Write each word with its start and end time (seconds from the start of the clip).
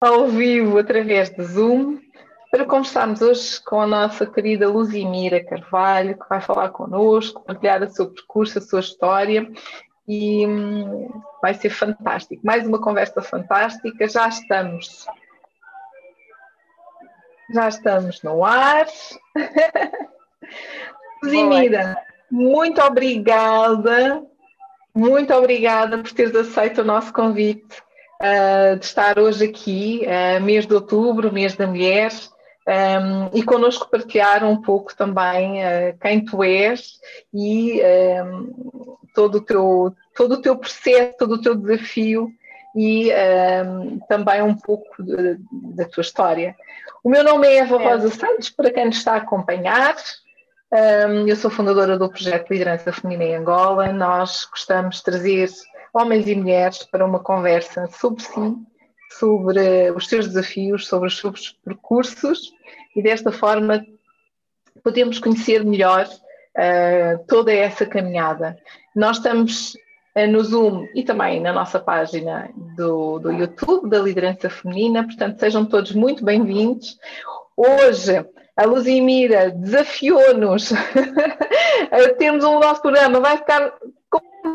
ao 0.00 0.28
vivo 0.28 0.78
através 0.78 1.28
de 1.28 1.42
Zoom 1.44 1.98
para 2.50 2.64
conversarmos 2.64 3.20
hoje 3.20 3.62
com 3.62 3.80
a 3.80 3.86
nossa 3.86 4.26
querida 4.26 4.66
Luzimira 4.66 5.44
Carvalho, 5.44 6.18
que 6.18 6.28
vai 6.28 6.40
falar 6.40 6.70
connosco, 6.70 7.44
partilhar 7.44 7.82
o 7.82 7.90
seu 7.90 8.10
percurso, 8.10 8.58
a 8.58 8.62
sua 8.62 8.80
história 8.80 9.48
e 10.08 10.46
hum, 10.46 11.22
vai 11.42 11.54
ser 11.54 11.70
fantástico. 11.70 12.44
Mais 12.44 12.66
uma 12.66 12.80
conversa 12.80 13.22
fantástica. 13.22 14.08
Já 14.08 14.26
estamos. 14.26 15.06
Já 17.52 17.68
estamos 17.68 18.22
no 18.22 18.44
ar. 18.44 18.86
Luzimira, 21.22 21.96
muito 22.30 22.80
obrigada, 22.80 24.24
muito 24.94 25.34
obrigada 25.34 25.98
por 25.98 26.10
teres 26.10 26.34
aceito 26.34 26.80
o 26.80 26.84
nosso 26.84 27.12
convite 27.12 27.82
uh, 28.20 28.76
de 28.78 28.84
estar 28.84 29.18
hoje 29.18 29.44
aqui, 29.44 30.02
uh, 30.06 30.42
mês 30.42 30.66
de 30.66 30.74
outubro, 30.74 31.32
mês 31.32 31.56
da 31.56 31.66
mulher, 31.66 32.10
um, 32.68 33.36
e 33.36 33.42
connosco 33.42 33.90
partilhar 33.90 34.44
um 34.44 34.60
pouco 34.60 34.94
também 34.94 35.60
uh, 35.60 35.98
quem 36.00 36.24
tu 36.24 36.44
és 36.44 37.00
e 37.32 37.80
um, 38.22 38.96
todo, 39.14 39.36
o 39.36 39.40
teu, 39.40 39.94
todo 40.14 40.34
o 40.34 40.42
teu 40.42 40.56
processo, 40.56 41.16
todo 41.18 41.34
o 41.34 41.40
teu 41.40 41.54
desafio 41.54 42.30
e 42.76 43.10
um, 43.10 43.98
também 44.08 44.42
um 44.42 44.54
pouco 44.54 45.02
de, 45.02 45.38
da 45.74 45.84
tua 45.86 46.02
história. 46.02 46.54
O 47.02 47.08
meu 47.10 47.24
nome 47.24 47.48
é 47.48 47.58
Eva 47.58 47.78
Rosa 47.78 48.10
Santos, 48.10 48.50
para 48.50 48.70
quem 48.70 48.84
nos 48.84 48.98
está 48.98 49.14
a 49.14 49.16
acompanhar. 49.16 49.96
eu 51.26 51.34
sou 51.34 51.50
fundadora 51.50 51.98
do 51.98 52.08
projeto 52.08 52.50
Liderança 52.50 52.92
Feminina 52.92 53.24
em 53.24 53.36
Angola. 53.36 53.92
Nós 53.92 54.46
gostamos 54.48 54.96
de 54.96 55.02
trazer 55.02 55.48
homens 55.92 56.26
e 56.28 56.34
mulheres 56.34 56.84
para 56.84 57.04
uma 57.04 57.20
conversa 57.20 57.86
sobre 57.88 58.22
si, 58.22 58.56
sobre 59.18 59.90
os 59.90 60.08
seus 60.08 60.28
desafios, 60.28 60.86
sobre 60.86 61.08
os 61.08 61.18
seus 61.18 61.52
percursos 61.64 62.52
e 62.94 63.02
desta 63.02 63.32
forma 63.32 63.84
podemos 64.82 65.18
conhecer 65.18 65.64
melhor 65.64 66.06
uh, 66.06 67.24
toda 67.26 67.52
essa 67.52 67.84
caminhada. 67.84 68.56
Nós 68.94 69.16
estamos 69.16 69.74
uh, 70.16 70.26
no 70.28 70.42
Zoom 70.42 70.86
e 70.94 71.02
também 71.02 71.40
na 71.40 71.52
nossa 71.52 71.78
página 71.78 72.50
do, 72.76 73.18
do 73.18 73.32
YouTube 73.32 73.88
da 73.88 73.98
Liderança 73.98 74.48
Feminina, 74.48 75.04
portanto 75.04 75.40
sejam 75.40 75.64
todos 75.64 75.92
muito 75.92 76.24
bem-vindos. 76.24 76.98
Hoje 77.56 78.24
a 78.56 78.64
Luzimira 78.64 79.50
desafiou-nos 79.50 80.72
a 81.90 82.14
termos 82.14 82.44
um 82.44 82.58
nosso 82.60 82.82
programa, 82.82 83.20
vai 83.20 83.36
ficar 83.36 83.72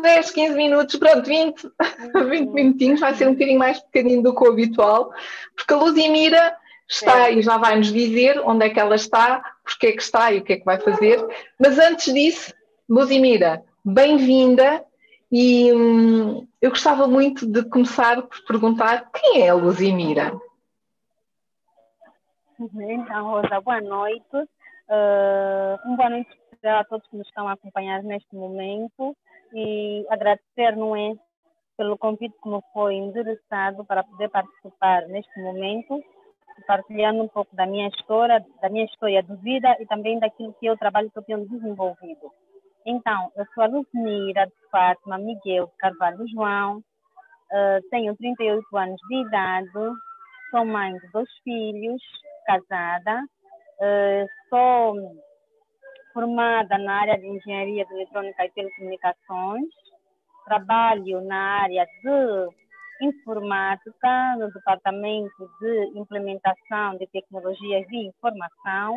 10, 0.02 0.30
15 0.30 0.54
minutos, 0.54 0.96
pronto, 0.96 1.26
20, 1.26 1.70
20 2.28 2.50
minutinhos, 2.52 3.00
vai 3.00 3.14
ser 3.14 3.28
um 3.28 3.32
bocadinho 3.32 3.58
mais 3.58 3.80
pequenino 3.80 4.22
do 4.22 4.34
que 4.34 4.44
o 4.44 4.50
habitual, 4.50 5.12
porque 5.54 5.72
a 5.72 5.76
Luzimira 5.76 6.56
está 6.88 7.28
é. 7.28 7.34
e 7.34 7.42
já 7.42 7.56
vai 7.56 7.76
nos 7.76 7.92
dizer 7.92 8.40
onde 8.40 8.66
é 8.66 8.70
que 8.70 8.78
ela 8.80 8.94
está, 8.94 9.42
porque 9.64 9.88
é 9.88 9.92
que 9.92 10.02
está 10.02 10.32
e 10.32 10.38
o 10.38 10.44
que 10.44 10.54
é 10.54 10.56
que 10.56 10.64
vai 10.64 10.78
fazer. 10.78 11.24
Mas 11.58 11.78
antes 11.78 12.12
disso, 12.12 12.54
Luzimira, 12.88 13.64
bem-vinda 13.84 14.84
e 15.30 15.72
hum, 15.72 16.46
eu 16.60 16.70
gostava 16.70 17.08
muito 17.08 17.46
de 17.46 17.64
começar 17.64 18.22
por 18.22 18.44
perguntar 18.46 19.10
quem 19.10 19.42
é 19.42 19.48
a 19.48 19.54
Luzimira? 19.54 20.38
Então, 22.58 23.24
Rosa, 23.24 23.60
boa 23.60 23.80
noite. 23.80 24.36
Uh, 24.88 25.76
uma 25.84 25.96
boa 25.96 26.10
noite 26.10 26.30
a 26.64 26.84
todos 26.84 27.06
que 27.08 27.16
nos 27.16 27.26
estão 27.26 27.48
a 27.48 27.52
acompanhar 27.52 28.02
neste 28.02 28.34
momento 28.34 29.16
e 29.52 30.06
agradecer, 30.10 30.76
não 30.76 30.96
é, 30.96 31.14
pelo 31.76 31.98
convite 31.98 32.34
que 32.42 32.48
me 32.48 32.60
foi 32.72 32.94
endereçado 32.94 33.84
para 33.84 34.02
poder 34.02 34.28
participar 34.30 35.06
neste 35.08 35.40
momento, 35.40 36.02
partilhando 36.66 37.22
um 37.22 37.28
pouco 37.28 37.54
da 37.54 37.66
minha 37.66 37.88
história, 37.88 38.44
da 38.62 38.68
minha 38.68 38.84
história 38.84 39.22
de 39.22 39.36
vida 39.36 39.76
e 39.78 39.86
também 39.86 40.18
daquilo 40.18 40.54
que 40.54 40.66
eu 40.66 40.76
trabalho 40.76 41.10
que 41.10 41.18
eu 41.18 41.22
tenho 41.22 41.48
desenvolvido. 41.48 42.32
Então, 42.86 43.30
eu 43.36 43.44
sou 43.54 43.64
a 43.64 43.66
Lucinira 43.66 44.46
de 44.46 44.70
Fátima 44.70 45.18
Miguel 45.18 45.70
Carvalho 45.78 46.26
João, 46.28 46.78
uh, 46.78 47.88
tenho 47.90 48.16
38 48.16 48.76
anos 48.76 49.00
de 49.08 49.16
idade, 49.26 49.70
sou 50.50 50.64
mãe 50.64 50.94
de 50.94 51.10
dois 51.10 51.28
filhos, 51.42 52.00
casada, 52.46 53.22
uh, 53.80 54.26
sou 54.48 54.94
formada 56.16 56.78
na 56.78 57.00
área 57.02 57.18
de 57.18 57.26
Engenharia 57.26 57.84
de 57.84 57.92
Eletrônica 57.92 58.42
e 58.42 58.50
Telecomunicações. 58.52 59.68
Trabalho 60.46 61.20
na 61.20 61.60
área 61.60 61.84
de 61.84 63.06
informática, 63.06 64.36
no 64.38 64.50
departamento 64.50 65.50
de 65.60 65.98
implementação 65.98 66.96
de 66.96 67.06
tecnologias 67.08 67.86
de 67.88 67.96
informação, 67.98 68.96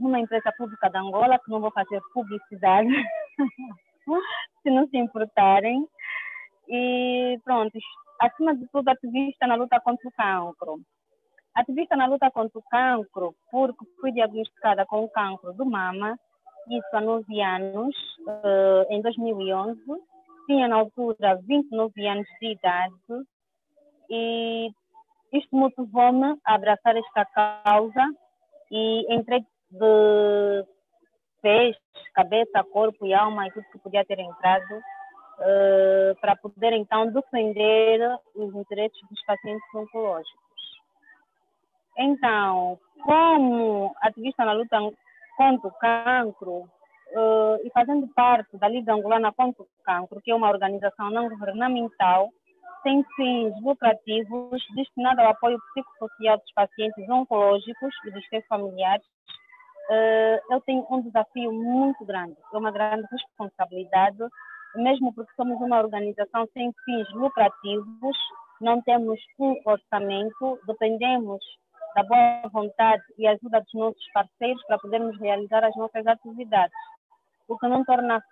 numa 0.00 0.18
empresa 0.18 0.52
pública 0.58 0.90
de 0.90 0.98
Angola, 0.98 1.38
que 1.38 1.48
não 1.48 1.60
vou 1.60 1.70
fazer 1.70 2.00
publicidade, 2.12 2.88
se 4.64 4.70
não 4.70 4.88
se 4.88 4.96
importarem. 4.96 5.86
E 6.68 7.38
pronto, 7.44 7.78
acima 8.20 8.56
de 8.56 8.66
tudo, 8.72 8.88
ativista 8.88 9.46
na 9.46 9.54
luta 9.54 9.78
contra 9.78 10.08
o 10.08 10.12
cancro. 10.12 10.80
Ativista 11.54 11.96
na 11.96 12.06
luta 12.06 12.30
contra 12.30 12.58
o 12.58 12.62
cancro, 12.62 13.34
porque 13.50 13.84
fui 14.00 14.10
diagnosticada 14.12 14.84
com 14.86 15.08
cancro 15.08 15.52
do 15.52 15.64
mama, 15.64 16.18
isso 16.68 16.88
há 16.92 17.00
9 17.00 17.40
anos, 17.40 17.94
uh, 18.26 18.86
em 18.90 19.00
2011. 19.00 19.80
Tinha 20.46 20.68
na 20.68 20.76
altura 20.76 21.40
29 21.46 22.06
anos 22.06 22.26
de 22.40 22.52
idade 22.52 22.94
e 24.10 24.70
isto 25.32 25.56
motivou-me 25.56 26.38
a 26.44 26.54
abraçar 26.54 26.96
esta 26.96 27.24
causa 27.24 28.02
e 28.70 29.14
entrei 29.14 29.40
de 29.70 30.64
pés, 31.40 31.76
cabeça, 32.14 32.64
corpo 32.64 33.06
e 33.06 33.14
alma 33.14 33.46
e 33.46 33.50
tudo 33.52 33.66
que 33.72 33.78
podia 33.78 34.04
ter 34.04 34.18
entrado 34.18 34.74
uh, 34.74 36.20
para 36.20 36.36
poder 36.36 36.72
então 36.72 37.12
defender 37.12 38.00
os 38.34 38.54
interesses 38.54 39.00
dos 39.08 39.22
pacientes 39.24 39.74
oncológicos. 39.74 40.53
Então, 41.96 42.78
como 43.04 43.94
ativista 44.00 44.44
na 44.44 44.52
luta 44.52 44.78
contra 45.36 45.68
o 45.68 45.72
cancro 45.72 46.68
uh, 47.14 47.56
e 47.64 47.70
fazendo 47.72 48.08
parte 48.08 48.56
da 48.58 48.68
Liga 48.68 48.92
Angolana 48.92 49.32
contra 49.32 49.62
o 49.62 49.68
Cancro, 49.84 50.20
que 50.22 50.30
é 50.30 50.34
uma 50.34 50.50
organização 50.50 51.10
não 51.10 51.28
governamental 51.28 52.30
sem 52.82 53.02
fins 53.16 53.54
lucrativos 53.62 54.62
destinada 54.74 55.22
ao 55.22 55.30
apoio 55.30 55.58
psicossocial 55.72 56.38
dos 56.38 56.52
pacientes 56.52 57.08
oncológicos 57.08 57.94
e 58.06 58.10
dos 58.10 58.26
seus 58.28 58.46
familiares, 58.46 59.04
uh, 59.04 60.52
eu 60.54 60.60
tenho 60.62 60.86
um 60.90 61.00
desafio 61.00 61.52
muito 61.52 62.04
grande, 62.04 62.36
é 62.52 62.56
uma 62.56 62.70
grande 62.70 63.06
responsabilidade, 63.10 64.18
mesmo 64.76 65.14
porque 65.14 65.32
somos 65.34 65.60
uma 65.60 65.78
organização 65.78 66.46
sem 66.52 66.72
fins 66.84 67.08
lucrativos, 67.14 68.16
não 68.60 68.82
temos 68.82 69.20
um 69.38 69.60
orçamento, 69.64 70.58
dependemos 70.66 71.42
da 71.94 72.02
boa 72.02 72.48
vontade 72.52 73.02
e 73.18 73.26
ajuda 73.26 73.60
dos 73.60 73.74
nossos 73.74 74.12
parceiros 74.12 74.62
para 74.66 74.78
podermos 74.78 75.18
realizar 75.20 75.64
as 75.64 75.74
nossas 75.76 76.06
atividades, 76.06 76.76
o 77.48 77.58
que 77.58 77.68
não 77.68 77.84
torna, 77.84 78.22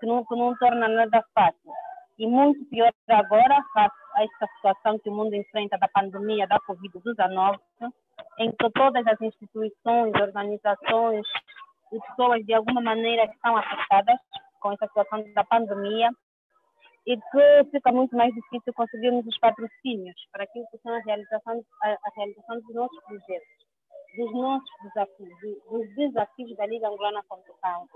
que 0.00 0.06
não, 0.06 0.24
que 0.24 0.36
não 0.36 0.54
torna 0.56 0.88
nada 0.88 1.24
fácil. 1.34 1.72
E 2.18 2.26
muito 2.26 2.64
pior 2.66 2.92
agora, 3.08 3.62
face 3.72 3.96
a 4.14 4.24
esta 4.24 4.46
situação 4.56 4.98
que 4.98 5.08
o 5.08 5.14
mundo 5.14 5.34
enfrenta 5.34 5.78
da 5.78 5.88
pandemia 5.88 6.46
da 6.46 6.58
Covid-19, 6.60 7.58
em 8.38 8.50
que 8.50 8.70
todas 8.70 9.06
as 9.06 9.20
instituições, 9.20 10.12
organizações 10.20 11.26
e 11.92 12.00
pessoas 12.00 12.44
de 12.44 12.54
alguma 12.54 12.80
maneira 12.80 13.24
estão 13.24 13.56
afetadas 13.56 14.18
com 14.60 14.72
essa 14.72 14.86
situação 14.86 15.24
da 15.32 15.44
pandemia 15.44 16.10
e 17.08 17.16
que 17.16 17.70
fica 17.70 17.90
muito 17.90 18.14
mais 18.14 18.34
difícil 18.34 18.70
conseguirmos 18.74 19.26
os 19.26 19.38
patrocínios 19.38 20.14
para 20.30 20.44
aquilo 20.44 20.66
que 20.70 20.76
são 20.78 20.92
a 20.92 20.98
realização, 20.98 21.64
a, 21.82 21.88
a 21.88 22.10
realização 22.14 22.60
dos 22.60 22.74
nossos 22.74 23.02
projetos, 23.04 23.48
dos 24.14 24.32
nossos 24.34 24.70
desafios, 24.82 25.30
dos 25.70 25.94
desafios 25.96 26.54
da 26.58 26.66
Liga 26.66 26.86
Angolana 26.86 27.24
contra 27.26 27.50
o. 27.50 27.88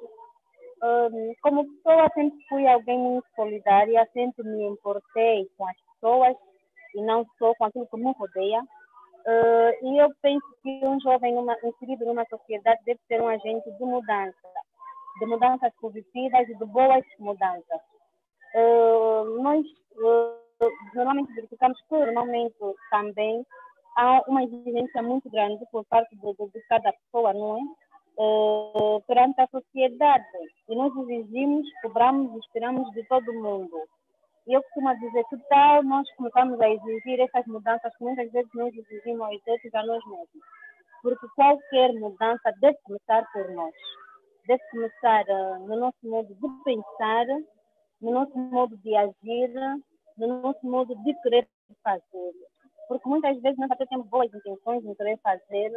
Um, 0.85 1.35
como 1.43 1.67
pessoa, 1.75 2.09
sempre 2.15 2.39
fui 2.49 2.67
alguém 2.67 2.99
muito 2.99 3.27
solidária, 3.37 4.09
sempre 4.15 4.49
me 4.49 4.65
importei 4.65 5.47
com 5.59 5.69
as 5.69 5.77
pessoas 5.77 6.35
e 6.95 7.03
não 7.03 7.27
só 7.39 7.55
com 7.57 7.67
aquilo 7.67 7.87
que 7.89 7.97
me 7.99 8.13
rodeia. 8.13 8.63
Uh, 8.63 9.87
e 9.87 9.99
eu 9.99 10.09
penso 10.23 10.47
que 10.63 10.81
um 10.87 10.99
jovem 11.01 11.35
numa, 11.35 11.55
inserido 11.63 12.07
numa 12.07 12.25
sociedade 12.25 12.81
deve 12.87 13.01
ser 13.07 13.21
um 13.21 13.29
agente 13.29 13.71
de 13.71 13.85
mudança, 13.85 14.49
de 15.21 15.27
mudanças 15.27 15.73
positivas 15.83 16.49
e 16.49 16.55
de 16.55 16.65
boas 16.65 17.05
mudanças 17.19 17.81
nós 18.55 19.65
uh, 19.97 20.73
normalmente 20.95 21.33
verificamos 21.35 21.79
que 21.89 21.97
normalmente 21.97 22.57
também 22.91 23.45
há 23.97 24.23
uma 24.29 24.45
exigência 24.45 25.03
muito 25.03 25.29
grande 25.31 25.65
por 25.71 25.85
parte 25.87 26.15
de, 26.17 26.35
de, 26.35 26.51
de 26.53 26.61
cada 26.69 26.93
pessoa, 26.93 27.33
não 27.33 27.59
é? 27.59 27.61
Uh, 28.19 29.01
perante 29.07 29.41
a 29.41 29.47
sociedade. 29.49 30.25
E 30.69 30.77
nós 30.77 30.95
exigimos, 30.97 31.67
cobramos, 31.83 32.45
esperamos 32.45 32.91
de 32.93 33.03
todo 33.09 33.33
mundo. 33.33 33.77
E 34.47 34.53
eu 34.53 34.63
costumo 34.63 34.95
dizer 34.99 35.25
que 35.31 35.37
tal 35.49 35.83
nós 35.85 36.07
começamos 36.17 36.61
a 36.61 36.69
exigir 36.69 37.21
essas 37.21 37.47
mudanças 37.47 37.97
que 37.97 38.05
muitas 38.05 38.31
vezes 38.33 38.51
nós 38.55 38.75
exigimos 38.75 39.21
aos 39.21 39.47
outros 39.47 39.75
a 39.75 39.87
nós 39.87 40.05
mesmos. 40.05 40.29
Porque 41.03 41.27
qualquer 41.35 41.93
mudança 41.95 42.53
deve 42.61 42.77
começar 42.85 43.25
por 43.33 43.49
nós. 43.53 43.75
Deve 44.47 44.63
começar 44.71 45.25
uh, 45.29 45.67
no 45.67 45.77
nosso 45.77 45.99
modo 46.03 46.29
de 46.29 46.65
pensar, 46.65 47.25
no 48.03 48.11
nosso 48.11 48.37
modo 48.37 48.77
de 48.79 48.95
agir, 48.97 49.51
no 50.19 50.43
nosso 50.43 50.67
modo 50.67 50.95
de 51.03 51.15
querer 51.23 51.49
fazer. 51.83 52.33
Porque 52.89 53.09
muitas 53.09 53.41
vezes 53.41 53.59
nós 53.59 53.71
até 53.71 53.87
temos 53.87 54.07
boas 54.09 54.33
intenções 54.35 54.83
de 54.83 54.95
querer 54.97 55.19
fazer, 55.23 55.73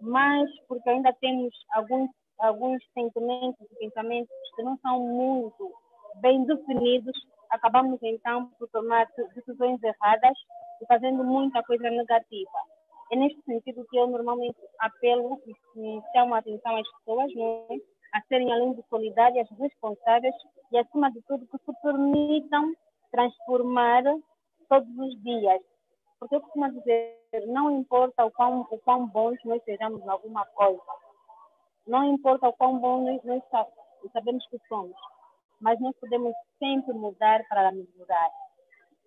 mas 0.00 0.50
porque 0.66 0.90
ainda 0.90 1.12
temos 1.14 1.54
alguns, 1.72 2.10
alguns 2.40 2.82
sentimentos 2.92 3.66
e 3.70 3.76
pensamentos 3.76 4.34
que 4.56 4.62
não 4.62 4.76
são 4.78 5.00
muito 5.00 5.72
bem 6.16 6.44
definidos, 6.44 7.16
acabamos 7.50 7.98
então 8.02 8.50
por 8.58 8.68
tomar 8.68 9.06
decisões 9.34 9.80
erradas 9.82 10.36
e 10.82 10.86
fazendo 10.86 11.22
muita 11.24 11.62
coisa 11.62 11.88
negativa. 11.88 12.58
É 13.12 13.16
neste 13.16 13.40
sentido 13.42 13.86
que 13.88 13.96
eu 13.96 14.06
normalmente 14.06 14.58
apelo 14.78 15.40
e 15.46 16.00
chamo 16.12 16.34
a 16.34 16.38
atenção 16.38 16.76
às 16.76 16.88
pessoas 16.98 17.34
né, 17.34 17.78
a 18.12 18.20
serem, 18.22 18.52
além 18.52 18.72
de 18.74 18.82
solidárias, 18.88 19.48
responsáveis 19.58 20.34
e, 20.72 20.78
acima 20.78 21.10
de 21.12 21.20
tudo, 21.22 21.46
que 21.46 21.58
se 21.58 21.80
permitam 21.82 22.74
transformar 23.10 24.02
todos 24.68 24.98
os 24.98 25.22
dias. 25.22 25.60
Porque 26.18 26.36
eu 26.36 26.40
costumo 26.40 26.70
dizer, 26.72 27.16
não 27.46 27.70
importa 27.70 28.24
o 28.24 28.30
quão, 28.30 28.60
o 28.70 28.78
quão 28.80 29.06
bons 29.06 29.38
nós 29.44 29.62
sejamos 29.64 30.02
em 30.02 30.08
alguma 30.08 30.44
coisa, 30.46 30.82
não 31.86 32.04
importa 32.04 32.48
o 32.48 32.52
quão 32.52 32.78
bons 32.78 33.22
nós, 33.24 33.42
nós 33.52 34.12
sabemos 34.12 34.46
que 34.48 34.58
somos, 34.68 34.96
mas 35.60 35.80
nós 35.80 35.94
podemos 35.98 36.34
sempre 36.58 36.92
mudar 36.92 37.42
para 37.48 37.72
melhorar. 37.72 38.30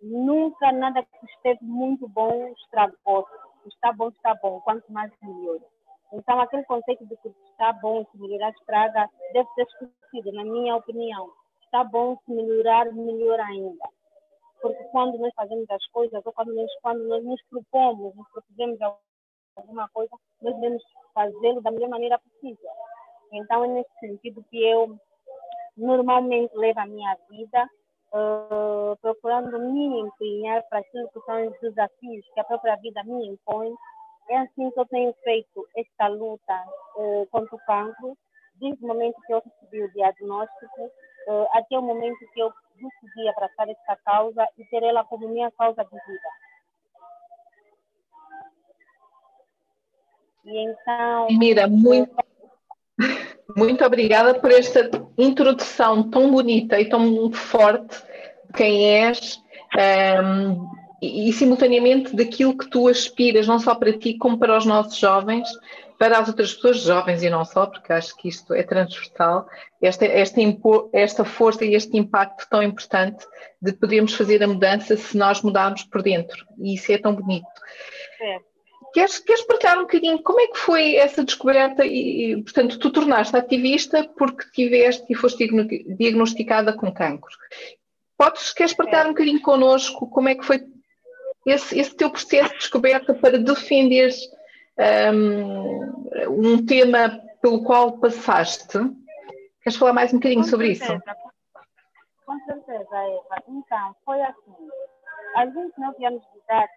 Nunca 0.02 0.72
nada 0.72 1.02
que 1.04 1.26
esteve 1.28 1.64
muito 1.64 2.08
bom 2.10 2.48
estragou. 2.48 3.26
Está 3.66 3.94
bom, 3.94 4.10
está 4.10 4.36
bom, 4.36 4.60
quanto 4.62 4.92
mais 4.92 5.12
melhor. 5.22 5.60
Então, 6.14 6.40
aquele 6.40 6.64
conceito 6.66 7.06
de 7.08 7.18
que 7.18 7.28
está 7.50 7.74
bom, 7.74 8.06
se 8.06 8.18
melhorar 8.20 8.52
estraga, 8.52 9.10
deve 9.34 9.50
ser 9.56 9.64
esquecido, 9.64 10.32
na 10.34 10.44
minha 10.44 10.76
opinião. 10.76 11.32
Está 11.66 11.84
bom, 11.84 12.16
se 12.24 12.32
melhorar, 12.32 12.86
melhor 12.94 13.40
ainda. 13.40 13.84
Porque 14.62 14.84
quando 14.92 15.18
nós 15.18 15.34
fazemos 15.36 15.70
as 15.72 15.86
coisas, 15.88 16.24
ou 16.26 16.32
quando 16.32 16.54
nós, 16.54 16.72
quando 16.82 17.04
nós 17.08 17.24
nos 17.24 17.42
propomos, 17.50 18.16
nos 18.16 18.30
propusemos 18.30 18.80
alguma 19.56 19.90
coisa, 19.90 20.16
nós 20.42 20.54
devemos 20.56 20.84
fazê-lo 21.14 21.62
da 21.62 21.72
melhor 21.72 21.90
maneira 21.90 22.20
possível. 22.20 22.70
Então, 23.32 23.66
é 23.66 23.68
nesse 23.70 24.00
sentido 24.00 24.46
que 24.52 24.64
eu 24.64 24.96
normalmente 25.76 26.56
levo 26.56 26.80
a 26.80 26.86
minha 26.86 27.18
vida 27.30 27.68
uh, 28.14 28.96
procurando 29.02 29.60
me 29.60 30.02
empenhar 30.02 30.64
para 30.70 30.80
aquilo 30.80 31.10
que 31.10 31.20
são 31.22 31.48
os 31.48 31.60
desafios 31.60 32.26
que 32.34 32.40
a 32.40 32.44
própria 32.44 32.76
vida 32.78 33.04
me 33.04 33.28
impõe. 33.28 33.74
É 34.30 34.38
assim 34.38 34.72
que 34.72 34.80
eu 34.80 34.86
tenho 34.86 35.14
feito 35.24 35.68
esta 35.76 36.08
luta 36.08 36.64
uh, 36.96 37.28
contra 37.32 37.56
o 37.56 37.60
cancro, 37.66 38.18
desde 38.56 38.84
o 38.84 38.88
momento 38.88 39.22
que 39.26 39.34
eu 39.34 39.42
recebi 39.44 39.84
o 39.84 39.94
diagnóstico 39.94 40.86
uh, 41.28 41.48
até 41.54 41.78
o 41.78 41.82
momento 41.82 42.20
que 42.34 42.40
eu 42.40 42.52
decidi 42.76 43.28
abraçar 43.30 43.70
esta 43.70 43.96
causa 43.98 44.48
e 44.58 44.66
ter 44.66 44.84
ela 44.84 45.04
como 45.04 45.28
minha 45.28 45.52
causa 45.52 45.84
de 45.84 45.90
vida. 45.90 46.30
E 50.46 50.58
então. 50.60 51.28
Mira, 51.32 51.68
muito. 51.68 52.16
Muito 53.56 53.84
obrigada 53.86 54.40
por 54.40 54.52
esta 54.52 54.90
introdução 55.18 56.10
tão 56.10 56.32
bonita 56.32 56.80
e 56.80 56.88
tão 56.88 57.32
forte 57.32 58.02
de 58.46 58.54
quem 58.54 59.06
és 59.06 59.38
um, 59.76 59.80
ehm, 59.80 60.58
e, 61.04 61.30
e, 61.30 61.34
simultaneamente, 61.34 62.16
daquilo 62.16 62.58
que 62.58 62.70
tu 62.70 62.88
aspiras, 62.88 63.46
não 63.46 63.60
só 63.60 63.76
para 63.76 63.98
ti, 63.98 64.18
como 64.18 64.38
para 64.38 64.58
os 64.58 64.66
nossos 64.66 64.98
jovens, 64.98 65.50
para 66.00 66.18
as 66.18 66.30
outras 66.30 66.54
pessoas, 66.54 66.80
jovens 66.80 67.22
e 67.24 67.30
não 67.30 67.44
só, 67.44 67.66
porque 67.66 67.92
acho 67.92 68.16
que 68.16 68.30
isto 68.30 68.54
é 68.54 68.64
transversal, 68.64 69.48
esta, 69.82 70.06
esta, 70.06 70.40
esta 70.94 71.26
força 71.26 71.66
e 71.66 71.76
este 71.76 71.98
impacto 71.98 72.48
tão 72.50 72.64
importante 72.64 73.26
de 73.62 73.74
podermos 73.74 74.14
fazer 74.14 74.42
a 74.42 74.48
mudança 74.48 74.96
se 74.96 75.18
nós 75.18 75.42
mudarmos 75.42 75.84
por 75.84 76.02
dentro. 76.02 76.46
E 76.58 76.76
isso 76.76 76.92
é 76.92 76.98
tão 76.98 77.14
bonito. 77.14 77.48
É. 78.22 78.38
Queres, 78.94 79.20
queres 79.20 79.42
partilhar 79.44 79.80
um 79.80 79.84
bocadinho 79.84 80.22
como 80.22 80.40
é 80.40 80.48
que 80.48 80.58
foi 80.58 80.96
essa 80.96 81.24
descoberta 81.24 81.86
e, 81.86 82.42
portanto, 82.44 82.80
tu 82.80 82.92
tornaste 82.92 83.36
ativista 83.36 84.08
porque 84.18 84.46
tiveste 84.54 85.06
e 85.10 85.16
foste 85.16 85.50
diagnosticada 85.98 86.74
com 86.74 86.94
cancro. 86.94 87.36
Podes, 88.18 88.54
queres 88.54 88.74
partilhar 88.74 89.06
é. 89.06 89.10
um 89.10 89.14
bocadinho 89.14 89.42
connosco 89.42 90.08
como 90.08 90.30
é 90.30 90.36
que 90.36 90.46
foi 90.46 90.60
esse, 91.46 91.80
esse 91.80 91.96
teu 91.96 92.10
processo 92.10 92.52
de 92.52 92.58
descoberta 92.58 93.14
para 93.14 93.38
defender 93.38 94.10
um, 95.14 96.54
um, 96.54 96.66
tema 96.66 97.20
pelo 97.42 97.64
qual 97.64 98.00
passaste? 98.00 98.80
Queres 99.62 99.78
falar 99.78 99.94
mais 99.94 100.14
um 100.14 100.18
bocadinho 100.18 100.44
com 100.44 100.50
sobre 100.50 100.76
certeza. 100.76 101.04
isso? 101.06 101.24
Com 102.26 102.40
certeza, 102.46 102.96
Eva. 102.96 103.44
Então, 103.48 103.96
foi 104.06 104.22
assim. 104.22 104.56
Aos 105.36 105.54
29 105.54 106.06
anos 106.06 106.22
de 106.22 106.40
idade, 106.40 106.72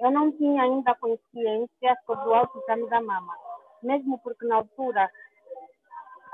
eu 0.00 0.10
não 0.10 0.32
tinha 0.32 0.62
ainda 0.62 0.94
consciência 0.94 1.96
sobre 2.06 2.28
o 2.28 2.34
autoexame 2.34 2.88
da 2.88 3.00
mama, 3.00 3.32
mesmo 3.82 4.18
porque 4.18 4.46
na 4.46 4.56
altura 4.56 5.10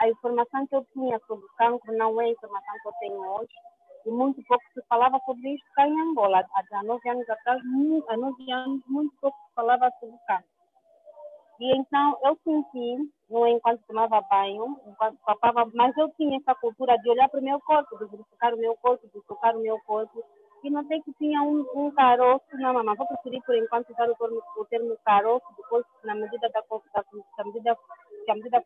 a 0.01 0.09
informação 0.09 0.67
que 0.67 0.77
eu 0.77 0.87
tinha 0.93 1.19
sobre 1.27 1.45
o 1.45 1.49
cancro 1.57 1.97
não 1.97 2.21
é 2.21 2.27
a 2.27 2.29
informação 2.29 2.75
que 2.83 2.89
eu 2.89 2.93
tenho 3.01 3.21
hoje 3.21 3.55
e 4.07 4.11
muito 4.11 4.43
pouco 4.45 4.65
se 4.75 4.83
falava 4.89 5.19
sobre 5.27 5.55
isso 5.55 5.65
cá 5.75 5.87
em 5.87 6.01
Angola. 6.01 6.45
Há 6.73 6.83
nove 6.83 7.09
anos 7.09 7.29
atrás, 7.29 7.61
há 8.09 8.17
nove 8.17 8.53
anos, 8.53 8.83
muito 8.87 9.15
pouco 9.21 9.37
se 9.49 9.55
falava 9.55 9.91
sobre 10.01 10.15
o 10.15 10.19
cancro. 10.27 10.59
E 11.61 11.77
então 11.77 12.17
eu 12.23 12.39
senti, 12.45 13.11
no 13.29 13.47
enquanto 13.47 13.83
tomava 13.87 14.21
banho, 14.31 14.79
enquanto 14.87 15.19
papava, 15.27 15.69
mas 15.75 15.97
eu 15.97 16.09
tinha 16.11 16.39
essa 16.39 16.55
cultura 16.55 16.97
de 16.99 17.11
olhar 17.11 17.29
para 17.29 17.41
o 17.41 17.43
meu 17.43 17.61
corpo, 17.61 17.99
de 17.99 18.05
verificar 18.07 18.55
o 18.55 18.59
meu 18.59 18.77
corpo, 18.77 19.09
de 19.09 19.21
tocar 19.27 19.57
o 19.57 19.61
meu 19.61 19.79
corpo 19.81 20.25
e 20.63 20.71
notei 20.71 21.01
que 21.03 21.13
tinha 21.15 21.43
um, 21.43 21.67
um 21.75 21.91
caroço 21.93 22.45
na 22.55 22.73
mama. 22.73 22.95
Vou 22.95 23.07
preferir, 23.07 23.43
por 23.45 23.55
enquanto, 23.55 23.91
usar 23.91 24.09
o 24.09 24.15
termo, 24.17 24.43
o 24.57 24.65
termo 24.67 24.97
caroço, 25.05 25.47
depois, 25.57 25.85
na 26.05 26.15
medida 26.15 26.49
da, 26.49 26.61
da, 26.61 27.05
da 27.37 27.45
medida, 27.45 27.77
que 28.25 28.31
a 28.31 28.35
medida 28.35 28.65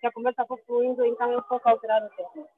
que 0.00 0.06
a 0.06 0.12
conversa 0.12 0.46
for 0.46 0.58
fluindo, 0.66 1.04
então 1.04 1.30
eu 1.30 1.42
posso 1.42 1.68
alterar 1.68 2.02
o 2.02 2.10
termo. 2.10 2.48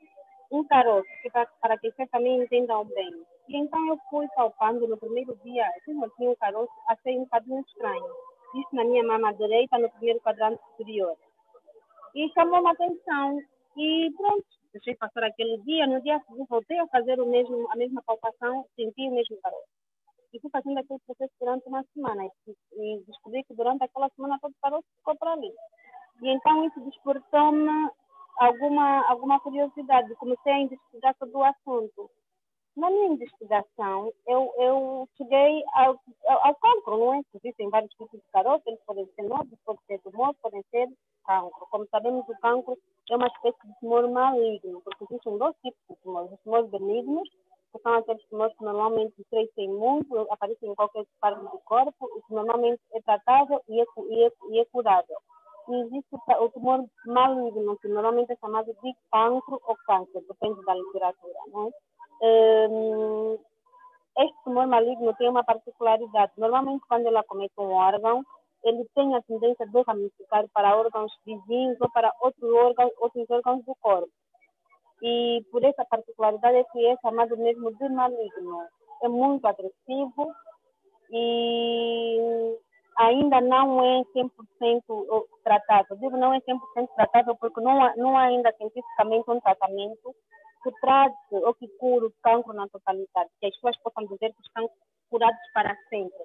Um 0.52 0.64
caroço, 0.64 1.08
para, 1.30 1.78
que 1.78 1.90
vocês 1.90 2.10
também 2.10 2.42
entendam 2.42 2.84
bem. 2.84 3.10
E 3.48 3.56
então 3.56 3.86
eu 3.88 3.98
fui 4.10 4.26
palpando 4.34 4.86
no 4.86 4.96
primeiro 4.96 5.36
dia, 5.44 5.66
eu 5.86 6.10
tinha 6.10 6.30
um 6.30 6.34
caroço, 6.36 6.72
achei 6.88 7.18
um 7.18 7.24
bocadinho 7.24 7.60
estranho. 7.60 8.06
Isso 8.54 8.74
na 8.74 8.84
minha 8.84 9.04
mama 9.04 9.32
direita, 9.34 9.78
no 9.78 9.90
primeiro 9.90 10.20
quadrante 10.20 10.60
superior. 10.70 11.16
E 12.14 12.28
chamou 12.30 12.66
a 12.66 12.72
atenção. 12.72 13.38
E 13.76 14.12
pronto, 14.16 14.44
deixei 14.72 14.96
passar 14.96 15.24
aquele 15.24 15.58
dia, 15.58 15.86
no 15.86 16.00
dia 16.02 16.20
seguinte 16.26 16.48
voltei 16.48 16.78
a 16.78 16.86
fazer 16.88 17.20
o 17.20 17.26
mesmo, 17.26 17.68
a 17.70 17.76
mesma 17.76 18.02
palpação, 18.02 18.66
senti 18.76 19.08
o 19.08 19.14
mesmo 19.14 19.36
calor. 19.40 19.62
E 20.32 20.40
fui 20.40 20.50
fazendo 20.50 20.78
aquele 20.78 21.00
processo 21.00 21.32
durante 21.40 21.66
uma 21.68 21.84
semana 21.94 22.24
e, 22.76 23.02
descobri 23.06 23.42
que 23.44 23.54
durante 23.54 23.82
aquela 23.82 24.08
semana 24.10 24.38
todo 24.40 24.52
o 24.52 24.60
calor 24.60 24.82
ficou 24.96 25.16
para 25.16 25.32
ali. 25.32 25.52
E 26.22 26.28
então 26.28 26.66
isso 26.66 26.80
despertou-me 26.80 27.90
alguma, 28.40 29.06
alguma 29.08 29.38
curiosidade, 29.38 30.14
comecei 30.14 30.52
a 30.52 30.60
investigar 30.60 31.14
sobre 31.18 31.36
o 31.36 31.44
assunto. 31.44 32.10
Na 32.76 32.88
minha 32.88 33.08
investigação, 33.08 34.10
eu, 34.26 34.52
eu 34.56 35.08
cheguei 35.16 35.62
ao, 35.74 36.00
ao, 36.26 36.54
cancro, 36.54 36.98
não 36.98 37.14
é? 37.14 37.20
Existem 37.34 37.68
vários 37.68 37.92
tipos 37.92 38.18
de 38.18 38.26
caroço, 38.32 38.62
eles 38.66 38.80
podem 38.86 39.06
ser 39.14 39.22
novos, 39.24 39.58
podem 39.64 39.82
ser 39.86 39.98
tumores, 40.00 40.40
podem 40.40 40.64
ser 40.70 40.88
cancro. 41.26 41.66
Como 41.70 41.86
sabemos, 41.90 42.26
o 42.28 42.40
cancro 42.40 42.78
é 43.10 43.16
uma 43.16 43.26
espécie 43.26 43.66
de 43.66 43.80
tumor 43.80 44.08
maligno, 44.08 44.80
porque 44.82 45.04
existem 45.04 45.36
dois 45.36 45.54
tipos 45.56 45.80
de 45.90 45.96
tumores. 45.96 46.32
Os 46.32 46.40
tumores 46.40 46.70
benignos, 46.70 47.28
que 47.72 47.78
são 47.82 47.92
aqueles 47.92 48.24
tumores 48.28 48.56
que 48.56 48.64
normalmente 48.64 49.24
crescem 49.28 49.68
muito, 49.68 50.16
aparecem 50.30 50.70
em 50.70 50.74
qualquer 50.74 51.04
parte 51.20 51.40
do 51.40 51.58
corpo, 51.64 52.08
e 52.16 52.22
que 52.22 52.32
normalmente 52.32 52.80
é 52.94 53.00
tratável 53.02 53.60
e 53.68 53.80
é, 53.80 53.84
e 54.08 54.24
é, 54.24 54.32
e 54.48 54.60
é 54.60 54.64
curável. 54.66 55.18
E 55.70 55.82
existe 55.82 56.08
o 56.12 56.48
tumor 56.48 56.84
maligno, 57.06 57.78
que 57.78 57.86
normalmente 57.86 58.32
é 58.32 58.36
chamado 58.36 58.66
de 58.82 58.92
cancro 59.12 59.60
ou 59.64 59.76
câncer, 59.86 60.20
depende 60.28 60.64
da 60.64 60.74
literatura. 60.74 61.38
Né? 61.46 61.70
Um, 62.22 63.38
este 64.18 64.42
tumor 64.42 64.66
maligno 64.66 65.14
tem 65.14 65.28
uma 65.28 65.44
particularidade. 65.44 66.32
Normalmente, 66.36 66.84
quando 66.88 67.06
ela 67.06 67.22
comete 67.22 67.54
um 67.58 67.70
órgão, 67.70 68.24
ele 68.64 68.84
tem 68.96 69.14
a 69.14 69.22
tendência 69.22 69.64
de 69.64 69.82
ramificar 69.82 70.44
para 70.52 70.76
órgãos 70.76 71.12
vizinhos 71.24 71.80
ou 71.80 71.90
para 71.92 72.12
outros 72.20 72.52
órgãos, 72.52 72.90
outros 72.98 73.30
órgãos 73.30 73.64
do 73.64 73.74
corpo. 73.76 74.10
E 75.02 75.44
por 75.52 75.62
essa 75.64 75.84
particularidade 75.84 76.56
é 76.56 76.64
que 76.64 76.86
é 76.86 76.96
chamado 77.00 77.36
mesmo 77.36 77.72
de 77.76 77.88
maligno. 77.88 78.66
É 79.02 79.08
muito 79.08 79.46
agressivo 79.46 80.34
e 81.10 82.58
ainda 83.00 83.40
não 83.40 83.82
é 83.82 84.02
100% 84.14 85.26
tratado. 85.42 85.96
Digo 85.96 86.16
não 86.16 86.34
é 86.34 86.40
100% 86.40 86.88
tratado 86.94 87.36
porque 87.36 87.60
não 87.60 87.82
há, 87.82 87.96
não 87.96 88.16
há 88.16 88.24
ainda 88.24 88.52
cientificamente 88.56 89.30
um 89.30 89.40
tratamento 89.40 90.14
que 90.62 90.70
trate 90.80 91.16
ou 91.32 91.54
que 91.54 91.66
cure 91.78 92.06
o 92.06 92.14
cancro 92.22 92.52
na 92.52 92.68
totalidade, 92.68 93.30
que 93.40 93.46
as 93.46 93.54
pessoas 93.54 93.76
possam 93.78 94.04
dizer 94.04 94.34
que 94.34 94.42
estão 94.42 94.70
curados 95.10 95.40
para 95.54 95.74
sempre. 95.88 96.18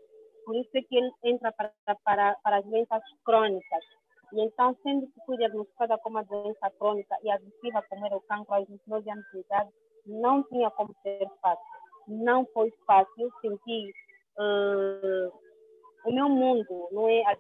Por 0.46 0.55
isso 0.58 0.70
é 0.75 0.82
que 0.82 0.98
ele 0.98 1.12
entra 1.24 1.51
para, 1.53 1.72
para, 2.03 2.36
para 2.44 2.58
as 2.58 2.65
doenças 2.65 3.01
crônicas. 3.24 3.84
E 4.34 4.41
então, 4.41 4.75
sendo 4.84 5.08
que 5.08 5.25
foi 5.25 5.38
diagnosticada 5.38 5.98
como 6.00 6.17
uma 6.17 6.24
doença 6.25 6.70
crônica 6.77 7.15
e 7.24 7.32
agressiva 7.32 7.82
como 7.89 8.05
era 8.05 8.17
o 8.17 8.22
cancro 8.22 8.53
aos 8.53 8.67
29 8.67 9.10
anos 9.10 9.25
de 9.32 9.39
idade, 9.39 9.70
não 10.05 10.44
tinha 10.44 10.70
como 10.72 10.94
ser 11.01 11.25
fácil. 11.41 11.63
Não 12.08 12.46
foi 12.53 12.72
fácil. 12.86 13.32
Senti 13.41 13.91
uh, 14.38 15.45
o 16.06 16.14
meu 16.14 16.30
mundo 16.30 16.90
não 16.92 17.10
é 17.10 17.22
a 17.26 17.36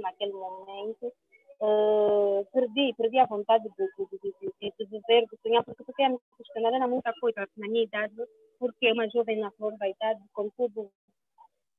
naquele 0.00 0.32
momento. 0.32 1.12
Uh, 1.60 2.46
perdi, 2.52 2.94
perdi 2.96 3.18
a 3.18 3.26
vontade 3.26 3.64
de, 3.64 3.70
de, 3.74 4.18
de, 4.22 4.72
de, 4.78 4.86
dizer, 4.86 5.26
de 5.26 5.36
sonhar, 5.42 5.64
porque 5.64 5.82
fiquei 5.82 6.04
a 6.04 6.10
me 6.10 6.18
era 6.56 6.86
muita 6.86 7.12
coisa 7.20 7.48
na 7.56 7.66
minha 7.66 7.82
idade, 7.82 8.14
porque 8.60 8.92
uma 8.92 9.08
jovem 9.08 9.40
na 9.40 9.50
flor 9.50 9.76
da 9.76 9.88
idade, 9.88 10.20
com 10.32 10.48
tudo, 10.50 10.88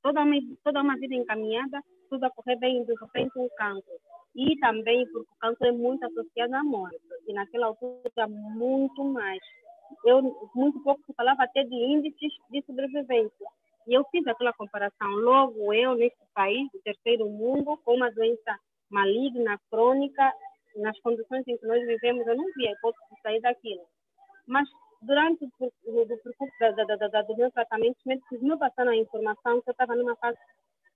toda 0.04 0.22
uma, 0.22 0.36
toda 0.66 0.82
uma 0.82 0.98
vida 0.98 1.16
encaminhada, 1.16 1.82
tudo 2.10 2.26
a 2.26 2.30
correr 2.30 2.58
bem, 2.58 2.84
de 2.84 2.94
repente 2.94 3.32
um 3.40 3.48
cancro. 3.58 3.94
E 4.36 4.58
também 4.58 5.06
porque 5.06 5.32
o 5.32 5.40
cancro 5.40 5.68
é 5.68 5.72
muito 5.72 6.04
associado 6.04 6.56
à 6.56 6.64
morte, 6.64 7.00
e 7.26 7.34
naquela 7.34 7.68
altura 7.68 8.28
muito 8.28 9.02
mais. 9.06 9.40
Eu, 10.04 10.22
muito 10.54 10.84
pouco 10.84 11.02
se 11.06 11.14
falava 11.14 11.44
até 11.44 11.64
de 11.64 11.76
índices 11.76 12.34
de 12.52 12.62
sobrevivência. 12.64 13.48
E 13.88 13.94
eu 13.94 14.04
fiz 14.12 14.26
aquela 14.28 14.54
comparação. 14.54 15.10
Logo, 15.10 15.74
eu, 15.74 15.96
neste 15.96 16.20
país, 16.34 16.70
do 16.72 16.80
terceiro 16.82 17.28
mundo, 17.30 17.78
com 17.84 17.96
uma 17.96 18.12
doença 18.12 18.58
maligna, 18.90 19.60
crônica, 19.70 20.32
nas 20.78 21.00
condições 21.02 21.48
em 21.48 21.58
que 21.58 21.66
nós 21.66 21.86
vivemos, 21.86 22.26
eu 22.28 22.36
não 22.36 22.46
via 22.56 22.72
hipótese 22.72 23.04
de 23.14 23.22
sair 23.22 23.42
daquilo. 23.42 23.86
Mas 24.48 24.68
durante 25.02 25.46
o, 25.46 25.50
percurso 25.50 26.54
da, 26.60 26.72
da, 26.72 27.08
da, 27.08 27.22
do 27.22 27.38
meu 27.38 27.52
tratamento, 27.52 27.98
os 27.98 28.06
médicos 28.06 28.42
me 28.42 28.58
passaram 28.58 28.92
a 28.92 28.96
informação 28.96 29.62
que 29.62 29.70
eu 29.70 29.72
estava 29.72 29.96
numa 29.96 30.16
fase 30.18 30.38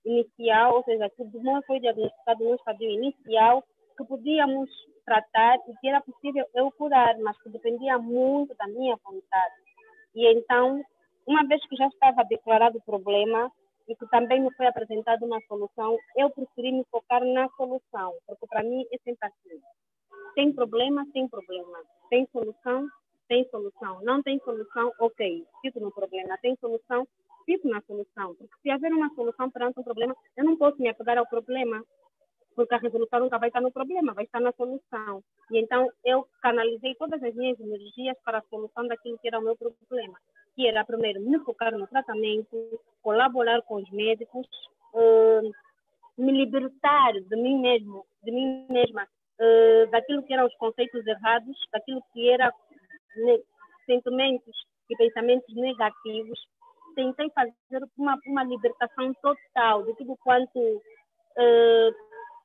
inicial, 0.04 0.76
ou 0.76 0.84
seja, 0.84 1.08
que 1.10 1.22
o 1.22 1.30
tumor 1.30 1.62
foi 1.66 1.80
diagnosticado 1.80 2.44
no 2.44 2.54
estadio 2.54 2.90
inicial, 2.90 3.64
que 3.96 4.04
podíamos 4.04 4.68
tratar 5.04 5.56
e 5.68 5.76
que 5.80 5.88
era 5.88 6.00
possível 6.00 6.46
eu 6.54 6.70
curar, 6.72 7.16
mas 7.18 7.40
que 7.42 7.48
dependia 7.48 7.98
muito 7.98 8.54
da 8.54 8.66
minha 8.66 8.96
vontade. 8.96 9.54
E 10.14 10.26
então, 10.32 10.82
uma 11.26 11.46
vez 11.46 11.66
que 11.66 11.76
já 11.76 11.86
estava 11.86 12.24
declarado 12.24 12.78
o 12.78 12.82
problema 12.82 13.50
e 13.88 13.94
que 13.94 14.06
também 14.08 14.40
me 14.40 14.52
foi 14.54 14.66
apresentada 14.66 15.24
uma 15.24 15.40
solução, 15.42 15.98
eu 16.16 16.30
preferi 16.30 16.72
me 16.72 16.84
focar 16.90 17.24
na 17.24 17.48
solução, 17.50 18.14
porque 18.26 18.46
para 18.46 18.62
mim 18.62 18.84
é 18.92 18.98
sempre 18.98 19.28
assim. 19.28 19.60
Tem 20.34 20.52
problema, 20.52 21.06
tem 21.12 21.28
problema. 21.28 21.78
Tem 22.10 22.26
solução, 22.32 22.88
tem 23.28 23.48
solução. 23.50 24.00
Não 24.02 24.22
tem 24.22 24.38
solução, 24.40 24.92
ok, 24.98 25.46
fico 25.62 25.80
no 25.80 25.92
problema. 25.92 26.36
Tem 26.38 26.56
solução, 26.56 27.06
fico 27.46 27.68
na 27.68 27.80
solução. 27.82 28.34
Porque 28.34 28.54
se 28.62 28.70
haver 28.70 28.92
uma 28.92 29.14
solução 29.14 29.50
perante 29.50 29.78
um 29.78 29.84
problema, 29.84 30.14
eu 30.36 30.44
não 30.44 30.56
posso 30.56 30.80
me 30.80 30.88
apegar 30.88 31.18
ao 31.18 31.26
problema, 31.26 31.84
porque 32.56 32.74
a 32.74 32.78
resolução 32.78 33.20
nunca 33.20 33.38
vai 33.38 33.48
estar 33.48 33.60
no 33.60 33.72
problema, 33.72 34.14
vai 34.14 34.24
estar 34.24 34.40
na 34.40 34.52
solução. 34.52 35.22
E 35.50 35.58
então 35.58 35.90
eu 36.04 36.26
canalizei 36.42 36.94
todas 36.96 37.22
as 37.22 37.34
minhas 37.34 37.58
energias 37.60 38.16
para 38.24 38.38
a 38.38 38.44
solução 38.50 38.86
daquilo 38.86 39.18
que 39.18 39.28
era 39.28 39.38
o 39.38 39.42
meu 39.42 39.56
problema, 39.56 40.18
que 40.54 40.66
era 40.66 40.84
primeiro 40.84 41.20
me 41.20 41.38
focar 41.40 41.76
no 41.76 41.86
tratamento, 41.86 42.80
colaborar 43.02 43.60
com 43.62 43.76
os 43.76 43.90
médicos, 43.90 44.46
uh, 44.94 45.52
me 46.16 46.32
libertar 46.32 47.12
de 47.12 47.36
mim 47.36 47.60
mesmo, 47.60 48.04
de 48.22 48.30
mim 48.30 48.66
mesma, 48.70 49.02
uh, 49.04 49.90
daquilo 49.90 50.22
que 50.22 50.32
eram 50.32 50.46
os 50.46 50.54
conceitos 50.56 51.06
errados, 51.06 51.56
daquilo 51.72 52.02
que 52.12 52.28
era 52.30 52.52
né, 53.16 53.38
sentimentos 53.86 54.54
e 54.90 54.96
pensamentos 54.96 55.54
negativos 55.54 56.38
tentei 56.94 57.30
fazer 57.30 57.86
uma, 57.98 58.18
uma 58.26 58.44
libertação 58.44 59.12
total 59.14 59.84
de 59.84 59.94
tudo 59.96 60.16
quanto 60.22 60.58
uh, 60.58 61.94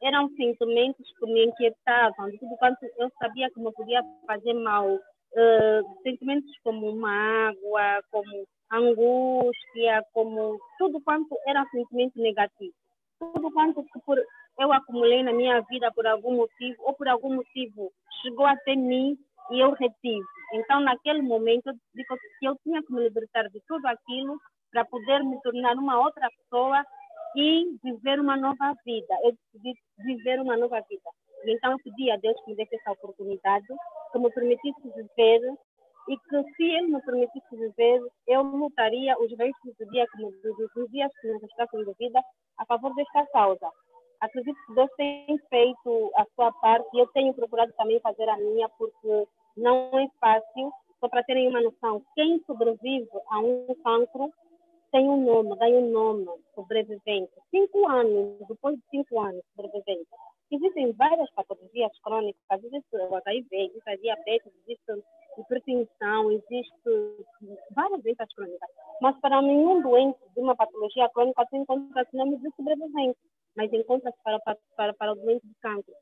eram 0.01 0.29
sentimentos 0.29 1.05
que 1.17 1.25
me 1.25 1.45
inquietavam, 1.45 2.29
de 2.29 2.37
tudo 2.39 2.55
quanto 2.57 2.85
eu 2.97 3.09
sabia 3.19 3.49
que 3.51 3.59
me 3.59 3.71
podia 3.73 4.01
fazer 4.25 4.53
mal. 4.53 4.99
Uh, 5.31 6.01
sentimentos 6.01 6.51
como 6.63 6.95
mágoa, 6.95 8.01
como 8.11 8.47
angústia, 8.71 10.03
como 10.13 10.59
tudo 10.77 10.99
quanto 11.01 11.37
eram 11.47 11.65
sentimentos 11.69 12.21
negativos. 12.21 12.75
Tudo 13.19 13.51
quanto 13.51 13.83
que 13.83 13.99
por, 14.05 14.17
eu 14.59 14.73
acumulei 14.73 15.23
na 15.23 15.33
minha 15.33 15.61
vida 15.61 15.91
por 15.91 16.05
algum 16.07 16.35
motivo, 16.35 16.75
ou 16.79 16.93
por 16.93 17.07
algum 17.07 17.35
motivo 17.35 17.91
chegou 18.21 18.45
até 18.45 18.75
mim 18.75 19.17
e 19.51 19.59
eu 19.59 19.71
retive. 19.71 20.25
Então, 20.53 20.79
naquele 20.79 21.21
momento, 21.21 21.67
eu 21.67 21.73
digo 21.93 22.15
que 22.39 22.45
eu 22.47 22.55
tinha 22.63 22.81
que 22.81 22.93
me 22.93 23.03
libertar 23.03 23.49
de 23.49 23.61
tudo 23.67 23.85
aquilo 23.87 24.39
para 24.71 24.85
poder 24.85 25.23
me 25.23 25.39
tornar 25.41 25.75
uma 25.75 25.99
outra 25.99 26.27
pessoa 26.29 26.83
e 27.35 27.65
viver 27.83 28.19
uma 28.19 28.37
nova 28.37 28.73
vida. 28.85 29.15
Eu 29.23 29.35
decidi 29.53 29.79
viver 29.99 30.39
uma 30.39 30.57
nova 30.57 30.81
vida. 30.89 31.09
E 31.43 31.51
então, 31.51 31.77
pedi 31.83 32.11
a 32.11 32.17
Deus 32.17 32.39
que 32.43 32.51
me 32.51 32.55
desse 32.55 32.75
essa 32.75 32.91
oportunidade, 32.91 33.67
que 34.11 34.19
me 34.19 34.29
permitisse 34.31 34.89
viver 34.95 35.41
e 36.09 36.17
que 36.17 36.53
se 36.55 36.63
Ele 36.63 36.87
me 36.87 37.01
permitisse 37.01 37.55
viver, 37.55 38.01
eu 38.27 38.41
lutaria 38.41 39.15
os 39.19 39.31
restos 39.37 39.75
do 39.77 39.85
dia 39.91 40.05
que 40.07 40.17
me, 40.17 40.31
dos 40.75 40.91
dias 40.91 41.11
que 41.21 41.27
me 41.27 41.39
restassem 41.39 41.85
de 41.85 41.93
vida 41.99 42.21
a 42.57 42.65
favor 42.65 42.93
desta 42.95 43.25
causa. 43.27 43.69
Acredito 44.19 44.57
que 44.65 44.73
Deus 44.73 44.89
tem 44.97 45.39
feito 45.49 46.11
a 46.15 46.25
sua 46.35 46.51
parte 46.53 46.89
e 46.93 46.99
eu 46.99 47.07
tenho 47.07 47.33
procurado 47.33 47.71
também 47.77 47.99
fazer 48.01 48.27
a 48.27 48.37
minha, 48.37 48.67
porque 48.69 49.27
não 49.55 49.89
é 49.97 50.07
fácil. 50.19 50.71
Só 50.99 51.07
para 51.07 51.23
terem 51.23 51.47
uma 51.47 51.61
noção, 51.61 52.03
quem 52.15 52.43
sobrevive 52.45 53.07
a 53.29 53.39
um 53.39 53.67
cancro 53.83 54.29
tem 54.91 55.07
um 55.07 55.23
nome, 55.23 55.55
ganha 55.57 55.79
um 55.79 55.91
nome, 55.91 56.27
sobrevivente. 56.55 57.31
Cinco 57.51 57.87
anos, 57.87 58.39
depois 58.49 58.75
de 58.75 58.83
cinco 58.89 59.19
anos, 59.21 59.41
sobrevivente. 59.55 60.09
Existem 60.51 60.91
várias 60.93 61.29
patologias 61.31 61.91
crônicas, 62.01 62.63
existe 62.63 62.95
o 62.95 63.15
HIV, 63.15 63.47
existe 63.51 63.89
a 63.89 63.95
diabetes, 63.95 64.51
existe 64.63 65.03
hipertensão, 65.37 66.31
existe 66.31 67.25
várias 67.71 68.01
doenças 68.01 68.33
crônicas. 68.33 68.69
Mas 69.01 69.19
para 69.19 69.41
nenhum 69.41 69.81
doente 69.81 70.19
de 70.33 70.41
uma 70.41 70.55
patologia 70.55 71.07
crônica 71.09 71.45
se 71.49 71.57
encontra-se 71.57 72.17
nome 72.17 72.37
de 72.37 72.49
sobrevivente, 72.55 73.19
mas 73.55 73.71
encontra-se 73.71 74.17
para, 74.23 74.39
para, 74.75 74.93
para 74.93 75.11
o 75.13 75.15
doente 75.15 75.45
de 75.45 75.53
câncer 75.61 75.95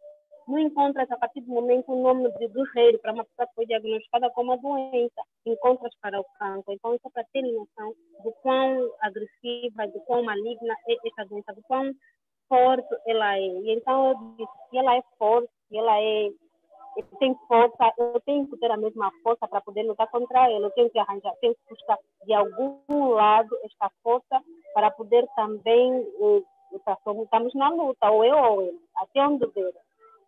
não 0.47 0.57
encontras 0.59 1.11
a 1.11 1.17
partir 1.17 1.41
do 1.41 1.51
momento 1.51 1.91
o 1.91 2.01
nome 2.01 2.31
de 2.37 2.47
guerreiro 2.47 2.97
para 2.99 3.11
uma 3.11 3.25
pessoa 3.25 3.47
que 3.47 3.53
foi 3.53 3.65
diagnosticada 3.65 4.29
com 4.31 4.43
uma 4.43 4.57
doença, 4.57 5.21
encontras 5.45 5.93
para 6.01 6.19
o 6.19 6.25
cancro. 6.39 6.73
Então, 6.73 6.95
isso 6.95 7.07
é 7.07 7.11
para 7.11 7.23
ter 7.33 7.41
noção 7.41 7.93
do 8.23 8.31
quão 8.41 8.89
agressiva, 9.01 9.87
do 9.87 9.99
quão 10.01 10.23
maligna 10.23 10.73
é 10.87 10.93
essa 11.05 11.25
doença, 11.27 11.53
do 11.53 11.61
quão 11.63 11.93
forte 12.47 12.87
ela 13.05 13.37
é. 13.37 13.41
E 13.41 13.73
então, 13.73 14.09
eu 14.09 14.15
disse, 14.37 14.51
se 14.69 14.77
ela 14.77 14.95
é 14.95 15.03
forte, 15.17 15.49
se 15.69 15.77
ela 15.77 16.01
é 16.01 16.31
tem 17.19 17.35
força, 17.47 17.93
eu 17.97 18.19
tenho 18.25 18.47
que 18.47 18.57
ter 18.57 18.71
a 18.71 18.77
mesma 18.77 19.11
força 19.21 19.47
para 19.47 19.61
poder 19.61 19.83
lutar 19.83 20.07
contra 20.09 20.49
ela. 20.49 20.65
Eu 20.65 20.71
tenho 20.71 20.89
que 20.89 20.99
arranjar, 20.99 21.33
tenho 21.41 21.53
que 21.53 21.69
buscar 21.69 21.97
de 22.25 22.33
algum 22.33 23.09
lado 23.09 23.55
esta 23.63 23.91
força 24.03 24.41
para 24.73 24.91
poder 24.91 25.27
também, 25.35 25.93
eh, 25.93 26.41
estamos 27.23 27.53
na 27.53 27.69
luta, 27.69 28.09
ou 28.09 28.23
eu 28.25 28.37
ou 28.37 28.61
ele, 28.61 28.79
até 28.95 29.21
onde 29.21 29.45
der. 29.47 29.73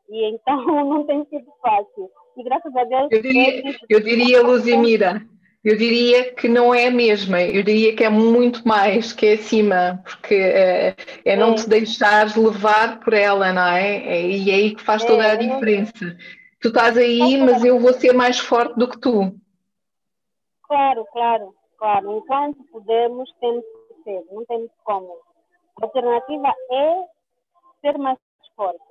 E 0.09 0.25
então 0.25 0.63
não 0.85 1.05
tem 1.05 1.25
sido 1.25 1.51
fácil. 1.61 2.09
E 2.37 2.43
graças 2.43 2.75
a 2.75 2.83
Deus. 2.83 3.11
Eu 3.11 3.21
diria, 3.21 3.75
eu 3.89 3.99
diria 3.99 4.43
Luzimira, 4.43 5.21
eu 5.63 5.77
diria 5.77 6.33
que 6.33 6.47
não 6.47 6.73
é 6.73 6.87
a 6.87 6.91
mesma, 6.91 7.41
eu 7.41 7.61
diria 7.63 7.95
que 7.95 8.03
é 8.03 8.09
muito 8.09 8.65
mais, 8.65 9.11
que 9.11 9.25
é 9.25 9.33
acima, 9.33 10.01
porque 10.03 10.35
é, 10.35 10.95
é 11.25 11.35
não 11.35 11.51
é. 11.51 11.55
te 11.55 11.69
deixares 11.69 12.35
levar 12.35 12.99
por 13.01 13.13
ela, 13.13 13.51
não 13.51 13.67
é? 13.67 13.97
é 13.97 14.21
e 14.21 14.49
é 14.49 14.53
aí 14.55 14.75
que 14.75 14.81
faz 14.81 15.03
toda 15.03 15.23
a 15.23 15.33
é. 15.33 15.37
diferença. 15.37 16.17
Tu 16.61 16.67
estás 16.69 16.97
aí, 16.97 17.37
mas 17.37 17.63
eu 17.63 17.79
vou 17.79 17.93
ser 17.93 18.13
mais 18.13 18.39
forte 18.39 18.77
do 18.77 18.89
que 18.89 18.99
tu. 18.99 19.33
Claro, 20.63 21.05
claro, 21.11 21.55
claro. 21.77 22.17
Enquanto 22.17 22.63
podemos, 22.71 23.29
temos 23.39 23.63
que 23.63 24.03
ser, 24.03 24.23
não 24.31 24.45
temos 24.45 24.69
como. 24.83 25.17
A 25.81 25.85
alternativa 25.85 26.53
é 26.71 27.03
ser 27.81 27.97
mais 27.97 28.17
forte 28.55 28.88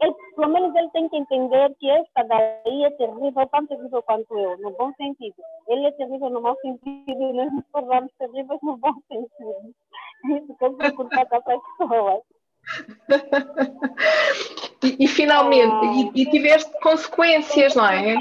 ele, 0.00 0.14
pelo 0.34 0.52
menos 0.52 0.74
ele 0.74 0.90
tem 0.90 1.08
que 1.08 1.16
entender 1.16 1.74
que 1.78 1.88
esta 1.88 2.24
daí 2.24 2.84
é 2.84 2.90
terrível, 2.90 3.46
tão 3.46 3.66
terrível 3.66 4.02
quanto 4.02 4.38
eu, 4.38 4.58
no 4.58 4.72
bom 4.72 4.92
sentido. 4.94 5.36
Ele 5.68 5.86
é 5.86 5.92
terrível 5.92 6.28
no 6.30 6.42
mau 6.42 6.56
sentido 6.60 7.02
e 7.06 7.32
nós 7.32 7.52
nos 7.52 7.64
tornamos 7.72 8.12
terríveis 8.18 8.60
no 8.62 8.76
bom 8.76 8.92
sentido. 9.08 9.74
Isso 10.24 10.56
que 10.56 10.64
eu 10.64 10.74
procuro 10.74 11.08
passar 11.08 11.40
para 11.40 11.56
as 11.56 11.62
pessoas. 11.78 12.22
e, 14.82 15.04
e, 15.04 15.08
finalmente, 15.08 15.72
ah, 15.72 16.10
e, 16.14 16.22
e, 16.22 16.30
tiveste 16.30 16.70
consequências, 16.80 17.74
não 17.74 17.86
é? 17.86 18.16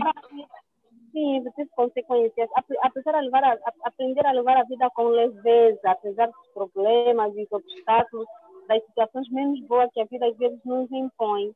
Sim, 1.12 1.44
tive 1.56 1.70
consequências. 1.76 2.50
Apesar 2.84 3.14
de 3.14 3.22
levar 3.26 3.44
a, 3.44 3.54
a, 3.54 3.74
aprender 3.84 4.26
a 4.26 4.32
levar 4.32 4.58
a 4.58 4.64
vida 4.64 4.90
com 4.92 5.08
leveza, 5.08 5.90
apesar 5.90 6.28
dos 6.28 6.48
problemas 6.54 7.36
e 7.36 7.44
dos 7.44 7.52
obstáculos, 7.52 8.28
das 8.68 8.84
situações 8.86 9.30
menos 9.30 9.60
boas 9.68 9.92
que 9.94 10.02
a 10.02 10.06
vida 10.06 10.28
às 10.28 10.38
vezes 10.38 10.60
nos 10.64 10.92
impõe. 10.92 11.54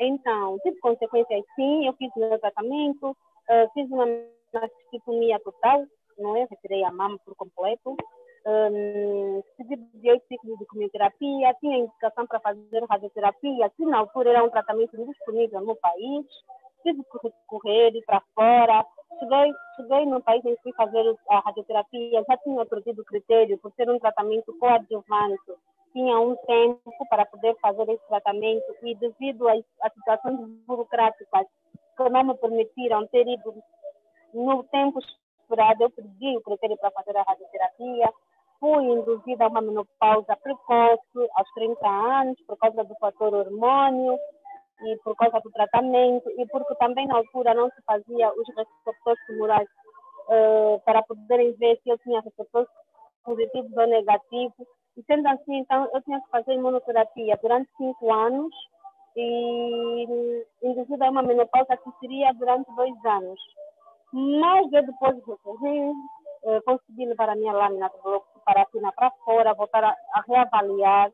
Então, 0.00 0.58
tive 0.62 0.78
consequências 0.80 1.44
sim, 1.54 1.86
eu 1.86 1.92
fiz 1.92 2.10
meu 2.16 2.38
tratamento, 2.38 3.10
uh, 3.10 3.70
fiz 3.74 3.86
uma 3.90 4.06
mastectomia 4.52 5.38
total, 5.40 5.84
não 6.18 6.36
é? 6.36 6.46
Retirei 6.50 6.82
a 6.84 6.90
mama 6.90 7.18
por 7.22 7.36
completo. 7.36 7.94
Um, 8.46 9.42
de 9.58 10.10
oito 10.10 10.26
ciclos 10.26 10.58
de 10.58 10.64
quimioterapia, 10.64 11.54
tinha 11.60 11.76
indicação 11.76 12.26
para 12.26 12.40
fazer 12.40 12.82
radioterapia, 12.88 13.70
que 13.76 13.84
na 13.84 13.98
altura 13.98 14.30
era 14.30 14.42
um 14.42 14.48
tratamento 14.48 14.96
disponível 15.04 15.60
no 15.60 15.76
país. 15.76 16.24
Tive 16.82 17.04
que 17.04 17.30
correr 17.46 17.92
para 18.06 18.22
fora. 18.34 18.86
Cheguei, 19.18 19.52
cheguei 19.76 20.06
no 20.06 20.22
país 20.22 20.42
em 20.46 20.56
que 20.56 20.72
fazer 20.72 21.14
a 21.28 21.40
radioterapia, 21.40 22.24
já 22.26 22.36
tinha 22.38 22.64
perdido 22.64 23.02
o 23.02 23.04
critério 23.04 23.58
por 23.58 23.70
ser 23.74 23.90
um 23.90 23.98
tratamento 23.98 24.56
coadjuvante. 24.58 25.52
Tinha 25.92 26.18
um 26.20 26.36
tempo 26.36 27.08
para 27.08 27.26
poder 27.26 27.56
fazer 27.60 27.88
esse 27.88 28.06
tratamento 28.08 28.76
e 28.82 28.94
devido 28.94 29.48
às 29.48 29.64
situações 29.94 30.38
burocráticas 30.66 31.46
que 31.96 32.08
não 32.08 32.24
me 32.24 32.34
permitiram 32.34 33.06
ter 33.08 33.26
ido 33.26 33.54
no 34.32 34.62
tempo 34.64 35.00
esperado, 35.42 35.82
eu 35.82 35.90
perdi 35.90 36.36
o 36.36 36.42
critério 36.42 36.76
para 36.78 36.90
fazer 36.92 37.16
a 37.16 37.22
radioterapia, 37.22 38.12
fui 38.60 38.84
induzida 38.84 39.44
a 39.44 39.48
uma 39.48 39.60
menopausa 39.60 40.36
precoce 40.36 41.30
aos 41.34 41.50
30 41.54 41.88
anos 41.88 42.40
por 42.46 42.56
causa 42.58 42.84
do 42.84 42.94
fator 42.96 43.34
hormônio 43.34 44.18
e 44.82 44.96
por 44.98 45.16
causa 45.16 45.40
do 45.40 45.50
tratamento 45.50 46.30
e 46.38 46.46
porque 46.46 46.74
também 46.76 47.06
na 47.06 47.16
altura 47.16 47.54
não 47.54 47.68
se 47.70 47.82
fazia 47.82 48.32
os 48.32 48.46
receptores 48.54 49.26
tumorais 49.26 49.68
uh, 50.28 50.80
para 50.84 51.02
poderem 51.02 51.52
ver 51.52 51.80
se 51.82 51.90
eu 51.90 51.98
tinha 51.98 52.20
receptores 52.20 52.68
positivos 53.24 53.76
ou 53.76 53.86
negativos. 53.86 54.66
E 54.96 55.02
sendo 55.04 55.26
assim, 55.28 55.58
então, 55.58 55.88
eu 55.92 56.02
tinha 56.02 56.20
que 56.20 56.30
fazer 56.30 56.52
imunoterapia 56.54 57.38
durante 57.42 57.70
cinco 57.76 58.12
anos 58.12 58.52
e 59.16 60.44
induzida 60.62 61.06
a 61.06 61.10
uma 61.10 61.22
menopausa 61.22 61.76
que 61.76 61.90
seria 62.00 62.32
durante 62.34 62.74
dois 62.74 63.04
anos. 63.04 63.40
Mas 64.12 64.72
eu 64.72 64.84
depois 64.84 65.16
recorri, 65.26 65.92
eh, 66.44 66.60
consegui 66.62 67.06
levar 67.06 67.28
a 67.28 67.36
minha 67.36 67.52
lâmina 67.52 67.88
de 67.88 68.02
bloco 68.02 68.26
para 68.44 68.62
assinar 68.62 68.92
para 68.92 69.10
fora, 69.24 69.54
voltar 69.54 69.84
a, 69.84 69.94
a 70.14 70.22
reavaliar. 70.26 71.12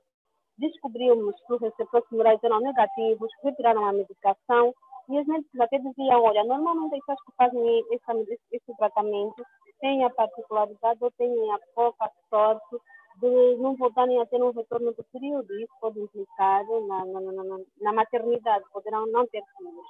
Descobrimos 0.58 1.34
que 1.46 1.52
os 1.52 1.60
receptores 1.60 2.08
tumorais 2.08 2.42
eram 2.42 2.60
negativos, 2.60 3.30
retiraram 3.42 3.84
a 3.84 3.92
medicação 3.92 4.74
e 5.08 5.20
os 5.20 5.26
médicos 5.26 5.60
até 5.60 5.78
diziam, 5.78 6.22
olha, 6.22 6.42
normalmente 6.44 6.94
as 6.94 7.00
pessoas 7.00 7.18
que 7.24 7.32
fazem 7.36 7.84
esse, 7.90 8.40
esse 8.52 8.76
tratamento 8.76 9.44
têm 9.80 10.04
a 10.04 10.10
particularidade 10.10 10.98
ou 11.02 11.10
têm 11.12 11.52
a 11.52 11.58
pouca 11.74 12.10
sorte 12.30 12.76
de 13.20 13.56
não 13.56 13.76
voltarem 13.76 14.20
a 14.20 14.26
ter 14.26 14.42
um 14.42 14.50
retorno 14.50 14.92
do 14.92 15.04
período. 15.12 15.52
Isso 15.58 15.72
pode 15.80 16.00
implicar 16.00 16.64
na, 16.66 17.04
na, 17.04 17.20
na, 17.20 17.58
na 17.80 17.92
maternidade, 17.92 18.64
poderão 18.72 19.06
não 19.06 19.26
ter 19.26 19.42
filhos. 19.56 19.86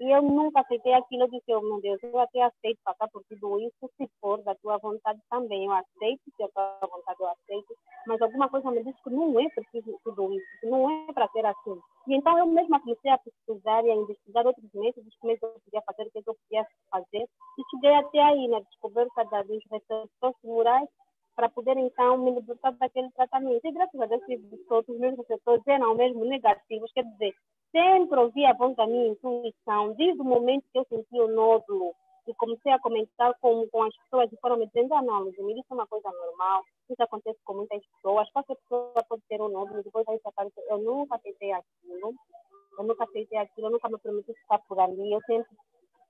E 0.00 0.14
eu 0.14 0.22
nunca 0.22 0.60
aceitei 0.60 0.94
aquilo, 0.94 1.24
eu 1.24 1.28
disse, 1.28 1.52
oh, 1.52 1.60
meu 1.60 1.80
Deus, 1.80 1.98
eu 2.04 2.16
até 2.20 2.40
aceito 2.40 2.78
passar 2.84 3.08
por 3.08 3.20
tudo 3.24 3.58
isso, 3.58 3.90
se 3.96 4.08
for 4.20 4.40
da 4.44 4.54
tua 4.54 4.78
vontade 4.78 5.18
também, 5.28 5.66
eu 5.66 5.72
aceito, 5.72 6.22
se 6.36 6.40
é 6.40 6.46
da 6.54 6.78
tua 6.78 6.88
vontade 6.88 7.20
eu 7.20 7.26
aceito, 7.26 7.74
mas 8.06 8.22
alguma 8.22 8.48
coisa 8.48 8.70
me 8.70 8.84
diz 8.84 8.94
que 9.02 9.10
não 9.10 9.40
é 9.40 9.48
preciso 9.48 9.98
tudo 10.04 10.32
isso, 10.32 10.46
que 10.60 10.68
não 10.68 10.88
é 10.88 11.12
para 11.12 11.26
ser 11.30 11.44
assim. 11.44 11.80
E 12.06 12.14
então 12.14 12.38
eu 12.38 12.46
mesma 12.46 12.78
comecei 12.78 13.10
a 13.10 13.18
pesquisar 13.18 13.84
e 13.84 13.90
a 13.90 13.96
investigar 13.96 14.46
outros 14.46 14.72
métodos, 14.72 15.16
como 15.20 15.32
é 15.32 15.36
que 15.36 15.44
eu 15.44 15.50
podia 15.64 15.82
fazer, 15.82 16.02
o 16.06 16.10
que 16.12 16.18
eu 16.18 16.36
podia 16.46 16.66
fazer, 16.92 17.24
e 17.58 17.62
cheguei 17.72 17.94
até 17.96 18.22
aí 18.22 18.46
na 18.46 18.60
descoberta 18.60 19.24
das 19.24 19.48
receptores 19.48 20.36
morais 20.44 20.88
para 21.38 21.48
poder 21.48 21.76
então 21.76 22.18
me 22.18 22.32
libertar 22.32 22.72
daquele 22.72 23.08
tratamento. 23.12 23.64
E 23.64 23.70
graças 23.70 24.00
a 24.00 24.06
Deus, 24.06 24.22
todos 24.68 24.88
os 24.88 24.98
meus 24.98 25.16
receptores 25.16 25.62
eram 25.68 25.94
mesmo 25.94 26.24
negativos, 26.24 26.90
quer 26.92 27.04
dizer, 27.04 27.32
sempre 27.70 28.18
ouvi 28.18 28.44
a 28.44 28.52
voz 28.54 28.74
da 28.74 28.88
minha 28.88 29.06
intuição, 29.06 29.92
desde 29.92 30.20
o 30.20 30.24
momento 30.24 30.64
que 30.72 30.80
eu 30.80 30.84
senti 30.88 31.14
o 31.14 31.28
nódulo 31.28 31.94
e 32.26 32.34
comecei 32.34 32.72
a 32.72 32.80
comentar 32.80 33.32
com, 33.40 33.68
com 33.68 33.84
as 33.84 33.96
pessoas 33.98 34.32
e 34.32 34.40
foram 34.40 34.56
me 34.56 34.66
dizendo, 34.66 34.92
ah, 34.94 35.00
não, 35.00 35.20
Ludmila, 35.20 35.60
isso 35.60 35.66
é 35.70 35.74
uma 35.74 35.86
coisa 35.86 36.10
normal, 36.10 36.64
isso 36.90 37.00
acontece 37.00 37.38
com 37.44 37.54
muitas 37.54 37.86
pessoas, 37.86 38.28
qualquer 38.32 38.56
pessoa 38.56 39.04
pode 39.08 39.22
ter 39.28 39.40
um 39.40 39.48
nódulo, 39.48 39.84
depois 39.84 40.04
vai 40.06 40.18
aparecer. 40.24 40.64
Eu 40.68 40.78
nunca 40.78 41.14
aceitei 41.14 41.52
aquilo, 41.52 42.16
eu 42.78 42.84
nunca 42.84 43.04
aceitei 43.04 43.38
aquilo, 43.38 43.68
eu 43.68 43.70
nunca 43.70 43.88
me 43.88 43.98
permiti 43.98 44.34
ficar 44.34 44.58
por 44.66 44.80
ali, 44.80 45.12
eu 45.12 45.20
sempre 45.20 45.56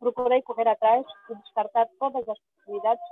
procurei 0.01 0.41
correr 0.41 0.69
atrás 0.69 1.05
e 1.29 1.35
descartar 1.35 1.87
todas 2.01 2.27
as 2.27 2.39
possibilidades 2.39 3.03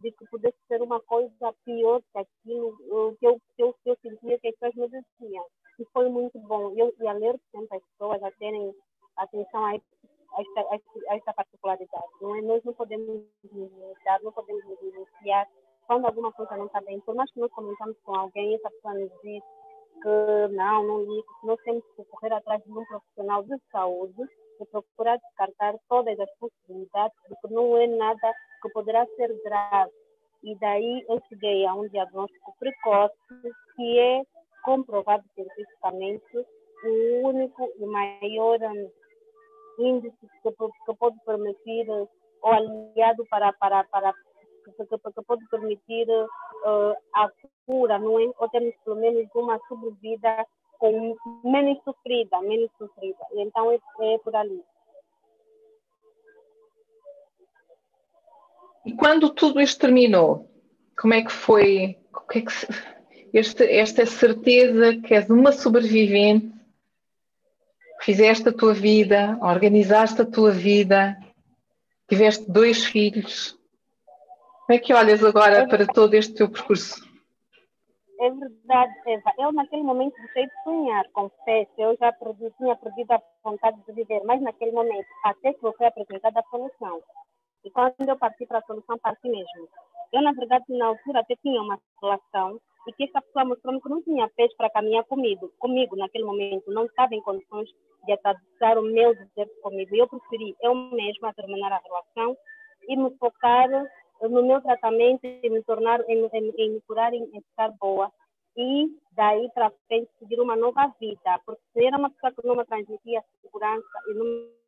de 0.00 0.12
que 0.12 0.26
pudesse 0.26 0.56
ser 0.68 0.82
uma 0.82 1.00
coisa 1.00 1.54
pior 1.64 2.00
que 2.12 2.18
aquilo 2.18 2.76
que 3.18 3.26
eu, 3.26 3.40
que 3.56 3.62
eu, 3.62 3.74
que 3.84 3.90
eu 3.90 3.96
sentia 4.02 4.38
que 4.38 4.48
as 4.48 4.56
pessoas 4.56 4.92
me 4.92 5.02
diziam 5.20 5.44
e 5.78 5.84
foi 5.92 6.08
muito 6.08 6.38
bom. 6.40 6.72
Eu, 6.76 6.92
e 7.00 7.08
alerto 7.08 7.40
sempre 7.50 7.78
as 7.78 7.82
pessoas 7.82 8.22
a 8.22 8.30
terem 8.32 8.74
atenção 9.16 9.64
a 9.64 9.74
esta, 9.74 10.60
a 11.08 11.16
esta 11.16 11.32
particularidade. 11.32 12.06
Não 12.20 12.36
é? 12.36 12.42
Nós 12.42 12.62
não 12.64 12.74
podemos 12.74 13.24
limitar, 13.52 14.22
não 14.22 14.32
podemos 14.32 14.64
iniciar 14.82 15.48
quando 15.86 16.06
alguma 16.06 16.32
coisa 16.32 16.56
não 16.56 16.66
está 16.66 16.80
bem. 16.82 17.00
Por 17.00 17.14
mais 17.14 17.30
que 17.32 17.40
nós 17.40 17.50
comentamos 17.52 17.96
com 18.04 18.14
alguém, 18.14 18.54
essa 18.54 18.70
pessoa 18.70 18.94
nos 18.94 19.10
diz 19.22 19.42
que 20.02 20.54
não, 20.54 20.84
não 20.84 21.02
limite, 21.02 21.28
nós 21.42 21.60
temos 21.62 21.84
que 21.96 22.04
correr 22.04 22.32
atrás 22.32 22.62
de 22.62 22.70
um 22.70 22.84
profissional 22.84 23.42
de 23.42 23.56
saúde 23.72 24.22
e 24.60 24.66
procurar 24.66 25.18
descartar 25.18 25.74
todas 25.88 26.18
as 26.18 26.30
possibilidades, 26.38 27.16
porque 27.28 27.54
não 27.54 27.76
é 27.76 27.86
nada 27.86 28.32
poderá 28.70 29.06
ser 29.16 29.32
grave. 29.42 29.92
E 30.42 30.56
daí 30.58 31.04
eu 31.08 31.20
cheguei 31.28 31.66
a 31.66 31.74
um 31.74 31.86
diagnóstico 31.88 32.54
precoce, 32.58 33.14
que 33.76 33.98
é 33.98 34.22
comprovado 34.64 35.24
cientificamente 35.34 36.46
o 36.84 37.28
único 37.28 37.70
e 37.78 37.86
maior 37.86 38.58
índice 39.78 40.16
que, 40.20 40.50
que, 40.50 40.94
pode 40.98 41.16
permitir, 41.24 41.88
ou 41.90 42.08
aliado 42.42 43.24
para, 43.30 43.52
para, 43.54 43.84
para 43.84 44.12
que, 44.64 44.72
que, 44.72 44.98
que 44.98 45.22
pode 45.26 45.46
permitir 45.48 46.08
uh, 46.10 46.94
a 47.14 47.30
cura, 47.66 47.98
não 47.98 48.18
é? 48.18 48.30
Ou 48.38 48.48
temos 48.48 48.74
pelo 48.84 48.96
menos 48.96 49.28
uma 49.34 49.58
sobrevida 49.68 50.46
com 50.78 51.14
menos 51.44 51.82
sofrida, 51.84 52.40
menos 52.40 52.70
sofrida. 52.78 53.24
Então 53.34 53.70
é, 53.70 53.78
é 54.00 54.18
por 54.18 54.34
ali. 54.34 54.62
E 58.84 58.92
quando 58.92 59.30
tudo 59.30 59.60
isto 59.60 59.80
terminou, 59.80 60.50
como 60.98 61.14
é 61.14 61.22
que 61.22 61.32
foi? 61.32 61.98
Que 62.30 62.38
é 62.38 62.42
que 62.42 62.52
se 62.52 62.66
este, 63.32 63.64
esta 63.64 64.04
certeza 64.06 64.96
que 64.96 65.14
és 65.14 65.28
uma 65.30 65.52
sobrevivente, 65.52 66.52
fizeste 68.00 68.48
a 68.48 68.52
tua 68.52 68.74
vida, 68.74 69.38
organizaste 69.40 70.22
a 70.22 70.26
tua 70.26 70.50
vida, 70.50 71.16
tiveste 72.08 72.50
dois 72.50 72.84
filhos. 72.84 73.52
Como 74.66 74.76
é 74.76 74.78
que 74.78 74.94
olhas 74.94 75.24
agora 75.24 75.66
para 75.68 75.86
todo 75.86 76.14
este 76.14 76.34
teu 76.34 76.50
percurso? 76.50 77.08
É 78.20 78.30
verdade, 78.30 78.92
Eva. 79.06 79.32
Eu, 79.38 79.52
naquele 79.52 79.82
momento, 79.82 80.14
deixei 80.16 80.44
de 80.44 80.62
sonhar, 80.62 81.04
confesso. 81.12 81.70
Eu 81.78 81.96
já 81.98 82.12
perdi, 82.12 82.50
tinha 82.58 82.76
perdido 82.76 83.12
a 83.12 83.22
vontade 83.42 83.78
de 83.86 83.92
viver, 83.92 84.22
mas 84.24 84.42
naquele 84.42 84.72
momento, 84.72 85.06
até 85.24 85.54
que 85.54 85.64
eu 85.64 85.72
fui 85.72 85.86
apresentada 85.86 86.40
a 86.40 86.50
solução. 86.50 87.00
E 87.64 87.70
quando 87.70 88.08
eu 88.08 88.18
parti 88.18 88.46
para 88.46 88.58
a 88.58 88.62
solução, 88.62 88.98
parti 88.98 89.28
mesmo. 89.28 89.68
Eu, 90.12 90.22
na 90.22 90.32
verdade, 90.32 90.64
na 90.68 90.86
altura, 90.86 91.20
até 91.20 91.36
tinha 91.36 91.60
uma 91.60 91.78
relação 92.02 92.60
e 92.88 92.92
que 92.92 93.04
essa 93.04 93.20
pessoa 93.20 93.44
mostrou-me 93.44 93.80
que 93.80 93.88
não 93.88 94.02
tinha 94.02 94.28
pés 94.30 94.54
para 94.56 94.70
caminhar 94.70 95.04
comigo, 95.04 95.52
comigo 95.58 95.96
naquele 95.96 96.24
momento, 96.24 96.72
não 96.72 96.86
estava 96.86 97.14
em 97.14 97.20
condições 97.20 97.68
de 98.04 98.12
atravessar 98.12 98.78
o 98.78 98.82
meu 98.82 99.14
desejo 99.14 99.50
comigo. 99.62 99.94
Eu 99.94 100.08
preferi 100.08 100.56
eu 100.62 100.74
mesma 100.74 101.34
terminar 101.34 101.72
a 101.72 101.80
relação 101.84 102.36
e 102.88 102.96
me 102.96 103.10
focar 103.18 103.68
no 104.22 104.42
meu 104.42 104.60
tratamento 104.60 105.24
e 105.24 105.48
me 105.48 105.62
tornar, 105.62 106.00
em, 106.08 106.26
em, 106.32 106.52
em 106.56 106.70
me 106.72 106.80
curar, 106.82 107.12
em, 107.12 107.22
em 107.22 107.42
boa. 107.78 108.10
E 108.56 108.88
daí 109.12 109.48
para 109.54 109.72
frente 109.86 110.10
seguir 110.18 110.40
uma 110.40 110.56
nova 110.56 110.92
vida, 111.00 111.40
porque 111.46 111.62
se 111.72 111.86
era 111.86 111.96
uma 111.96 112.10
pessoa 112.10 112.32
que 112.32 112.46
não 112.46 112.56
me 112.56 112.64
transmitia 112.64 113.22
segurança 113.42 113.86
e, 114.08 114.14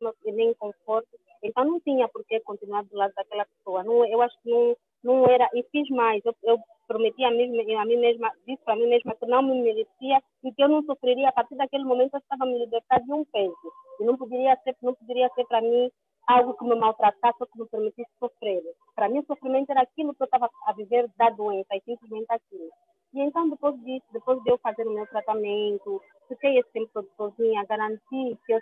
não, 0.01 0.13
e 0.25 0.31
nem 0.31 0.53
conforto, 0.53 1.09
então 1.43 1.65
não 1.65 1.79
tinha 1.81 2.07
por 2.07 2.23
que 2.25 2.39
continuar 2.41 2.83
do 2.83 2.95
lado 2.95 3.13
daquela 3.15 3.45
pessoa. 3.45 3.83
Não, 3.83 4.05
eu 4.05 4.21
acho 4.21 4.35
que 4.41 4.49
não, 4.49 4.75
não 5.03 5.25
era, 5.27 5.49
e 5.53 5.63
fiz 5.71 5.87
mais, 5.89 6.23
eu, 6.25 6.33
eu 6.43 6.57
prometi 6.87 7.23
a 7.23 7.31
mim, 7.31 7.75
a 7.75 7.85
mim 7.85 7.97
mesma, 7.97 8.31
disse 8.47 8.63
para 8.63 8.75
mim 8.75 8.87
mesma 8.87 9.15
que 9.15 9.25
não 9.25 9.41
me 9.41 9.61
merecia 9.61 10.21
e 10.43 10.51
que 10.53 10.63
eu 10.63 10.69
não 10.69 10.83
sofreria. 10.83 11.29
A 11.29 11.33
partir 11.33 11.55
daquele 11.55 11.83
momento 11.83 12.13
eu 12.13 12.19
estava 12.19 12.45
me 12.45 12.57
libertar 12.59 12.99
de 12.99 13.11
um 13.11 13.25
peso. 13.25 13.55
E 13.99 14.03
não 14.03 14.17
poderia 14.17 14.57
ser, 14.63 14.75
não 14.81 14.93
poderia 14.95 15.29
ser 15.35 15.45
para 15.45 15.61
mim 15.61 15.91
algo 16.27 16.53
que 16.53 16.63
me 16.63 16.75
maltratasse 16.75 17.37
ou 17.39 17.47
que 17.47 17.59
me 17.59 17.67
permitisse 17.67 18.09
sofrer. 18.19 18.61
Para 18.95 19.09
mim, 19.09 19.19
o 19.19 19.25
sofrimento 19.25 19.69
era 19.71 19.81
aquilo 19.81 20.13
que 20.15 20.23
eu 20.23 20.25
estava 20.25 20.49
a 20.65 20.73
viver 20.73 21.09
da 21.17 21.29
doença, 21.29 21.75
e 21.75 21.81
simplesmente 21.81 22.27
aquilo. 22.29 22.69
E 23.13 23.21
então, 23.21 23.49
depois 23.49 23.79
disso, 23.83 24.05
depois 24.11 24.41
de 24.43 24.51
eu 24.51 24.57
fazer 24.57 24.87
o 24.87 24.93
meu 24.93 25.05
tratamento, 25.07 26.01
fiquei 26.27 26.57
esse 26.57 26.71
tempo 26.71 26.89
todo 26.93 27.09
sozinha, 27.15 27.65
garanti 27.65 28.37
que 28.45 28.53
eu 28.53 28.59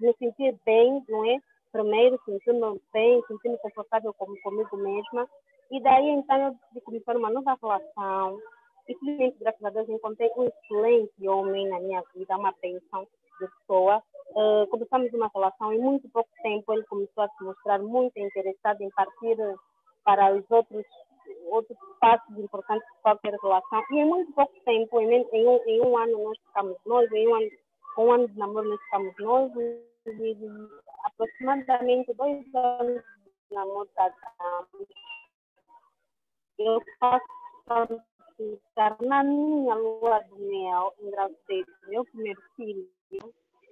me 0.00 0.12
sentir 0.14 0.56
bem, 0.64 1.02
não 1.08 1.24
é? 1.24 1.38
Primeiro, 1.74 2.20
sentindo-me 2.24 2.80
bem, 2.92 3.20
sentindo-me 3.26 3.58
confortável 3.58 4.14
comigo 4.14 4.76
mesma. 4.76 5.28
E 5.72 5.82
daí, 5.82 6.08
então, 6.08 6.36
eu 6.36 6.50
decidi 6.52 6.80
começar 6.82 7.16
uma 7.16 7.30
nova 7.30 7.58
relação. 7.60 8.38
E, 8.88 8.94
felizmente, 8.94 9.38
graças 9.40 9.64
a 9.64 9.70
Deus, 9.70 9.88
encontrei 9.88 10.30
um 10.36 10.44
excelente 10.44 11.28
homem 11.28 11.68
na 11.68 11.80
minha 11.80 12.00
vida, 12.14 12.36
uma 12.36 12.54
bênção. 12.62 13.02
de 13.40 13.48
pessoa. 13.48 14.00
Uh, 14.30 14.68
começamos 14.68 15.12
uma 15.14 15.28
relação 15.34 15.72
em 15.72 15.80
muito 15.80 16.08
pouco 16.10 16.30
tempo 16.44 16.72
ele 16.72 16.84
começou 16.84 17.24
a 17.24 17.28
se 17.28 17.42
mostrar 17.42 17.80
muito 17.80 18.16
interessado 18.16 18.80
em 18.80 18.90
partir 18.90 19.36
para 20.04 20.32
os 20.32 20.48
outros 20.50 20.84
outros 21.46 21.76
passos 22.00 22.38
importantes 22.38 22.86
de 22.86 23.02
qualquer 23.02 23.34
relação. 23.42 23.82
E 23.90 23.98
em 23.98 24.04
muito 24.04 24.32
pouco 24.32 24.54
tempo, 24.64 25.00
em, 25.00 25.26
em, 25.32 25.48
um, 25.48 25.60
em 25.66 25.80
um 25.80 25.98
ano 25.98 26.24
nós 26.24 26.38
ficamos 26.38 26.76
nós, 26.86 27.10
em 27.10 27.28
um 27.28 27.34
ano, 27.34 27.50
com 27.96 28.06
um 28.06 28.12
ano 28.12 28.28
de 28.28 28.38
namoro 28.38 28.68
nós 28.68 28.80
ficamos 28.82 29.14
nós, 29.18 29.52
e, 30.06 30.36
aproximadamente 31.04 32.12
dois 32.14 32.54
anos 32.54 33.02
de 33.48 33.54
namoro 33.54 33.88
casamos. 33.94 34.88
Eu 36.58 36.82
faço 37.00 38.02
ficar 38.36 38.96
na 39.00 39.22
minha 39.22 39.74
lua 39.74 40.20
de 40.20 40.42
mel, 40.42 40.92
engravidei 41.00 41.64
meu 41.88 42.04
primeiro 42.04 42.40
filho, 42.56 42.88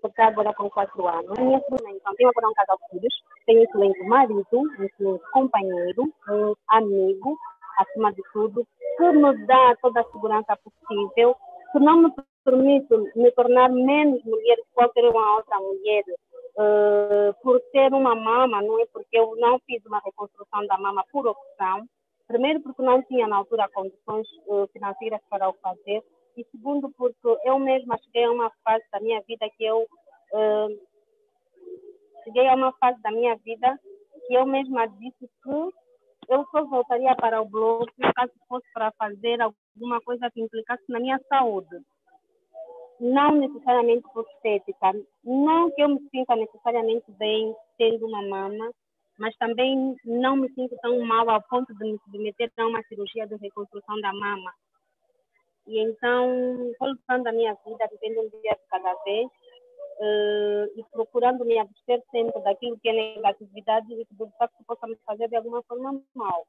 porque 0.01 0.21
agora 0.21 0.55
com 0.55 0.71
quatro 0.71 1.07
anos. 1.07 1.39
Minha 1.39 1.61
prima, 1.61 1.91
então, 1.91 2.15
tenho 2.15 2.31
agora 2.31 2.49
um 2.49 2.55
casal 2.55 2.79
de 2.79 2.99
filhos, 2.99 3.15
tenho 3.47 3.61
um 3.61 3.65
excelente 3.65 4.03
marido, 4.05 4.47
um 4.53 4.85
excelente 4.85 5.25
companheiro, 5.33 6.13
um 6.29 6.55
amigo, 6.69 7.39
acima 7.79 8.13
de 8.13 8.23
tudo, 8.33 8.67
que 8.97 9.13
me 9.13 9.47
dá 9.47 9.77
toda 9.81 10.01
a 10.01 10.11
segurança 10.11 10.57
possível, 10.57 11.37
que 11.73 11.79
não 11.79 12.03
me 12.03 12.13
permite 12.45 12.95
me 13.17 13.31
tornar 13.33 13.71
menos 13.71 14.23
mulher 14.25 14.57
que 14.57 14.73
qualquer 14.75 15.05
uma 15.05 15.37
outra 15.37 15.59
mulher, 15.59 16.05
uh, 16.57 17.35
por 17.43 17.61
ter 17.73 17.93
uma 17.93 18.15
mama, 18.15 18.63
não 18.63 18.81
é? 18.81 18.87
Porque 18.87 19.19
eu 19.19 19.35
não 19.37 19.59
fiz 19.61 19.85
uma 19.87 20.01
reconstrução 20.05 20.67
da 20.67 20.79
mama 20.79 21.05
por 21.11 21.27
opção, 21.27 21.87
primeiro 22.27 22.61
porque 22.61 22.83
não 22.83 23.03
tinha 23.03 23.27
na 23.27 23.37
altura 23.37 23.69
condições 23.73 24.27
uh, 24.47 24.67
financeiras 24.73 25.21
para 25.29 25.49
o 25.49 25.55
fazer, 25.55 26.03
e 26.37 26.45
segundo 26.51 26.91
porque 26.97 27.37
eu 27.45 27.59
mesma 27.59 27.99
cheguei 28.05 28.25
a 28.25 28.31
uma 28.31 28.51
fase 28.65 28.85
da 28.91 29.01
minha 29.01 29.21
vida 29.23 29.47
que 29.57 29.65
eu 29.65 29.83
uh, 29.83 30.81
cheguei 32.25 32.49
a 32.49 32.55
uma 32.55 32.73
fase 32.73 33.01
da 33.03 33.11
minha 33.11 33.37
vida 33.37 33.79
que 34.27 34.35
eu 34.35 34.47
mesma 34.47 34.87
disse 34.87 35.29
que 35.43 35.73
eu 36.29 36.47
só 36.51 36.65
voltaria 36.65 37.15
para 37.17 37.43
o 37.43 37.45
bloco 37.45 37.87
caso 38.15 38.33
fosse 38.49 38.67
para 38.73 38.93
fazer 38.93 39.41
alguma 39.41 40.01
coisa 40.01 40.31
que 40.31 40.41
implicasse 40.41 40.85
na 40.89 41.01
minha 41.01 41.21
saúde. 41.29 41.77
Não 43.03 43.33
necessariamente 43.35 44.07
por 44.15 44.25
estética. 44.37 44.93
Não 45.25 45.69
que 45.73 45.83
eu 45.83 45.89
me 45.89 46.09
sinta 46.11 46.37
necessariamente 46.37 47.11
bem 47.19 47.53
tendo 47.77 48.07
uma 48.07 48.23
mama, 48.23 48.71
mas 49.19 49.37
também 49.39 49.97
não 50.05 50.37
me 50.37 50.49
sinto 50.55 50.77
tão 50.81 51.01
mal 51.01 51.29
ao 51.29 51.43
ponto 51.43 51.75
de 51.75 51.85
me 51.85 51.99
submeter 52.05 52.53
a 52.57 52.67
uma 52.69 52.81
cirurgia 52.85 53.27
de 53.27 53.35
reconstrução 53.39 54.01
da 54.01 54.13
mama. 54.13 54.53
E 55.67 55.81
então, 55.81 56.73
solucionando 56.79 57.29
a 57.29 57.33
minha 57.33 57.57
vida, 57.67 57.91
vivendo 57.91 58.21
um 58.21 58.41
dia 58.41 58.53
de 58.53 58.69
cada 58.71 58.95
vez, 59.03 59.27
uh, 59.27 60.79
e 60.79 60.85
procurando 60.93 61.45
me 61.45 61.59
abster 61.59 62.01
sempre 62.13 62.41
daquilo 62.43 62.79
que 62.79 62.89
é 62.89 62.93
negatividade 62.93 63.93
e 63.93 64.07
que 64.07 64.15
de 64.15 64.31
facto 64.39 64.63
possa 64.65 64.87
me 64.87 64.97
fazer 65.05 65.29
de 65.29 65.35
alguma 65.35 65.61
forma 65.65 66.01
mal. 66.15 66.47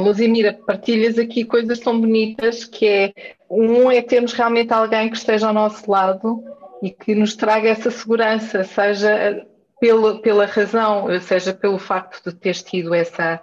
Luzimira, 0.00 0.52
partilhas 0.66 1.18
aqui 1.18 1.44
coisas 1.44 1.78
tão 1.78 2.00
bonitas 2.00 2.64
que 2.64 2.86
é 2.86 3.12
um 3.48 3.90
é 3.90 4.02
termos 4.02 4.32
realmente 4.32 4.72
alguém 4.72 5.08
que 5.08 5.16
esteja 5.16 5.48
ao 5.48 5.54
nosso 5.54 5.88
lado 5.90 6.42
e 6.82 6.90
que 6.90 7.14
nos 7.14 7.36
traga 7.36 7.68
essa 7.68 7.90
segurança, 7.90 8.64
seja 8.64 9.46
pela, 9.80 10.20
pela 10.20 10.46
razão, 10.46 11.06
seja 11.20 11.52
pelo 11.52 11.78
facto 11.78 12.22
de 12.24 12.34
teres 12.34 12.62
tido 12.62 12.94
essa, 12.94 13.40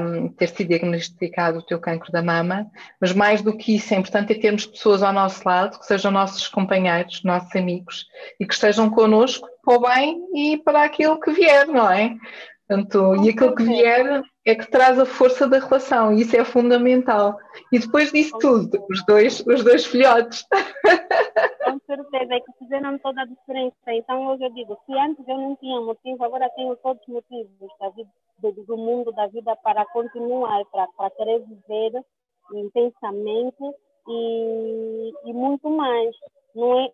um, 0.00 0.28
ter 0.28 0.48
sido 0.48 0.68
diagnosticado 0.68 1.58
o 1.58 1.62
teu 1.62 1.80
cancro 1.80 2.12
da 2.12 2.22
mama, 2.22 2.66
mas 3.00 3.12
mais 3.12 3.42
do 3.42 3.56
que 3.56 3.76
isso, 3.76 3.92
é 3.92 3.96
importante 3.96 4.32
é 4.32 4.38
termos 4.38 4.66
pessoas 4.66 5.02
ao 5.02 5.12
nosso 5.12 5.42
lado, 5.46 5.78
que 5.78 5.86
sejam 5.86 6.10
nossos 6.10 6.48
companheiros, 6.48 7.22
nossos 7.24 7.54
amigos, 7.56 8.06
e 8.38 8.46
que 8.46 8.54
estejam 8.54 8.88
connosco 8.88 9.48
para 9.64 9.74
o 9.76 9.80
bem 9.80 10.22
e 10.34 10.58
para 10.58 10.84
aquilo 10.84 11.18
que 11.18 11.32
vier, 11.32 11.66
não 11.66 11.90
é? 11.90 12.14
Portanto, 12.68 13.24
e 13.24 13.30
aquilo 13.30 13.54
que 13.54 13.64
vier 13.64 14.22
é 14.46 14.54
que 14.54 14.70
traz 14.70 14.98
a 14.98 15.06
força 15.06 15.48
da 15.48 15.58
relação, 15.58 16.12
e 16.12 16.20
isso 16.20 16.36
é 16.36 16.44
fundamental. 16.44 17.38
E 17.72 17.78
depois 17.78 18.12
disso 18.12 18.36
tudo, 18.38 18.84
os 18.90 19.04
dois, 19.06 19.40
os 19.46 19.64
dois 19.64 19.86
filhotes. 19.86 20.46
Com 21.64 21.80
certeza, 21.86 22.34
é 22.34 22.40
que 22.40 22.52
fizeram 22.58 22.98
toda 22.98 23.22
a 23.22 23.24
diferença. 23.24 23.74
Então, 23.88 24.26
hoje 24.26 24.44
eu 24.44 24.50
digo, 24.50 24.78
se 24.84 24.92
antes 24.98 25.26
eu 25.26 25.38
não 25.38 25.56
tinha 25.56 25.80
motivo, 25.80 26.22
agora 26.24 26.50
tenho 26.50 26.76
todos 26.76 27.02
os 27.08 27.14
motivos 27.14 27.70
da 27.80 27.88
vida, 27.90 28.10
do, 28.42 28.76
mundo, 28.76 29.12
da 29.12 29.26
vida, 29.28 29.56
para 29.56 29.84
continuar, 29.86 30.62
para, 30.66 30.86
para 30.88 31.10
querer 31.10 31.40
viver 31.40 32.04
intensamente 32.52 33.64
e, 34.06 35.12
e 35.24 35.32
muito 35.32 35.70
mais. 35.70 36.14
Não 36.54 36.80
é? 36.80 36.90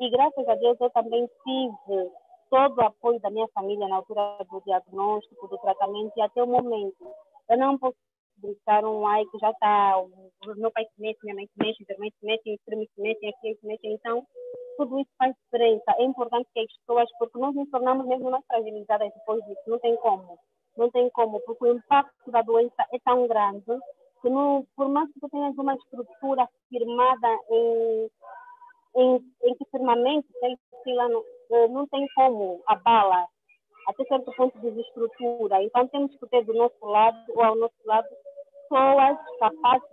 E 0.00 0.10
graças 0.10 0.48
a 0.48 0.54
Deus 0.54 0.80
eu 0.80 0.90
também 0.90 1.28
tive 1.44 2.10
todo 2.50 2.78
o 2.78 2.84
apoio 2.84 3.20
da 3.20 3.30
minha 3.30 3.48
família 3.48 3.88
na 3.88 3.96
altura 3.96 4.38
do 4.50 4.60
diagnóstico, 4.64 5.48
do 5.48 5.58
tratamento 5.58 6.12
e 6.16 6.22
até 6.22 6.42
o 6.42 6.46
momento. 6.46 7.10
Eu 7.48 7.58
não 7.58 7.78
posso 7.78 7.96
brincar 8.36 8.84
um 8.84 9.06
ai 9.06 9.24
que 9.26 9.38
já 9.38 9.50
está, 9.50 9.98
o 9.98 10.08
meu 10.56 10.70
pai 10.70 10.84
se 10.84 11.00
mexe, 11.00 11.18
minha 11.22 11.34
mãe 11.34 11.46
se 11.46 11.58
mexe, 11.58 11.84
minha 11.86 11.98
mãe 11.98 12.10
se 12.10 12.26
mexe, 12.26 12.54
os 12.54 12.64
primos 12.64 12.88
se 12.94 13.00
mexem, 13.00 13.28
aqui 13.28 13.54
se 13.54 13.66
mexem. 13.66 13.92
Então, 13.92 14.26
tudo 14.76 14.98
isso 14.98 15.10
faz 15.18 15.34
diferença. 15.44 15.94
É 15.98 16.04
importante 16.04 16.48
que 16.52 16.60
as 16.60 16.76
pessoas, 16.78 17.08
porque 17.18 17.38
nós 17.38 17.54
nos 17.54 17.70
tornamos 17.70 18.06
mesmo 18.06 18.30
mais 18.30 18.44
fragilizadas 18.46 19.12
depois 19.14 19.44
disso, 19.44 19.62
não 19.66 19.78
tem 19.78 19.96
como. 19.96 20.38
Não 20.76 20.90
tem 20.90 21.08
como, 21.10 21.40
porque 21.40 21.64
o 21.64 21.76
impacto 21.76 22.30
da 22.30 22.42
doença 22.42 22.84
é 22.92 22.98
tão 23.04 23.28
grande 23.28 23.78
que 24.20 24.28
não, 24.28 24.66
por 24.74 24.88
mais 24.88 25.12
que 25.12 25.20
tu 25.20 25.28
tenhas 25.28 25.56
uma 25.56 25.74
estrutura 25.74 26.48
firmada 26.68 27.28
em, 27.50 28.10
em, 28.96 29.34
em 29.44 29.54
que 29.54 29.64
firmamento, 29.70 30.26
sei 30.40 30.94
lá, 30.94 31.06
eh, 31.06 31.33
não 31.50 31.86
tem 31.88 32.06
como 32.14 32.62
abala 32.66 33.26
até 33.86 34.04
certo 34.04 34.32
ponto 34.36 34.58
de 34.58 34.80
estrutura. 34.80 35.62
Então 35.62 35.86
temos 35.88 36.16
que 36.16 36.26
ter 36.28 36.44
do 36.44 36.54
nosso 36.54 36.84
lado 36.84 37.18
ou 37.28 37.42
ao 37.42 37.56
nosso 37.56 37.74
lado 37.84 38.08
pessoas 38.68 39.18
capazes 39.38 39.88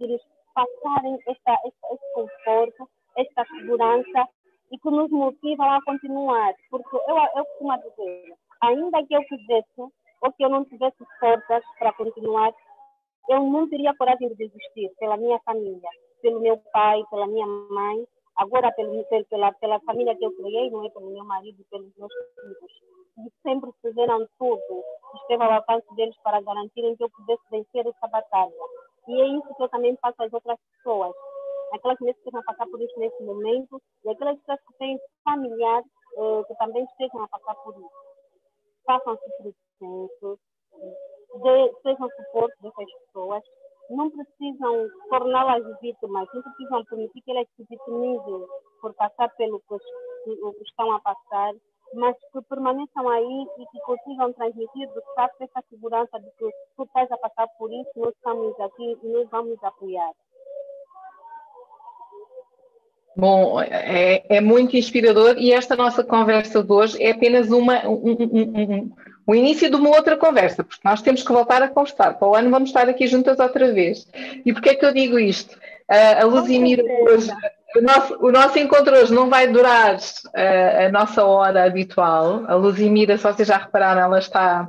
de 0.00 0.06
nos 0.08 0.22
passarem 0.54 1.18
esta, 1.26 1.52
esta, 1.52 1.94
este 1.94 2.14
conforto, 2.14 2.88
esta 3.16 3.44
segurança 3.44 4.28
e 4.72 4.78
que 4.78 4.90
nos 4.90 5.10
motivam 5.10 5.70
a 5.70 5.82
continuar. 5.84 6.54
Porque 6.70 6.96
eu, 6.96 7.16
eu 7.36 7.44
costumo 7.44 7.76
dizer, 7.78 8.34
ainda 8.62 9.06
que 9.06 9.14
eu 9.14 9.22
quisesse 9.24 9.92
ou 10.22 10.32
que 10.32 10.44
eu 10.44 10.48
não 10.48 10.64
tivesse 10.64 11.04
forças 11.20 11.62
para 11.78 11.92
continuar, 11.92 12.52
eu 13.28 13.42
não 13.42 13.68
teria 13.68 13.94
coragem 13.96 14.28
de 14.28 14.34
desistir 14.34 14.90
pela 14.98 15.16
minha 15.16 15.38
família, 15.40 15.90
pelo 16.22 16.40
meu 16.40 16.58
pai, 16.72 17.02
pela 17.10 17.26
minha 17.26 17.46
mãe, 17.46 18.06
agora 18.36 18.72
pelo, 18.72 19.04
pela, 19.04 19.52
pela 19.52 19.80
família 19.80 20.16
que 20.16 20.24
eu 20.24 20.34
criei, 20.36 20.70
não 20.70 20.84
é 20.84 20.90
pelo 20.90 21.10
meu 21.10 21.24
marido 21.24 21.60
e 21.60 21.64
pelos 21.64 21.94
meus 21.96 22.12
filhos. 22.34 22.72
E 23.18 23.30
sempre 23.42 23.70
fizeram 23.80 24.26
tudo, 24.38 24.84
esteve 25.22 25.42
ao 25.42 25.52
alcance 25.52 25.86
deles 25.94 26.16
para 26.22 26.40
garantirem 26.42 26.94
que 26.96 27.04
eu 27.04 27.10
pudesse 27.10 27.42
vencer 27.50 27.86
essa 27.86 28.06
batalha. 28.08 28.52
E 29.08 29.20
é 29.20 29.26
isso 29.26 29.54
que 29.54 29.62
eu 29.62 29.68
também 29.68 29.96
faço 30.02 30.22
às 30.22 30.32
outras 30.32 30.58
pessoas. 30.76 31.14
Aquelas 31.72 31.98
que 31.98 32.10
estejam 32.10 32.40
a 32.40 32.44
passar 32.44 32.66
por 32.66 32.80
isso 32.80 32.98
nesse 32.98 33.22
momento 33.22 33.80
e 34.04 34.10
aquelas 34.10 34.38
pessoas 34.40 34.60
que 34.66 34.78
têm 34.78 35.00
familiares 35.24 35.86
eh, 36.18 36.44
que 36.46 36.54
também 36.56 36.84
estejam 36.84 37.22
a 37.22 37.28
passar 37.28 37.54
por 37.56 37.74
isso. 37.74 37.90
Façam-se 38.84 39.24
presentes, 39.38 40.38
sejam 41.82 42.08
suporte 42.16 42.62
dessas 42.62 42.92
pessoas 43.06 43.42
não 43.90 44.10
precisam 44.10 44.88
torná-las 45.10 45.64
vítimas, 45.80 46.28
não 46.34 46.42
precisam 46.42 46.84
permitir 46.84 47.20
que 47.22 47.30
elas 47.30 47.46
se 47.56 47.64
vitimizem 47.68 48.46
por 48.80 48.94
passar 48.94 49.28
pelo 49.36 49.60
que, 49.60 49.76
estão 50.64 50.92
a 50.92 51.00
passar, 51.00 51.54
mas 51.94 52.16
que 52.32 52.42
permaneçam 52.48 53.08
aí 53.08 53.46
e 53.58 53.66
que 53.66 53.80
consigam 53.80 54.32
transmitir 54.32 54.88
de 54.88 55.14
facto 55.14 55.40
essa 55.42 55.62
segurança 55.70 56.18
de 56.18 56.30
que 56.38 56.50
tu 56.76 56.82
estás 56.82 57.10
a 57.12 57.18
passar 57.18 57.46
por 57.58 57.72
isso, 57.72 57.90
nós 57.96 58.14
estamos 58.14 58.58
aqui 58.60 58.98
e 59.02 59.08
nós 59.08 59.28
vamos 59.30 59.62
apoiar. 59.62 60.12
Bom, 63.16 63.58
é, 63.62 64.22
é, 64.28 64.40
muito 64.42 64.76
inspirador 64.76 65.36
e 65.38 65.50
esta 65.50 65.74
nossa 65.74 66.04
conversa 66.04 66.62
de 66.62 66.70
hoje 66.70 67.02
é 67.02 67.12
apenas 67.12 67.50
uma, 67.50 67.86
um, 67.88 67.94
um, 67.94 68.12
um, 68.12 68.92
o 69.26 69.34
início 69.34 69.68
de 69.68 69.74
uma 69.74 69.90
outra 69.90 70.16
conversa, 70.16 70.62
porque 70.62 70.80
nós 70.84 71.02
temos 71.02 71.22
que 71.22 71.32
voltar 71.32 71.60
a 71.60 71.68
conversar. 71.68 72.14
Para 72.14 72.28
o 72.28 72.34
ano 72.36 72.50
vamos 72.50 72.70
estar 72.70 72.88
aqui 72.88 73.08
juntas 73.08 73.40
outra 73.40 73.72
vez. 73.72 74.06
E 74.44 74.52
porquê 74.52 74.70
é 74.70 74.74
que 74.76 74.86
eu 74.86 74.94
digo 74.94 75.18
isto? 75.18 75.56
Uh, 75.90 76.22
a 76.22 76.24
Luzimira 76.24 76.84
hoje, 77.02 77.30
o 77.76 77.80
nosso, 77.80 78.18
o 78.20 78.30
nosso 78.30 78.58
encontro 78.58 78.96
hoje 78.96 79.12
não 79.12 79.28
vai 79.28 79.48
durar 79.48 79.96
uh, 79.96 80.86
a 80.86 80.88
nossa 80.92 81.24
hora 81.24 81.64
habitual. 81.64 82.44
A 82.46 82.54
Luzimira, 82.54 83.16
se 83.16 83.24
vocês 83.24 83.48
já 83.48 83.56
repararam, 83.56 84.00
ela 84.00 84.18
está, 84.20 84.68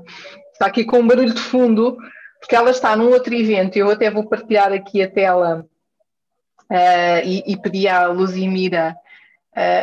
está 0.51 0.65
aqui 0.65 0.83
com 0.83 0.99
um 0.99 1.07
barulho 1.07 1.33
de 1.33 1.41
fundo, 1.41 1.95
porque 2.39 2.55
ela 2.55 2.71
está 2.71 2.95
num 2.95 3.11
outro 3.11 3.35
evento. 3.35 3.77
Eu 3.77 3.91
até 3.91 4.09
vou 4.09 4.27
partilhar 4.27 4.73
aqui 4.73 5.03
a 5.03 5.09
tela 5.09 5.67
uh, 6.71 7.21
e, 7.23 7.43
e 7.45 7.57
pedir 7.57 7.89
à 7.89 8.07
Luzimira. 8.07 8.95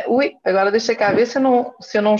ui, 0.09 0.33
agora 0.43 0.69
deixa 0.69 0.93
cá 0.93 1.13
ver 1.13 1.27
se 1.27 1.37
eu 1.37 1.41
não, 1.41 1.73
se 1.79 1.97
eu 1.97 2.01
não 2.01 2.17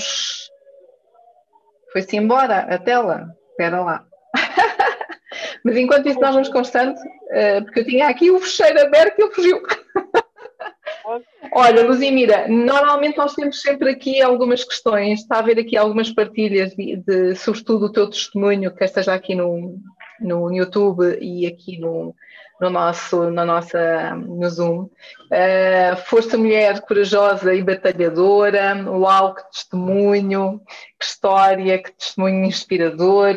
foi-se 1.96 2.18
embora 2.18 2.58
a 2.60 2.78
tela. 2.78 3.34
Espera 3.52 3.82
lá. 3.82 4.06
Mas 5.64 5.78
enquanto 5.78 6.10
isso 6.10 6.20
nós 6.20 6.34
vamos 6.34 6.50
constante, 6.50 7.00
uh, 7.00 7.64
porque 7.64 7.80
eu 7.80 7.86
tinha 7.86 8.10
aqui 8.10 8.30
o 8.30 8.38
fecheiro 8.38 8.82
aberto 8.82 9.18
e 9.18 9.22
ele 9.24 9.34
fugiu. 9.34 9.62
Olha, 11.54 11.86
Luzimira, 11.86 12.50
normalmente 12.50 13.18
nós 13.18 13.34
temos 13.34 13.62
sempre 13.62 13.92
aqui 13.92 14.22
algumas 14.22 14.66
questões, 14.66 15.22
está 15.22 15.38
a 15.38 15.40
haver 15.40 15.58
aqui 15.58 15.78
algumas 15.78 16.12
partilhas, 16.12 16.76
de, 16.76 16.98
de 16.98 17.34
sobretudo 17.36 17.86
o 17.86 17.92
teu 17.92 18.10
testemunho, 18.10 18.76
que 18.76 18.84
esteja 18.84 19.14
aqui 19.14 19.34
no, 19.34 19.80
no 20.20 20.52
YouTube 20.52 21.18
e 21.22 21.48
aqui 21.48 21.80
no, 21.80 22.14
no 22.60 22.70
nosso, 22.70 23.30
na 23.32 23.46
nossa, 23.46 24.16
no 24.16 24.50
Zoom. 24.50 24.84
Uh, 24.84 25.96
foste 26.06 26.38
mulher 26.38 26.82
corajosa 26.82 27.54
e 27.54 27.62
batalhadora, 27.62 28.76
uau, 28.88 29.36
que 29.36 29.52
testemunho, 29.52 30.62
que 31.00 31.06
história, 31.06 31.82
que 31.82 31.92
testemunho 31.92 32.46
inspirador. 32.46 33.36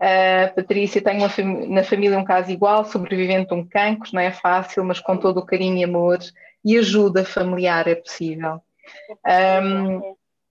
Uh, 0.00 0.54
Patrícia, 0.54 1.02
tenho 1.02 1.18
uma, 1.18 1.66
na 1.68 1.82
família 1.82 2.18
um 2.18 2.24
caso 2.24 2.50
igual, 2.50 2.84
sobrevivente 2.84 3.52
a 3.52 3.56
um 3.56 3.66
cancro, 3.66 4.10
não 4.12 4.20
é 4.20 4.30
fácil, 4.30 4.84
mas 4.84 5.00
com 5.00 5.16
todo 5.16 5.38
o 5.38 5.46
carinho 5.46 5.78
e 5.78 5.84
amor 5.84 6.18
e 6.64 6.76
ajuda 6.76 7.24
familiar 7.24 7.86
é 7.88 7.94
possível. 7.94 8.60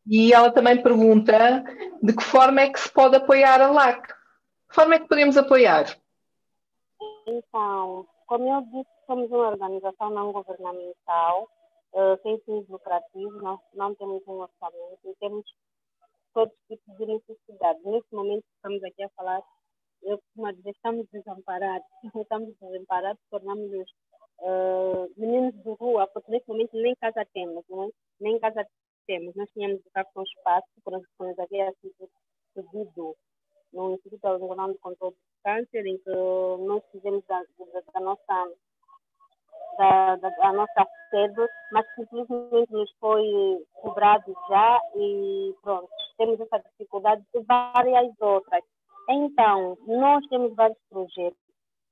E 0.07 0.31
ela 0.33 0.51
também 0.51 0.81
pergunta 0.81 1.63
de 2.01 2.13
que 2.13 2.23
forma 2.23 2.61
é 2.61 2.69
que 2.69 2.79
se 2.79 2.89
pode 2.91 3.15
apoiar 3.15 3.59
a 3.59 3.71
LAC? 3.71 4.07
Que 4.07 4.75
forma 4.75 4.95
é 4.95 4.99
que 4.99 5.07
podemos 5.07 5.35
apoiar? 5.35 5.97
Então, 7.27 8.07
como 8.27 8.47
eu 8.47 8.61
disse, 8.61 8.89
somos 9.07 9.29
uma 9.31 9.49
organização 9.49 10.09
não 10.11 10.31
governamental, 10.31 11.49
uh, 11.93 12.21
sem 12.21 12.39
fins 12.41 12.67
lucrativos, 12.69 13.41
nós 13.41 13.59
não 13.73 13.95
temos 13.95 14.21
um 14.27 14.41
orçamento 14.41 14.99
e 15.05 15.15
temos 15.15 15.45
todos 16.33 16.53
os 16.53 16.67
tipos 16.67 16.97
de 16.97 17.05
necessidades. 17.05 17.83
Nesse 17.83 18.13
momento 18.13 18.45
estamos 18.55 18.83
aqui 18.83 19.03
a 19.03 19.09
falar, 19.09 19.41
eu 20.03 20.19
costumo 20.19 20.53
dizer, 20.53 20.69
estamos 20.71 21.07
desamparados. 21.11 21.87
Estamos 22.21 22.53
desamparados, 22.59 23.21
tornamos-nos 23.31 23.89
uh, 24.41 25.11
meninos 25.17 25.55
de 25.63 25.69
rua, 25.79 26.05
porque 26.07 26.31
nesse 26.31 26.47
momento 26.47 26.77
nem 26.77 26.93
casa 26.95 27.25
temos, 27.33 27.65
é? 27.69 27.89
nem 28.19 28.39
casa 28.39 28.67
temos. 29.07 29.33
Nós 29.35 29.49
tínhamos 29.51 29.77
de 29.77 29.83
ficar 29.85 30.05
com 30.13 30.21
espaço, 30.21 30.67
por 30.83 30.93
nos 30.93 31.39
havia 31.39 31.73
sido 31.81 32.09
pedido 32.53 33.15
no 33.73 33.95
Instituto 33.95 34.23
Nacional 34.23 34.71
de 34.71 34.77
Controle 34.79 35.15
Câncer, 35.45 35.85
em 35.85 35.97
que 35.99 36.09
nós 36.09 36.83
fizemos 36.91 37.23
da, 37.27 37.39
da, 37.39 37.81
da 37.93 37.99
nossa 38.01 38.51
da, 39.77 40.15
da, 40.15 40.29
da, 40.29 40.53
nossa 40.53 40.87
sede, 41.09 41.47
mas 41.71 41.85
simplesmente 41.95 42.71
nos 42.71 42.91
foi 42.99 43.23
cobrado 43.73 44.33
já 44.49 44.79
e 44.95 45.53
pronto, 45.61 45.89
temos 46.17 46.39
essa 46.39 46.59
dificuldade 46.59 47.23
e 47.35 47.43
várias 47.43 48.13
outras. 48.19 48.63
Então, 49.09 49.77
nós 49.85 50.25
temos 50.27 50.55
vários 50.55 50.79
projetos 50.89 51.45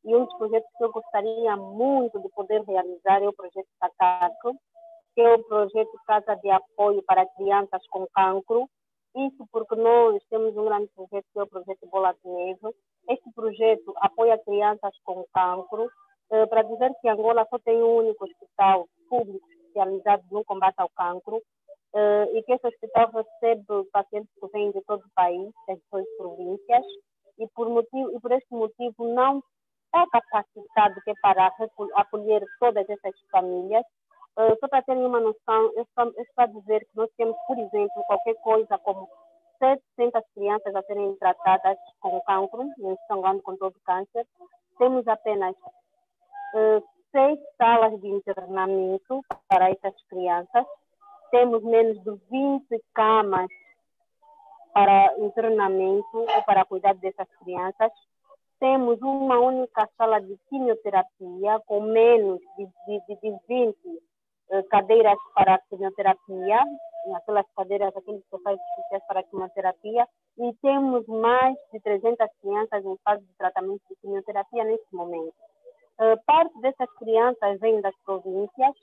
e 0.05 0.15
um 0.15 0.25
dos 0.25 0.37
projetos 0.37 0.69
que 0.77 0.83
eu 0.83 0.91
gostaria 0.91 1.55
muito 1.55 2.19
de 2.19 2.29
poder 2.29 2.61
realizar 2.63 3.21
é 3.21 3.27
o 3.27 3.33
projeto 3.33 3.67
Sacaco, 3.79 4.57
que 5.15 5.21
é 5.21 5.33
o 5.33 5.43
projeto 5.43 5.99
Casa 6.05 6.35
de 6.35 6.49
Apoio 6.49 7.01
para 7.03 7.25
Crianças 7.25 7.81
com 7.89 8.05
Cancro, 8.07 8.67
isso 9.15 9.47
porque 9.51 9.75
nós 9.75 10.21
temos 10.29 10.55
um 10.57 10.65
grande 10.65 10.87
projeto 10.95 11.25
que 11.31 11.39
é 11.39 11.43
o 11.43 11.47
projeto 11.47 11.87
Bola 11.87 12.13
de 12.13 12.29
Neve. 12.29 12.75
Este 13.09 13.31
projeto 13.33 13.93
apoia 13.97 14.37
crianças 14.39 14.93
com 15.03 15.25
cancro. 15.33 15.89
Eh, 16.31 16.45
para 16.47 16.63
dizer 16.63 16.91
que 17.01 17.09
Angola 17.09 17.45
só 17.49 17.59
tem 17.59 17.81
um 17.83 17.97
único 17.97 18.25
hospital 18.25 18.87
público 19.09 19.47
especializado 19.51 20.23
no 20.31 20.43
combate 20.45 20.75
ao 20.79 20.89
cancro 20.89 21.41
eh, 21.93 22.29
e 22.33 22.43
que 22.43 22.53
esse 22.53 22.67
hospital 22.67 23.11
recebe 23.11 23.89
pacientes 23.91 24.33
que 24.39 24.47
vêm 24.47 24.71
de 24.71 24.81
todo 24.81 25.01
o 25.01 25.13
país, 25.13 25.51
das 25.67 25.79
suas 25.89 26.05
províncias, 26.17 26.85
e 27.37 27.47
por, 27.49 27.69
motivo, 27.69 28.15
e 28.15 28.19
por 28.19 28.31
este 28.31 28.51
motivo 28.53 29.13
não 29.13 29.43
está 29.85 30.07
capacitado 30.11 30.95
é 31.07 31.13
para 31.21 31.51
acolher 31.95 32.43
todas 32.59 32.89
essas 32.89 33.13
famílias 33.31 33.85
Uh, 34.35 34.57
só 34.59 34.67
para 34.67 34.81
terem 34.81 35.05
uma 35.05 35.19
noção, 35.19 35.71
eu 35.75 35.83
estou, 35.83 36.11
a 36.37 36.45
dizer 36.47 36.79
que 36.79 36.95
nós 36.95 37.09
temos, 37.17 37.35
por 37.47 37.57
exemplo, 37.57 38.03
qualquer 38.07 38.33
coisa 38.41 38.77
como 38.79 39.07
700 39.59 40.21
crianças 40.33 40.75
a 40.75 40.81
serem 40.83 41.15
tratadas 41.17 41.77
com 41.99 42.19
cancro, 42.21 42.63
em 42.63 42.97
São 43.07 43.39
com 43.41 43.55
todo 43.57 43.75
câncer. 43.85 44.25
Temos 44.79 45.07
apenas 45.07 45.55
uh, 45.55 46.83
seis 47.11 47.39
salas 47.57 48.01
de 48.01 48.07
internamento 48.07 49.21
para 49.47 49.69
essas 49.69 49.93
crianças. 50.09 50.65
Temos 51.29 51.63
menos 51.63 52.03
de 52.03 52.11
20 52.29 52.83
camas 52.93 53.49
para 54.73 55.13
internamento 55.19 56.17
ou 56.17 56.43
para 56.43 56.65
cuidar 56.65 56.95
dessas 56.95 57.27
crianças. 57.43 57.91
Temos 58.59 58.99
uma 59.01 59.39
única 59.39 59.87
sala 59.97 60.19
de 60.19 60.37
quimioterapia 60.49 61.59
com 61.67 61.81
menos 61.81 62.39
de, 62.57 62.65
de, 62.65 63.15
de 63.15 63.37
20 63.47 63.75
eh, 63.85 64.12
cadeiras 64.69 65.17
para 65.33 65.59
quimioterapia, 65.69 66.63
aquelas 67.15 67.45
cadeiras, 67.55 67.95
aqueles 67.95 68.23
sofás 68.29 68.57
especiais 68.59 69.03
para 69.07 69.23
quimioterapia, 69.23 70.07
e 70.37 70.53
temos 70.61 71.05
mais 71.07 71.55
de 71.71 71.79
300 71.81 72.27
crianças 72.41 72.85
em 72.85 72.97
fase 73.03 73.23
de 73.23 73.37
tratamento 73.37 73.81
de 73.89 73.95
quimioterapia 73.97 74.63
neste 74.63 74.95
momento. 74.95 75.33
Uh, 75.99 76.17
parte 76.25 76.59
dessas 76.61 76.91
crianças 76.97 77.59
vem 77.59 77.81
das 77.81 77.95
províncias, 78.03 78.75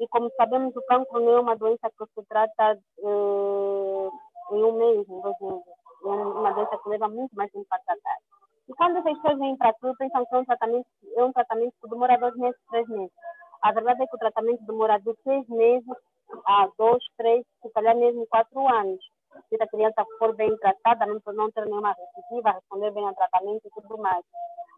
e 0.00 0.06
como 0.08 0.30
sabemos, 0.36 0.74
o 0.76 0.82
cancro 0.82 1.20
não 1.20 1.32
é 1.32 1.40
uma 1.40 1.56
doença 1.56 1.90
que 1.90 2.04
se 2.06 2.26
trata 2.28 2.78
uh, 2.98 4.10
em 4.52 4.62
um 4.62 4.72
mês, 4.72 5.08
em 5.08 5.20
dois 5.20 5.40
meses. 5.40 5.78
É 6.04 6.08
uma 6.08 6.52
doença 6.52 6.78
que 6.78 6.88
leva 6.88 7.08
muito 7.08 7.34
mais 7.34 7.50
tempo 7.50 7.66
para 7.68 7.80
tratar. 7.80 8.18
E 8.68 8.74
quando 8.74 8.98
essas 8.98 9.14
pessoas 9.14 9.38
vêm 9.38 9.56
para 9.56 9.72
tudo, 9.74 9.96
pensam 9.96 10.24
que 10.26 10.34
é 10.34 10.38
um 10.38 10.44
tratamento, 10.44 10.86
é 11.16 11.24
um 11.24 11.32
tratamento 11.32 11.74
que 11.82 11.88
demora 11.88 12.18
dois 12.18 12.36
meses, 12.36 12.60
três 12.70 12.86
meses. 12.88 13.12
A 13.62 13.72
verdade 13.72 14.02
é 14.02 14.06
que 14.06 14.14
o 14.14 14.18
tratamento 14.18 14.64
demora 14.64 14.98
de 14.98 15.14
seis 15.24 15.48
meses 15.48 15.88
a 16.46 16.68
dois, 16.78 17.02
três, 17.16 17.44
se 17.62 17.70
calhar 17.72 17.96
mesmo 17.96 18.26
quatro 18.26 18.66
anos. 18.68 19.00
Se 19.48 19.62
a 19.62 19.66
criança 19.66 20.04
for 20.18 20.34
bem 20.34 20.56
tratada, 20.58 21.06
não, 21.06 21.20
não 21.34 21.50
ter 21.50 21.64
nenhuma 21.64 21.92
recidiva, 21.94 22.52
responder 22.52 22.90
bem 22.92 23.06
ao 23.06 23.14
tratamento 23.14 23.66
e 23.66 23.70
tudo 23.70 23.98
mais. 23.98 24.24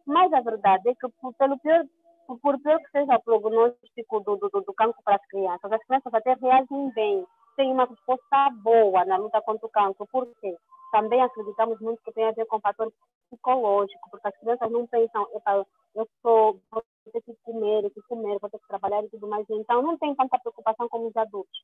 Mas 0.07 0.33
a 0.33 0.41
verdade 0.41 0.89
é 0.89 0.95
que, 0.95 1.09
pelo 1.39 1.59
pior, 1.59 1.85
por 2.27 2.61
pior 2.61 2.79
que 2.79 2.91
seja 2.91 3.17
o 3.17 3.23
prognóstico 3.23 4.21
do, 4.21 4.37
do, 4.37 4.49
do 4.49 4.75
cancro 4.75 5.01
para 5.05 5.17
as 5.17 5.27
crianças, 5.27 5.73
as 5.73 5.85
crianças 5.85 6.15
até 6.15 6.35
reagem 6.35 6.91
bem, 6.95 7.27
têm 7.57 7.73
uma 7.73 7.85
resposta 7.85 8.51
boa 8.63 9.05
na 9.05 9.17
luta 9.17 9.41
contra 9.43 9.67
o 9.67 9.71
cancro. 9.71 10.07
Por 10.11 10.27
quê? 10.41 10.57
Também 10.93 11.23
acreditamos 11.23 11.81
muito 11.81 12.03
que 12.03 12.13
tem 12.13 12.27
a 12.27 12.33
ver 12.33 12.47
com 12.47 12.57
o 12.57 12.61
fator 12.61 12.93
psicológico, 13.29 14.11
porque 14.11 14.29
as 14.29 14.37
crianças 14.39 14.71
não 14.71 14.87
pensam, 14.87 15.27
eu 15.95 16.09
sou, 16.23 16.61
ter 17.11 17.23
que 17.23 17.35
comer, 17.43 17.91
que 17.91 18.03
comer, 18.03 18.39
vou 18.41 18.51
ter 18.51 18.59
que 18.59 18.69
trabalhar 18.69 19.03
e 19.05 19.09
tudo 19.09 19.27
mais. 19.29 19.47
Então, 19.49 19.83
não 19.83 19.97
tem 19.97 20.15
tanta 20.15 20.39
preocupação 20.39 20.89
como 20.89 21.09
os 21.09 21.17
adultos. 21.17 21.59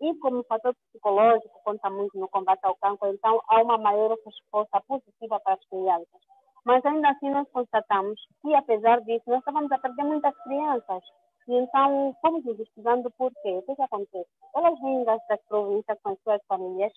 E 0.00 0.14
como 0.18 0.44
fator 0.44 0.74
psicológico 0.74 1.60
conta 1.64 1.88
muito 1.88 2.18
no 2.18 2.28
combate 2.28 2.60
ao 2.64 2.76
cancro, 2.76 3.08
então 3.08 3.40
há 3.48 3.62
uma 3.62 3.78
maior 3.78 4.14
resposta 4.24 4.80
positiva 4.86 5.40
para 5.40 5.54
as 5.54 5.64
crianças. 5.68 6.20
Mas 6.64 6.84
ainda 6.84 7.10
assim 7.10 7.30
nós 7.30 7.48
constatamos 7.50 8.20
que, 8.42 8.54
apesar 8.54 9.00
disso, 9.02 9.22
nós 9.26 9.38
estávamos 9.38 9.72
a 9.72 9.78
perder 9.78 10.04
muitas 10.04 10.36
crianças. 10.42 11.02
E 11.48 11.54
então 11.54 12.14
fomos 12.20 12.44
investigando 12.44 13.10
por 13.12 13.32
quê. 13.40 13.56
O 13.56 13.62
que, 13.62 13.76
que 13.76 13.82
acontece? 13.82 14.28
Elas 14.54 14.78
vêm 14.80 15.04
das, 15.04 15.22
províncias 15.48 15.98
com 16.02 16.10
as 16.10 16.20
suas 16.22 16.42
famílias, 16.46 16.92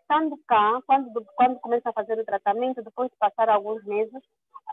estando 0.00 0.36
cá, 0.48 0.82
quando, 0.86 1.24
quando 1.36 1.60
começam 1.60 1.90
a 1.90 1.92
fazer 1.92 2.18
o 2.18 2.24
tratamento, 2.24 2.82
depois 2.82 3.08
de 3.10 3.16
passar 3.18 3.48
alguns 3.48 3.84
meses, 3.84 4.22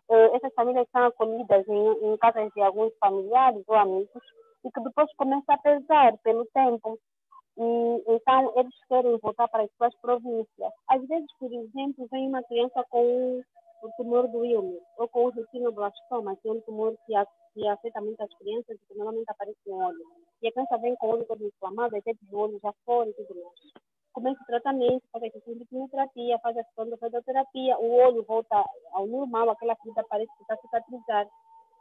essas 0.09 0.53
famílias 0.53 0.87
são 0.91 1.05
acolhidas 1.05 1.67
em, 1.67 2.13
em 2.13 2.17
casas 2.17 2.51
de 2.53 2.61
alguns 2.61 2.93
familiares 2.99 3.63
ou 3.67 3.75
amigos 3.75 4.23
e 4.63 4.71
que 4.71 4.81
depois 4.81 5.07
começa 5.15 5.53
a 5.53 5.57
pesar 5.57 6.17
pelo 6.23 6.45
tempo. 6.53 6.99
E, 7.57 8.03
então, 8.07 8.53
eles 8.55 8.73
querem 8.87 9.17
voltar 9.17 9.47
para 9.47 9.63
as 9.63 9.71
suas 9.77 9.95
províncias. 10.01 10.73
Às 10.89 11.07
vezes, 11.07 11.29
por 11.39 11.51
exemplo, 11.51 12.07
vem 12.11 12.27
uma 12.27 12.43
criança 12.43 12.83
com 12.89 13.41
o 13.81 13.91
tumor 13.97 14.27
do 14.27 14.39
Wilmer 14.39 14.81
ou 14.97 15.07
com 15.07 15.25
o 15.25 15.29
retinoblastoma, 15.29 16.35
que 16.37 16.49
é 16.49 16.51
um 16.51 16.61
tumor 16.61 16.95
que, 17.05 17.15
a, 17.15 17.25
que 17.53 17.67
afeta 17.67 18.01
muitas 18.01 18.29
crianças 18.37 18.75
e 18.75 18.85
que 18.87 18.95
normalmente 18.95 19.29
aparece 19.29 19.59
no 19.65 19.77
olho. 19.77 20.03
E 20.41 20.47
a 20.47 20.51
criança 20.51 20.77
vem 20.77 20.95
com 20.97 21.07
o 21.07 21.11
olho 21.11 21.25
todo 21.25 21.45
inflamado, 21.45 21.95
até 21.95 22.11
o 22.11 22.37
olho 22.37 22.59
já 22.61 22.73
fora 22.85 23.09
e 23.09 23.13
tudo 23.13 23.35
mais 23.35 23.54
começa 24.15 24.41
o 24.41 24.45
tratamento, 24.45 25.03
faz 25.11 25.25
a 25.25 25.29
questão 25.29 25.53
de 25.53 25.65
quimioterapia, 25.65 26.39
faz 26.39 26.57
a 26.57 26.63
questão 26.63 26.89
da 26.89 27.77
o 27.79 27.91
olho 27.91 28.23
volta 28.23 28.63
ao 28.93 29.05
normal, 29.05 29.49
aquela 29.49 29.75
ferida 29.75 30.03
parece 30.09 30.31
que 30.37 30.41
está 30.41 30.55
cicatrizada. 30.55 31.29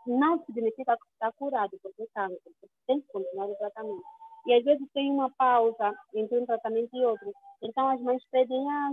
Não 0.07 0.45
significa 0.45 0.97
que 0.97 1.13
está 1.13 1.31
curado, 1.33 1.79
porque 1.81 2.03
é 2.03 2.07
câncer, 2.13 2.53
tem 2.87 3.01
que 3.01 3.07
continuar 3.09 3.47
o 3.47 3.55
tratamento. 3.55 4.03
E 4.47 4.53
às 4.53 4.65
vezes 4.65 4.87
tem 4.93 5.11
uma 5.11 5.31
pausa 5.31 5.95
entre 6.15 6.39
um 6.39 6.45
tratamento 6.45 6.95
e 6.95 7.05
outro. 7.07 7.33
Então 7.63 7.89
as 7.89 8.01
mães 8.03 8.23
pedem, 8.31 8.71
ah, 8.71 8.91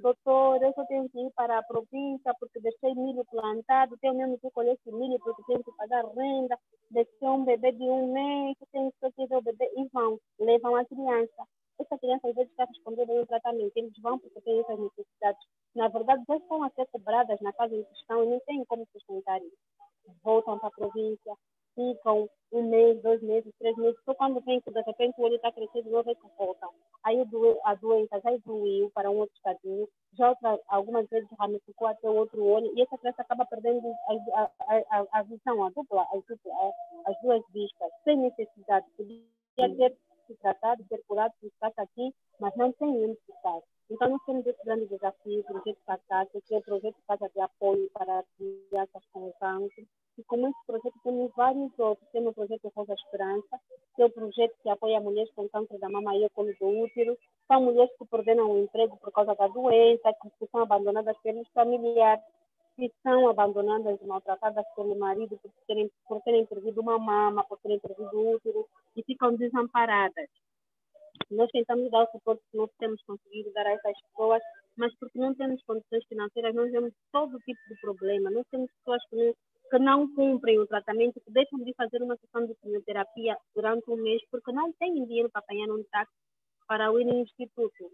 doutor, 0.00 0.62
eu 0.62 0.72
só 0.72 0.84
tenho 0.86 1.10
que 1.10 1.20
ir 1.20 1.30
para 1.32 1.58
a 1.58 1.62
província 1.64 2.32
porque 2.38 2.60
deixei 2.60 2.94
milho 2.94 3.24
plantado, 3.30 3.98
tenho 4.00 4.14
mesmo 4.14 4.38
que 4.38 4.50
colher 4.52 4.74
esse 4.74 4.96
milho 4.96 5.18
porque 5.18 5.42
tenho 5.48 5.62
que 5.62 5.72
pagar 5.72 6.04
renda, 6.16 6.56
deixei 6.90 7.28
um 7.28 7.44
bebê 7.44 7.72
de 7.72 7.82
um 7.82 8.12
mês, 8.12 8.56
tenho 8.72 8.90
que 8.92 9.12
ter 9.12 9.36
o 9.36 9.42
bebê, 9.42 9.70
e 9.76 9.84
vão, 9.92 10.18
levam 10.38 10.76
a 10.76 10.84
criança 10.86 11.46
essa 12.10 12.20
criança 12.20 12.28
às 12.28 12.34
vezes 12.34 12.50
está 12.50 12.64
respondendo 12.64 13.10
ao 13.12 13.26
tratamento, 13.26 13.72
eles 13.76 13.92
vão 14.00 14.18
porque 14.18 14.40
têm 14.40 14.60
essas 14.60 14.78
necessidades. 14.78 15.40
Na 15.74 15.88
verdade, 15.88 16.24
já 16.26 16.36
estão 16.36 16.62
a 16.62 16.70
ser 16.70 16.86
cobradas 16.86 17.40
na 17.40 17.52
casa 17.52 17.74
em 17.74 17.84
que 17.84 17.92
estão 17.94 18.24
e 18.24 18.28
não 18.28 18.40
têm 18.40 18.64
como 18.64 18.86
sustentar 18.92 19.40
isso. 19.42 19.56
Voltam 20.22 20.58
para 20.58 20.68
a 20.68 20.72
província. 20.72 21.34
ficam 21.74 22.28
um 22.52 22.68
mês, 22.68 23.00
dois 23.00 23.22
meses, 23.22 23.52
três 23.58 23.76
meses, 23.76 23.96
só 24.04 24.12
quando 24.14 24.40
vem 24.40 24.60
que 24.60 24.72
de 24.72 24.82
repente 24.82 25.20
o 25.20 25.24
olho 25.24 25.36
está 25.36 25.52
crescendo 25.52 25.88
novo 25.90 26.10
é 26.10 26.14
que 26.14 26.26
volta. 26.36 26.68
Aí 27.04 27.24
a 27.64 27.74
doença 27.76 28.20
já 28.20 28.32
evoluiu 28.32 28.90
para 28.90 29.10
um 29.10 29.18
outro 29.18 29.36
estadio, 29.36 29.88
já 30.14 30.30
outra, 30.30 30.58
algumas 30.66 31.08
vezes 31.08 31.28
ramificou 31.38 31.86
até 31.86 32.10
o 32.10 32.16
outro 32.16 32.44
olho 32.44 32.72
e 32.76 32.82
essa 32.82 32.98
criança 32.98 33.22
acaba 33.22 33.46
perdendo 33.46 33.86
a, 33.86 34.42
a, 34.42 34.50
a, 34.68 35.06
a 35.12 35.22
visão, 35.22 35.64
a 35.64 35.70
dupla, 35.70 36.02
a 36.02 36.16
dupla, 36.16 36.72
as 37.06 37.20
duas 37.22 37.42
vistas, 37.52 37.90
sem 38.04 38.16
necessidade. 38.16 38.86
Podia 38.96 39.22
ter 39.56 39.96
se 40.26 40.36
tratado, 40.36 40.84
ter 40.88 41.02
curado, 41.06 41.34
trata 41.60 41.82
aqui, 41.82 42.12
mas 42.40 42.56
não 42.56 42.72
tem 42.72 42.90
necessidade. 42.90 43.64
Então, 43.90 44.08
nós 44.08 44.22
temos 44.24 44.46
esse 44.46 44.64
grande 44.64 44.86
desafio, 44.86 45.40
o 45.40 45.44
projeto 45.44 45.78
FATAC, 45.84 46.40
que 46.42 46.54
é 46.54 46.58
o 46.58 46.62
projeto 46.62 46.96
Casa 47.08 47.28
de 47.28 47.40
Apoio 47.40 47.90
para 47.90 48.24
crianças 48.36 49.02
com 49.12 49.32
cancro. 49.40 49.86
E 50.16 50.22
como 50.24 50.46
esse 50.46 50.66
projeto, 50.66 50.94
temos 51.02 51.32
vários 51.34 51.76
outros. 51.76 52.08
Temos 52.12 52.30
o 52.30 52.34
projeto 52.34 52.72
Rosa 52.76 52.94
Esperança, 52.94 53.60
que 53.96 54.02
é 54.02 54.06
o 54.06 54.10
projeto 54.10 54.54
que 54.62 54.68
apoia 54.68 55.00
mulheres 55.00 55.32
com 55.34 55.48
câncer 55.48 55.78
da 55.78 55.88
mama 55.88 56.16
e 56.16 56.28
colo 56.30 56.54
do 56.60 56.68
útero. 56.84 57.18
São 57.48 57.62
mulheres 57.62 57.90
que 57.98 58.04
perderam 58.04 58.50
o 58.50 58.58
emprego 58.62 58.96
por 58.96 59.10
causa 59.12 59.34
da 59.34 59.48
doença, 59.48 60.14
que 60.38 60.46
são 60.52 60.62
abandonadas 60.62 61.16
pelos 61.18 61.48
familiares, 61.48 62.22
que 62.76 62.92
são 63.02 63.28
abandonadas 63.28 64.00
e 64.00 64.06
maltratadas 64.06 64.64
pelo 64.76 64.96
marido 64.96 65.36
por 65.38 65.50
terem, 65.66 65.90
por 66.06 66.20
terem 66.22 66.46
perdido 66.46 66.80
uma 66.80 66.98
mama, 66.98 67.44
por 67.44 67.58
terem 67.58 67.80
perdido 67.80 68.16
o 68.16 68.34
útero 68.34 68.68
e 68.96 69.02
ficam 69.02 69.34
desamparadas. 69.34 70.28
Nós 71.30 71.50
tentamos 71.50 71.90
dar 71.90 72.04
o 72.04 72.10
suporte 72.10 72.42
que 72.50 72.56
nós 72.56 72.70
temos 72.78 73.00
conseguido 73.02 73.52
dar 73.52 73.66
a 73.66 73.72
essas 73.72 73.96
pessoas, 74.08 74.42
mas 74.76 74.92
porque 74.98 75.18
não 75.18 75.34
temos 75.34 75.62
condições 75.64 76.04
financeiras, 76.06 76.54
nós 76.54 76.70
temos 76.70 76.92
todo 77.12 77.38
tipo 77.40 77.60
de 77.68 77.80
problema. 77.80 78.30
Nós 78.30 78.46
temos 78.50 78.70
pessoas 78.78 79.02
que 79.08 79.16
não, 79.16 79.34
que 79.70 79.78
não 79.78 80.14
cumprem 80.14 80.58
o 80.58 80.66
tratamento, 80.66 81.20
que 81.20 81.32
deixam 81.32 81.60
de 81.60 81.74
fazer 81.74 82.02
uma 82.02 82.16
sessão 82.16 82.46
de 82.46 82.54
quimioterapia 82.56 83.36
durante 83.54 83.90
um 83.90 83.96
mês 83.96 84.20
porque 84.30 84.52
não 84.52 84.72
têm 84.74 85.04
dinheiro 85.04 85.30
para 85.30 85.40
apanhar 85.40 85.68
um 85.68 85.84
táxi 85.90 86.12
para 86.66 86.86
ir 87.00 87.04
no 87.04 87.20
instituto. 87.20 87.90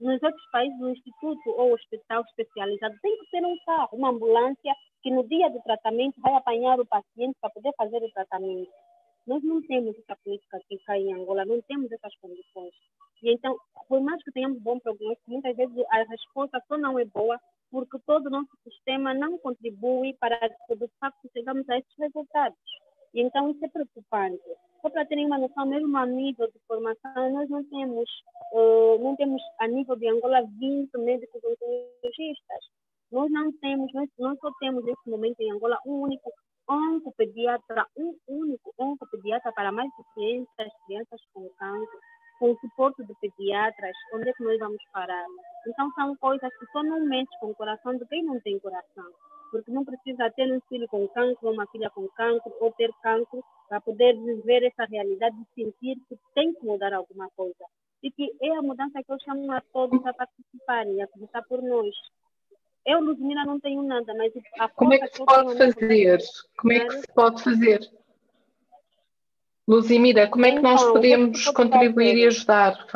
Nos 0.00 0.22
outros 0.22 0.50
países, 0.50 0.80
o 0.80 0.88
instituto 0.88 1.50
ou 1.50 1.70
o 1.70 1.74
hospital 1.74 2.22
especializado 2.22 2.94
tem 3.02 3.18
que 3.18 3.30
ter 3.30 3.44
um 3.44 3.56
carro, 3.66 3.88
uma 3.92 4.10
ambulância 4.10 4.72
que 5.02 5.10
no 5.10 5.26
dia 5.28 5.50
do 5.50 5.60
tratamento 5.62 6.20
vai 6.20 6.34
apanhar 6.34 6.80
o 6.80 6.86
paciente 6.86 7.36
para 7.40 7.50
poder 7.50 7.72
fazer 7.76 8.02
o 8.02 8.10
tratamento. 8.12 8.70
Nós 9.26 9.42
não 9.42 9.62
temos 9.62 9.96
essa 9.98 10.16
política 10.24 10.56
aqui 10.56 10.80
em 10.90 11.14
Angola, 11.14 11.44
não 11.44 11.60
temos 11.62 11.90
essas 11.92 12.14
condições. 12.16 12.74
E 13.22 13.32
então, 13.32 13.56
por 13.88 14.00
mais 14.00 14.22
que 14.24 14.32
tenhamos 14.32 14.60
bom 14.60 14.78
prognóstico, 14.78 15.30
muitas 15.30 15.54
vezes 15.56 15.76
a 15.90 16.02
resposta 16.04 16.62
só 16.66 16.78
não 16.78 16.98
é 16.98 17.04
boa 17.04 17.38
porque 17.70 17.98
todo 18.06 18.26
o 18.26 18.30
nosso 18.30 18.50
sistema 18.64 19.14
não 19.14 19.38
contribui 19.38 20.14
para 20.14 20.36
que, 20.38 20.76
de 20.76 20.88
facto, 20.98 21.28
chegamos 21.32 21.68
a 21.68 21.78
esses 21.78 21.94
resultados. 21.98 22.58
E 23.14 23.20
então 23.20 23.50
isso 23.50 23.64
é 23.64 23.68
preocupante. 23.68 24.42
Só 24.82 24.88
para 24.88 25.04
terem 25.04 25.26
uma 25.26 25.38
noção, 25.38 25.66
mesmo 25.66 25.96
a 25.96 26.06
nível 26.06 26.46
de 26.48 26.58
formação, 26.66 27.32
nós 27.32 27.48
não 27.48 27.62
temos, 27.64 28.08
uh, 28.52 28.98
não 28.98 29.14
temos 29.16 29.42
a 29.58 29.68
nível 29.68 29.94
de 29.96 30.08
Angola 30.08 30.42
20 30.58 30.96
médicos 30.98 31.42
oncologistas. 31.44 32.64
Nós 33.12 33.30
não 33.30 33.52
temos, 33.58 33.92
nós, 33.92 34.08
nós 34.18 34.38
só 34.38 34.50
temos 34.58 34.84
nesse 34.84 35.08
momento 35.08 35.40
em 35.40 35.52
Angola 35.52 35.78
um 35.84 36.02
único 36.02 36.30
oncopediatra, 36.70 37.86
um 37.96 38.16
único 38.28 38.72
oncopediatra 38.78 39.52
para 39.52 39.72
mais 39.72 39.90
de 39.90 40.04
500 40.14 40.72
crianças 40.86 41.20
com 41.34 41.48
câncer, 41.58 41.98
com 42.38 42.56
suporte 42.56 43.04
de 43.04 43.14
pediatras, 43.20 43.92
onde 44.14 44.30
é 44.30 44.32
que 44.32 44.44
nós 44.44 44.58
vamos 44.58 44.82
parar? 44.92 45.26
Então 45.66 45.90
são 45.92 46.16
coisas 46.16 46.48
que 46.58 46.66
só 46.72 46.82
não 46.82 47.04
mexem 47.04 47.38
com 47.40 47.50
o 47.50 47.54
coração 47.54 47.96
de 47.96 48.06
quem 48.06 48.24
não 48.24 48.40
tem 48.40 48.58
coração. 48.60 49.04
Porque 49.50 49.70
não 49.72 49.84
precisa 49.84 50.30
ter 50.30 50.50
um 50.50 50.60
filho 50.68 50.86
com 50.88 51.08
cancro, 51.08 51.50
uma 51.50 51.66
filha 51.66 51.90
com 51.90 52.08
cancro, 52.08 52.54
ou 52.60 52.72
ter 52.72 52.90
cancro, 53.02 53.44
para 53.68 53.80
poder 53.80 54.16
viver 54.16 54.62
essa 54.62 54.84
realidade 54.84 55.36
e 55.36 55.54
sentir 55.54 55.96
que 56.08 56.16
tem 56.34 56.54
que 56.54 56.64
mudar 56.64 56.94
alguma 56.94 57.28
coisa. 57.36 57.64
E 58.02 58.10
que 58.10 58.32
é 58.40 58.56
a 58.56 58.62
mudança 58.62 59.02
que 59.02 59.12
eu 59.12 59.18
chamo 59.20 59.52
a 59.52 59.60
todos 59.72 60.06
a 60.06 60.14
participarem, 60.14 61.02
a 61.02 61.08
começar 61.08 61.42
por 61.42 61.60
nós. 61.60 61.94
Eu, 62.86 63.00
Luzmila, 63.00 63.44
não 63.44 63.60
tenho 63.60 63.82
nada, 63.82 64.14
mas 64.14 64.32
Como 64.74 64.94
é 64.94 64.98
que 64.98 65.08
se 65.08 65.24
pode 65.24 65.56
fazer? 65.56 66.18
Como 66.56 66.72
é 66.72 66.86
que 66.86 66.92
se 66.92 67.12
pode 67.14 67.42
fazer? 67.42 67.90
Luzimira, 69.68 70.28
como 70.28 70.46
é 70.46 70.52
que 70.52 70.58
nós 70.58 70.80
então, 70.80 70.94
podemos 70.94 71.44
contribuir 71.50 72.16
e 72.16 72.26
ajudar? 72.26 72.86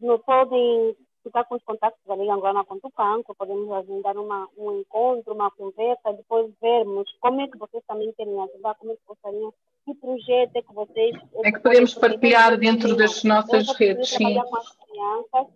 Não 0.00 0.18
podem 0.18 0.96
ficar 1.22 1.44
com 1.44 1.54
os 1.54 1.62
contatos 1.62 2.00
da 2.04 2.16
Liga 2.16 2.34
Angolana 2.34 2.64
contra 2.64 2.88
o 2.88 2.92
Cancro, 2.92 3.34
podemos 3.36 3.70
agendar 3.70 4.16
uma, 4.16 4.48
um 4.56 4.80
encontro, 4.80 5.32
uma 5.32 5.50
conversa, 5.52 6.12
depois 6.12 6.52
vermos 6.60 7.08
como 7.20 7.40
é 7.40 7.48
que 7.48 7.56
vocês 7.56 7.82
também 7.86 8.12
querem 8.14 8.40
ajudar, 8.42 8.74
como 8.74 8.92
é 8.92 8.96
que 8.96 9.02
gostariam, 9.06 9.54
que 9.84 9.94
projeto 9.94 10.56
é 10.56 10.62
que 10.62 10.74
vocês... 10.74 11.16
É 11.44 11.52
que 11.52 11.60
podemos 11.60 11.94
partilhar 11.94 12.58
dentro 12.58 12.96
das 12.96 13.22
nossas 13.22 13.68
redes, 13.76 14.08
sim. 14.10 14.34
Com 14.34 14.56
as 14.56 14.70
crianças, 14.70 15.46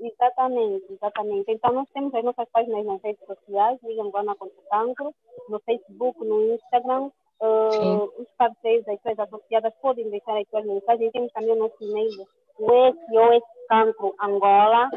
Exatamente, 0.00 0.92
exatamente. 0.92 1.52
Então, 1.52 1.72
nós 1.72 1.88
temos 1.92 2.14
as 2.14 2.24
nossas 2.24 2.48
páginas 2.50 2.86
nas 2.86 3.02
redes 3.02 3.24
sociais, 3.26 3.78
Angolana 3.84 4.34
contra 4.34 4.58
o 4.58 4.70
Cancro, 4.70 5.14
no 5.48 5.60
Facebook, 5.60 6.24
no 6.24 6.54
Instagram. 6.54 7.10
Uh, 7.42 8.04
os 8.20 8.28
parceiros, 8.36 8.86
as 8.88 9.00
pessoas 9.00 9.28
associadas 9.28 9.74
podem 9.80 10.08
deixar 10.10 10.36
as 10.38 10.48
suas 10.48 10.64
mensagens. 10.64 11.12
Temos 11.12 11.32
também 11.32 11.52
o 11.52 11.56
nosso 11.56 11.76
e-mail, 11.80 12.26
o 12.58 12.66
SOS 12.66 13.42
Cancro 13.68 14.14
Angola, 14.20 14.90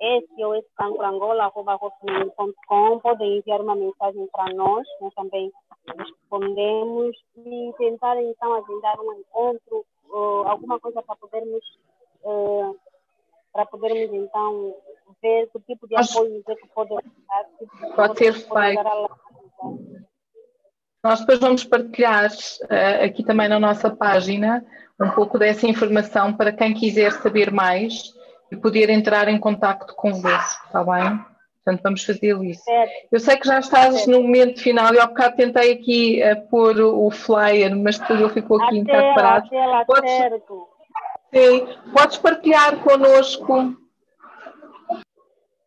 SOS 0.00 0.64
Cancro 0.76 1.04
Angola, 1.04 1.44
arroba 1.44 1.78
Podem 3.02 3.38
enviar 3.38 3.60
uma 3.60 3.74
mensagem 3.74 4.26
para 4.32 4.52
nós, 4.54 4.86
nós 5.00 5.14
também 5.14 5.52
respondemos 5.98 7.16
e 7.36 7.72
tentar 7.78 8.20
então 8.22 8.54
agendar 8.54 9.00
um 9.00 9.12
encontro, 9.14 9.84
uh, 10.10 10.48
alguma 10.48 10.78
coisa 10.78 11.02
para 11.02 11.16
podermos 11.16 11.64
uh, 12.24 12.76
para 13.52 13.66
podermos 13.66 14.14
então 14.14 14.74
ver 15.22 15.48
que 15.48 15.60
tipo 15.60 15.88
de 15.88 15.96
apoio 15.96 16.42
é 16.48 16.54
que 16.54 16.68
pode, 16.68 16.90
tipo 17.58 17.94
pode 17.94 18.18
ser 18.18 18.32
feito. 18.34 18.82
Nós 21.02 21.20
depois 21.20 21.38
vamos 21.38 21.64
partilhar 21.64 22.26
uh, 22.28 23.04
aqui 23.04 23.24
também 23.24 23.48
na 23.48 23.58
nossa 23.58 23.90
página 23.90 24.64
um 25.00 25.10
pouco 25.10 25.38
dessa 25.38 25.66
informação 25.66 26.32
para 26.32 26.52
quem 26.52 26.74
quiser 26.74 27.12
saber 27.12 27.52
mais 27.52 28.12
e 28.50 28.56
poder 28.56 28.90
entrar 28.90 29.28
em 29.28 29.38
contato 29.38 29.94
convosco, 29.94 30.66
está 30.66 30.82
bem? 30.82 31.24
Portanto, 31.64 31.82
vamos 31.82 32.02
fazer 32.02 32.42
isso. 32.42 32.64
Eu 33.12 33.20
sei 33.20 33.36
que 33.36 33.46
já 33.46 33.58
estás 33.58 34.06
no 34.06 34.22
momento 34.22 34.60
final, 34.60 34.92
eu 34.92 35.02
há 35.02 35.06
bocado 35.06 35.36
tentei 35.36 35.72
aqui 35.72 36.20
uh, 36.22 36.48
pôr 36.48 36.80
o 36.80 37.10
flyer, 37.10 37.76
mas 37.76 37.98
depois 37.98 38.20
ele 38.20 38.30
ficou 38.30 38.60
aqui 38.62 38.84
parado. 38.84 39.48
Podes, 39.86 40.10
sim, 41.32 41.66
podes 41.92 42.18
partilhar 42.18 42.82
connosco. 42.82 43.76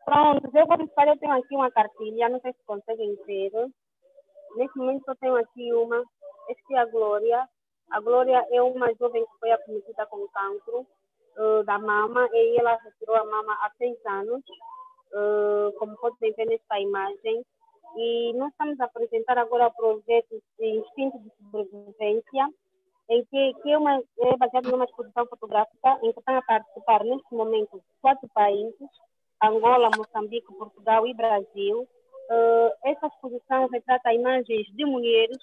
Pronto, 0.06 0.50
eu 0.54 0.67
vou 0.67 0.78
buscar, 0.78 1.08
eu 1.08 1.17
tenho 1.17 1.32
aqui 1.32 1.56
uma 1.56 1.71
cartilha, 1.71 2.30
não 2.30 2.39
sei 2.41 2.52
se 2.52 2.60
conseguem 2.65 3.15
ver. 3.26 3.52
Nesse 4.56 4.78
momento 4.78 5.04
eu 5.08 5.15
tenho 5.15 5.36
aqui 5.38 5.74
uma, 5.74 6.04
esta 6.50 6.74
é 6.74 6.78
a 6.78 6.86
Glória. 6.86 7.47
A 7.91 8.00
Glória 8.02 8.45
é 8.52 8.62
uma 8.62 8.93
jovem 8.95 9.26
que 9.26 9.39
foi 9.39 9.52
acometida 9.52 10.06
com 10.08 10.28
cancro 10.30 10.86
uh, 11.38 11.63
da 11.63 11.80
mama 11.80 12.28
e 12.34 12.58
ela 12.60 12.78
retirou 12.84 13.15
a 13.15 13.24
mama 13.24 13.54
há 13.62 13.71
seis 13.78 13.97
anos, 14.06 14.41
uh, 15.13 15.71
como 15.78 15.95
podem 15.97 16.34
ver 16.34 16.45
nesta 16.45 16.80
imagem. 16.80 17.45
E 17.95 18.34
nós 18.34 18.52
estamos 18.52 18.80
a 18.80 18.86
apresentar 18.86 19.38
agora 19.38 19.67
o 19.67 19.71
projeto 19.71 20.41
de 20.58 20.65
Instinto 20.65 21.19
de 21.19 21.32
Sobrevivência, 21.38 22.50
em 23.10 23.24
que, 23.26 23.54
que 23.62 23.72
é, 23.72 23.78
uma, 23.78 24.02
é 24.20 24.38
baseado 24.38 24.72
numa 24.72 24.86
exposição 24.86 25.26
fotográfica 25.28 26.00
em 26.04 26.12
que 26.14 26.20
estão 26.20 26.36
a 26.36 26.42
participar 26.42 27.04
neste 27.04 27.34
momento 27.34 27.82
quatro 28.02 28.28
países, 28.34 28.90
Angola, 29.44 29.90
Moçambique, 29.98 30.54
Portugal 30.54 31.06
e 31.08 31.14
Brasil, 31.14 31.88
Uh, 32.32 32.72
essa 32.86 33.08
exposição 33.08 33.68
retrata 33.68 34.14
imagens 34.14 34.66
de 34.74 34.86
mulheres 34.86 35.36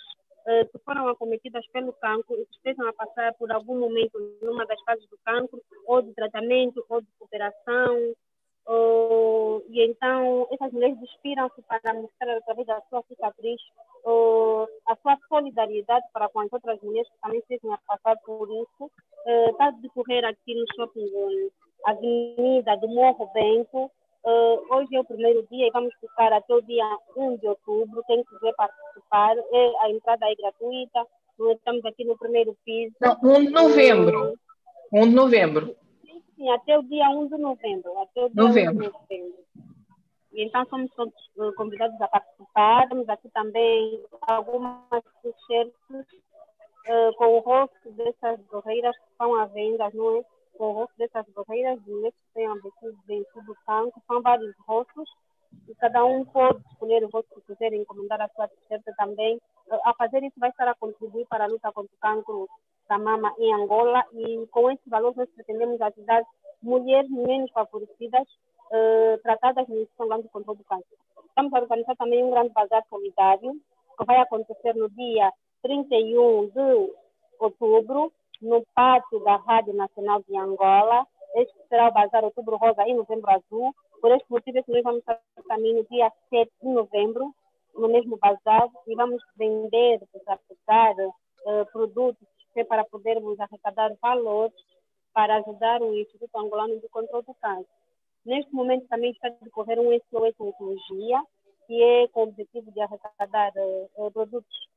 uh, 0.47 0.67
que 0.73 0.83
foram 0.87 1.07
acometidas 1.07 1.67
pelo 1.67 1.93
cancro 1.93 2.35
e 2.35 2.47
que 2.47 2.57
estejam 2.57 2.89
a 2.89 2.95
passar 2.95 3.35
por 3.35 3.53
algum 3.53 3.79
momento 3.79 4.19
numa 4.41 4.65
das 4.65 4.81
fases 4.85 5.07
do 5.11 5.19
cancro, 5.23 5.61
ou 5.87 6.01
de 6.01 6.15
tratamento, 6.15 6.83
ou 6.89 7.03
de 7.03 7.09
recuperação. 7.13 8.15
Uh, 8.69 9.65
e 9.71 9.83
então, 9.83 10.47
essas 10.53 10.73
mulheres 10.73 11.01
inspiram-se 11.01 11.63
para 11.63 11.95
mostrar 11.95 12.37
através 12.37 12.67
da 12.67 12.81
sua 12.91 13.03
cicatriz 13.09 13.61
a 14.87 14.97
sua 15.03 15.19
solidariedade 15.29 16.05
para 16.13 16.29
com 16.29 16.41
as 16.41 16.53
outras 16.53 16.81
mulheres 16.83 17.09
que 17.09 17.21
também 17.21 17.43
a 17.73 17.79
passar 17.87 18.17
por 18.25 18.49
isso. 18.49 18.91
Está 19.51 19.67
a 19.67 19.71
decorrer 19.71 20.25
aqui 20.25 20.55
no 20.55 20.65
shopping 20.75 21.51
Avenida 21.85 22.77
do 22.77 22.89
Morro 22.89 23.31
Bento, 23.35 23.91
Uh, 24.25 24.75
hoje 24.75 24.95
é 24.95 25.01
o 25.01 25.05
primeiro 25.05 25.47
dia 25.51 25.69
e 25.69 25.71
vamos 25.71 25.95
ficar 26.01 26.33
até 26.33 26.53
o 26.53 26.61
dia 26.63 26.85
1 27.17 27.37
de 27.37 27.49
outubro. 27.49 28.03
Quem 28.07 28.23
quiser 28.25 28.53
participar, 28.57 29.37
é, 29.39 29.73
a 29.81 29.91
entrada 29.91 30.27
é 30.27 30.35
gratuita. 30.35 31.07
Estamos 31.55 31.85
aqui 31.87 32.05
no 32.05 32.19
primeiro 32.19 32.55
piso. 32.65 32.95
Não, 33.01 33.17
1 33.23 33.45
de 33.47 33.51
novembro. 33.51 34.33
Uh, 34.93 35.03
1 35.05 35.09
de 35.09 35.15
novembro. 35.15 35.77
Sim, 36.39 36.49
até 36.51 36.79
o 36.79 36.83
dia 36.85 37.11
1 37.11 37.27
de 37.27 37.37
novembro. 37.37 37.99
Até 37.99 38.25
o 38.25 38.29
dia 38.29 38.43
novembro. 38.45 38.87
1 38.87 38.89
de 38.89 38.93
novembro. 38.93 39.39
E 40.33 40.45
então 40.45 40.65
somos 40.67 40.89
todos 40.95 41.15
convidados 41.57 42.01
a 42.01 42.07
participar. 42.07 42.89
Temos 42.89 43.09
aqui 43.09 43.29
também 43.31 44.05
algumas 44.23 45.03
t-shirts 45.21 45.75
uh, 45.91 47.13
com 47.17 47.27
o 47.27 47.41
rosto 47.41 47.91
dessas 47.91 48.39
guerreiras 48.53 48.97
que 48.97 49.11
estão 49.11 49.35
à 49.35 49.47
venda, 49.47 49.91
não 49.93 50.19
é? 50.19 50.25
Com 50.57 50.65
o 50.65 50.73
rosto 50.75 50.95
dessas 50.97 51.27
guerreiras 51.35 51.83
de 51.83 51.91
mulheres 51.91 52.15
que 52.15 52.35
têm 52.35 52.55
vencido, 52.55 52.99
vencido 53.05 53.53
o 53.53 53.57
cancro. 53.67 54.01
São 54.07 54.23
vários 54.23 54.55
rostos 54.65 55.11
e 55.67 55.75
cada 55.75 56.05
um 56.05 56.25
pode 56.25 56.63
escolher 56.71 57.03
o 57.03 57.11
rosto 57.11 57.35
que 57.35 57.53
quiser 57.53 57.73
encomendar 57.73 58.21
a 58.21 58.29
sua 58.29 58.47
t-shirt 58.47 58.85
também. 58.97 59.39
Uh, 59.67 59.81
a 59.85 59.93
fazer 59.95 60.23
isso 60.23 60.39
vai 60.39 60.51
estar 60.51 60.69
a 60.69 60.75
contribuir 60.77 61.27
para 61.27 61.45
a 61.45 61.49
luta 61.49 61.73
contra 61.73 61.93
o 61.93 61.99
cancro 62.01 62.49
da 62.89 62.99
mama 62.99 63.33
em 63.39 63.55
Angola 63.55 64.05
e 64.13 64.47
com 64.51 64.71
esse 64.71 64.89
valor 64.89 65.15
nós 65.17 65.29
pretendemos 65.31 65.81
ajudar 65.81 66.23
mulheres 66.63 67.11
menos 67.11 67.51
favorecidas 67.53 68.27
uh, 68.71 69.19
tratadas 69.23 69.69
no 69.69 69.81
Instituto 69.81 70.23
de 70.23 70.29
Controle 70.29 70.59
do 70.59 70.65
Câncer. 70.65 70.97
Estamos 71.29 71.53
a 71.53 71.61
organizar 71.61 71.97
também 71.97 72.25
um 72.25 72.31
grande 72.31 72.51
bazar 72.51 72.85
solidário 72.89 73.53
que 73.97 74.05
vai 74.05 74.17
acontecer 74.21 74.75
no 74.75 74.89
dia 74.91 75.31
31 75.63 76.49
de 76.49 76.93
outubro 77.39 78.13
no 78.41 78.65
pátio 78.75 79.21
da 79.21 79.37
Rádio 79.37 79.75
Nacional 79.75 80.23
de 80.29 80.37
Angola. 80.37 81.07
Este 81.35 81.55
será 81.69 81.89
o 81.89 81.93
bazar 81.93 82.25
Outubro 82.25 82.57
Rosa 82.57 82.87
e 82.87 82.95
Novembro 82.95 83.31
Azul. 83.31 83.75
Por 84.01 84.13
este 84.13 84.31
motivo 84.31 84.63
nós 84.69 84.83
vamos 84.83 85.01
estar 85.01 85.21
também 85.47 85.75
no 85.75 85.85
dia 85.85 86.11
7 86.31 86.51
de 86.63 86.69
novembro 86.69 87.35
no 87.75 87.89
mesmo 87.89 88.17
bazar 88.17 88.69
e 88.87 88.95
vamos 88.95 89.23
vender, 89.37 90.01
desapegar 90.13 90.95
uh, 90.99 91.67
produtos 91.73 92.27
para 92.65 92.85
podermos 92.85 93.39
arrecadar 93.41 93.95
valores 94.01 94.57
para 95.13 95.37
ajudar 95.39 95.83
o 95.83 95.99
Instituto 95.99 96.37
Angolano 96.37 96.79
de 96.81 96.89
Controle 96.89 97.25
do 97.25 97.35
Câncer. 97.35 97.67
Neste 98.25 98.55
momento 98.55 98.87
também 98.89 99.11
está 99.11 99.29
a 99.29 99.31
decorrer 99.31 99.79
um 99.79 99.91
SOS 99.93 100.35
Oncologia, 100.39 101.21
que 101.67 101.83
é 101.83 102.09
com 102.09 102.21
o 102.21 102.23
objetivo 102.25 102.71
de 102.71 102.81
arrecadar 102.81 103.53
uh, 103.57 104.11
produtos 104.13 104.69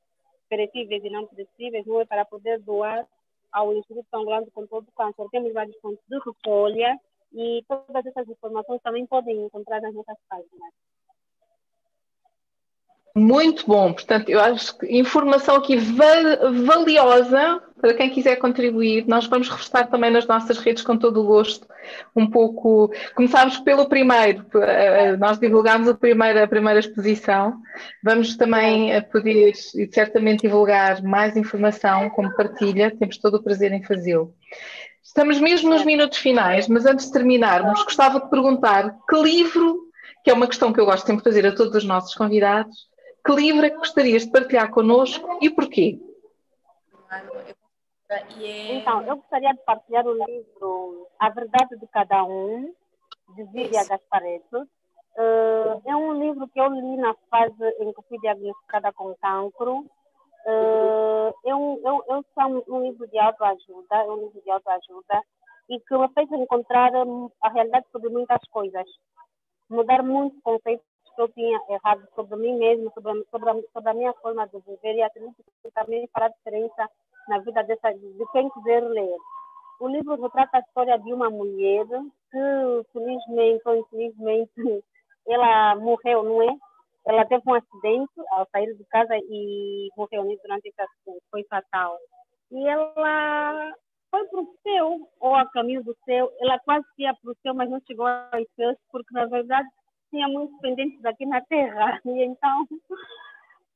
perecíveis 0.50 1.04
e 1.04 1.10
não 1.10 1.28
perecíveis, 1.28 1.86
não 1.86 2.02
é 2.02 2.06
para 2.06 2.26
poder 2.26 2.60
doar 2.60 3.08
ao 3.52 3.74
Instituto 3.74 4.08
Angolano 4.14 4.46
de 4.46 4.52
Controle 4.52 4.86
do 4.86 4.92
Câncer. 4.94 5.28
Temos 5.32 5.54
vários 5.54 5.78
pontos 5.78 6.04
de 6.08 6.18
recolha 6.26 7.00
e 7.34 7.64
todas 7.68 8.06
essas 8.06 8.28
informações 8.28 8.82
também 8.82 9.06
podem 9.06 9.46
encontrar 9.46 9.82
nas 9.82 9.94
nossas 9.94 10.18
páginas. 10.28 10.74
Muito 13.14 13.68
bom, 13.68 13.92
portanto, 13.92 14.30
eu 14.30 14.40
acho 14.40 14.78
que 14.78 14.88
informação 14.88 15.56
aqui 15.56 15.76
valiosa 15.76 17.62
para 17.82 17.94
quem 17.94 18.10
quiser 18.10 18.38
contribuir. 18.38 19.06
Nós 19.06 19.26
vamos 19.26 19.50
reforçar 19.50 19.88
também 19.88 20.10
nas 20.10 20.26
nossas 20.26 20.58
redes 20.60 20.82
com 20.82 20.96
todo 20.96 21.20
o 21.20 21.26
gosto. 21.26 21.68
Um 22.16 22.30
pouco, 22.30 22.90
começámos 23.14 23.58
pelo 23.58 23.90
primeiro, 23.90 24.46
nós 25.20 25.40
divulgámos 25.40 25.90
a 25.90 25.94
primeira, 25.94 26.44
a 26.44 26.48
primeira 26.48 26.80
exposição. 26.80 27.56
Vamos 28.02 28.38
também 28.38 28.94
eh, 28.94 29.02
poder 29.02 29.54
certamente 29.92 30.44
divulgar 30.44 31.04
mais 31.04 31.36
informação 31.36 32.10
como 32.12 32.34
partilha, 32.36 32.96
temos 32.98 33.18
todo 33.18 33.36
o 33.36 33.44
prazer 33.44 33.74
em 33.74 33.84
fazê-lo. 33.84 34.34
Estamos 35.04 35.42
mesmo 35.42 35.70
nos 35.70 35.84
minutos 35.84 36.20
finais, 36.20 36.70
mas 36.70 36.86
antes 36.86 37.08
de 37.08 37.12
terminarmos, 37.12 37.84
gostava 37.84 38.22
de 38.22 38.30
perguntar 38.30 38.96
que 39.10 39.22
livro, 39.22 39.80
que 40.24 40.30
é 40.30 40.34
uma 40.34 40.48
questão 40.48 40.72
que 40.72 40.80
eu 40.80 40.86
gosto 40.86 41.06
sempre 41.06 41.24
de 41.24 41.30
fazer 41.30 41.46
a 41.46 41.54
todos 41.54 41.76
os 41.76 41.84
nossos 41.84 42.16
convidados, 42.16 42.91
que 43.24 43.32
livro 43.34 43.66
é 43.66 43.70
que 43.70 43.78
gostarias 43.78 44.26
de 44.26 44.32
partilhar 44.32 44.72
connosco 44.72 45.40
e 45.42 45.50
porquê? 45.50 46.00
Então, 48.70 49.04
eu 49.04 49.18
gostaria 49.18 49.54
de 49.54 49.64
partilhar 49.64 50.06
o 50.06 50.14
livro 50.14 51.08
A 51.20 51.30
Verdade 51.30 51.78
de 51.78 51.88
Cada 51.88 52.24
Um, 52.24 52.74
de 53.36 53.44
Vivian 53.46 53.86
Gasparetto. 53.88 54.68
Uh, 55.18 55.82
é 55.86 55.96
um 55.96 56.14
livro 56.14 56.48
que 56.48 56.60
eu 56.60 56.68
li 56.68 56.98
na 56.98 57.14
fase 57.30 57.64
em 57.80 57.92
que 57.94 58.02
fui 58.08 58.18
diagnosticada 58.20 58.92
com 58.94 59.16
cancro. 59.16 59.86
Uh, 60.46 61.34
é, 61.46 61.56
um, 61.56 61.80
eu, 61.86 62.04
eu 62.08 62.26
sou 62.34 62.64
um 62.68 62.84
livro 62.84 63.08
de 63.08 63.20
autoajuda, 63.20 63.96
é 63.96 64.12
um 64.12 64.16
livro 64.16 64.42
de 64.42 64.50
autoajuda 64.50 65.22
e 65.70 65.80
que 65.80 65.98
me 65.98 66.10
fez 66.14 66.32
encontrar 66.32 66.92
a 67.42 67.50
realidade 67.50 67.86
sobre 67.92 68.10
muitas 68.10 68.42
coisas, 68.50 68.86
mudar 69.70 70.04
muitos 70.04 70.42
conceitos 70.42 70.86
tinha 71.34 71.60
errado 71.70 72.08
sobre 72.16 72.36
mim 72.38 72.58
mesmo, 72.58 72.92
sobre, 72.94 73.12
a, 73.12 73.24
sobre, 73.30 73.50
a, 73.50 73.56
sobre 73.74 73.90
a 73.90 73.94
minha 73.94 74.14
forma 74.14 74.48
de 74.48 74.60
viver 74.60 74.96
e 74.96 75.04
acredito 75.04 75.36
que 75.64 75.72
também 75.72 76.08
fará 76.14 76.28
diferença 76.30 76.90
na 77.28 77.40
vida 77.40 77.64
dessa, 77.64 77.94
de 77.94 78.26
quem 78.32 78.50
quiser 78.50 78.82
ler. 78.82 79.16
O 79.80 79.88
livro 79.88 80.22
retrata 80.22 80.58
a 80.58 80.60
história 80.60 80.98
de 81.00 81.14
uma 81.14 81.30
mulher 81.30 81.86
que, 82.32 82.84
felizmente 82.94 83.62
ou 83.66 83.76
infelizmente, 83.76 84.52
ela 85.28 85.76
morreu, 85.76 86.24
não 86.24 86.42
é? 86.42 86.56
Ela 87.06 87.26
teve 87.26 87.44
um 87.48 87.56
acidente 87.56 88.14
ao 88.32 88.48
sair 88.52 88.76
de 88.76 88.84
casa 88.86 89.18
e 89.18 89.90
morreu 89.98 90.24
né, 90.24 90.36
durante 90.44 90.68
esse 90.68 90.82
acidente, 90.82 91.24
foi 91.32 91.44
fatal. 91.46 91.98
E 92.52 92.68
ela 92.68 93.74
foi 94.12 94.26
para 94.28 94.42
o 94.42 94.56
céu, 94.62 95.10
ou 95.20 95.36
a 95.36 95.50
caminho 95.50 95.84
do 95.84 95.98
céu. 96.06 96.32
Ela 96.40 96.60
quase 96.60 96.86
ia 97.00 97.14
para 97.16 97.32
o 97.32 97.36
céu, 97.42 97.56
mas 97.56 97.70
não 97.70 97.82
chegou 97.88 98.06
aos 98.06 98.48
céus, 98.56 98.78
porque 98.92 99.14
na 99.14 99.26
verdade 99.26 99.68
tinha 100.12 100.28
muitos 100.28 100.60
pendentes 100.60 101.04
aqui 101.04 101.26
na 101.26 101.42
Terra. 101.42 102.00
E 102.06 102.24
então, 102.24 102.68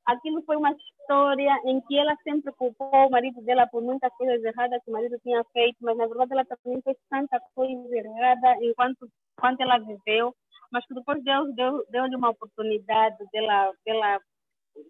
aquilo 0.06 0.44
foi 0.44 0.56
uma 0.58 0.72
história 0.72 1.60
em 1.66 1.82
que 1.82 1.98
ela 1.98 2.16
sempre 2.24 2.52
culpou 2.54 2.90
o 2.92 3.10
marido 3.10 3.42
dela 3.42 3.66
por 3.68 3.82
muitas 3.82 4.14
coisas 4.18 4.44
erradas 4.44 4.82
que 4.84 4.92
o 4.92 4.94
marido 4.94 5.18
tinha 5.24 5.44
feito, 5.54 5.78
mas 5.82 5.98
na 5.98 6.06
verdade 6.06 6.34
ela 6.34 6.46
também 6.46 6.82
fez 6.82 6.98
tanta 7.10 7.40
coisa 7.56 7.96
errada 7.96 8.56
enquanto, 8.62 9.10
enquanto 9.38 9.62
ela 9.62 9.80
viveu, 9.80 10.36
mas 10.72 10.86
que 10.86 10.94
depois 10.94 11.24
Deus 11.24 11.56
deu-lhe 11.56 11.84
deu 11.90 12.20
uma 12.20 12.30
oportunidade 12.30 13.18
dela, 13.32 13.72
dela 13.86 14.20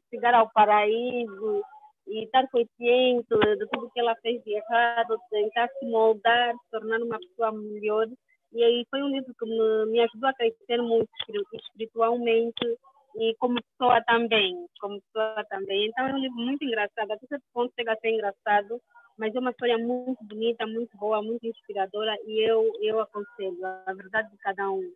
chegar 0.09 0.33
ao 0.33 0.49
paraíso 0.51 1.63
e 2.07 2.23
estar 2.23 2.47
consciente 2.49 3.27
de 3.29 3.67
tudo 3.71 3.89
que 3.91 3.99
ela 3.99 4.15
fez 4.21 4.43
de 4.43 4.53
errado, 4.53 5.17
tentar 5.29 5.67
se 5.79 5.85
moldar, 5.85 6.53
se 6.53 6.71
tornar 6.71 7.01
uma 7.01 7.19
pessoa 7.19 7.51
melhor. 7.51 8.07
E 8.55 8.63
aí 8.63 8.87
foi 8.89 9.03
um 9.03 9.09
livro 9.09 9.35
que 9.37 9.45
me, 9.45 9.85
me 9.91 9.99
ajudou 9.99 10.29
a 10.29 10.33
crescer 10.33 10.81
muito 10.81 11.09
espiritualmente 11.53 12.79
e 13.17 13.35
como 13.37 13.59
pessoa 13.61 14.01
também, 14.07 14.65
como 14.79 15.01
pessoa 15.01 15.45
também. 15.49 15.89
Então 15.89 16.07
é 16.07 16.13
um 16.13 16.19
livro 16.19 16.37
muito 16.37 16.63
engraçado, 16.63 17.11
até 17.11 17.27
certo 17.27 17.43
ponto 17.53 17.73
chega 17.77 17.91
a 17.91 17.97
ser 17.97 18.11
engraçado, 18.11 18.81
mas 19.17 19.35
é 19.35 19.39
uma 19.39 19.51
história 19.51 19.77
muito 19.77 20.23
bonita, 20.23 20.65
muito 20.65 20.97
boa, 20.97 21.21
muito 21.21 21.45
inspiradora 21.45 22.15
e 22.25 22.49
eu, 22.49 22.71
eu 22.81 23.01
aconselho 23.01 23.57
a 23.85 23.93
verdade 23.93 24.31
de 24.31 24.37
cada 24.37 24.71
um. 24.71 24.89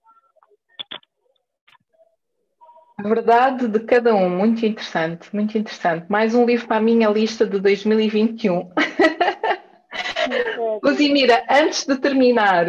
A 2.98 3.04
verdade 3.04 3.68
de 3.68 3.80
cada 3.82 4.16
um, 4.16 4.30
muito 4.30 4.66
interessante, 4.66 5.36
muito 5.36 5.58
interessante. 5.58 6.06
Mais 6.10 6.34
um 6.34 6.46
livro 6.46 6.66
para 6.66 6.78
a 6.78 6.82
minha 6.82 7.10
lista 7.10 7.46
de 7.46 7.60
2021. 7.60 8.72
Luzimira, 10.82 11.44
antes 11.52 11.86
de 11.86 11.98
terminar, 11.98 12.66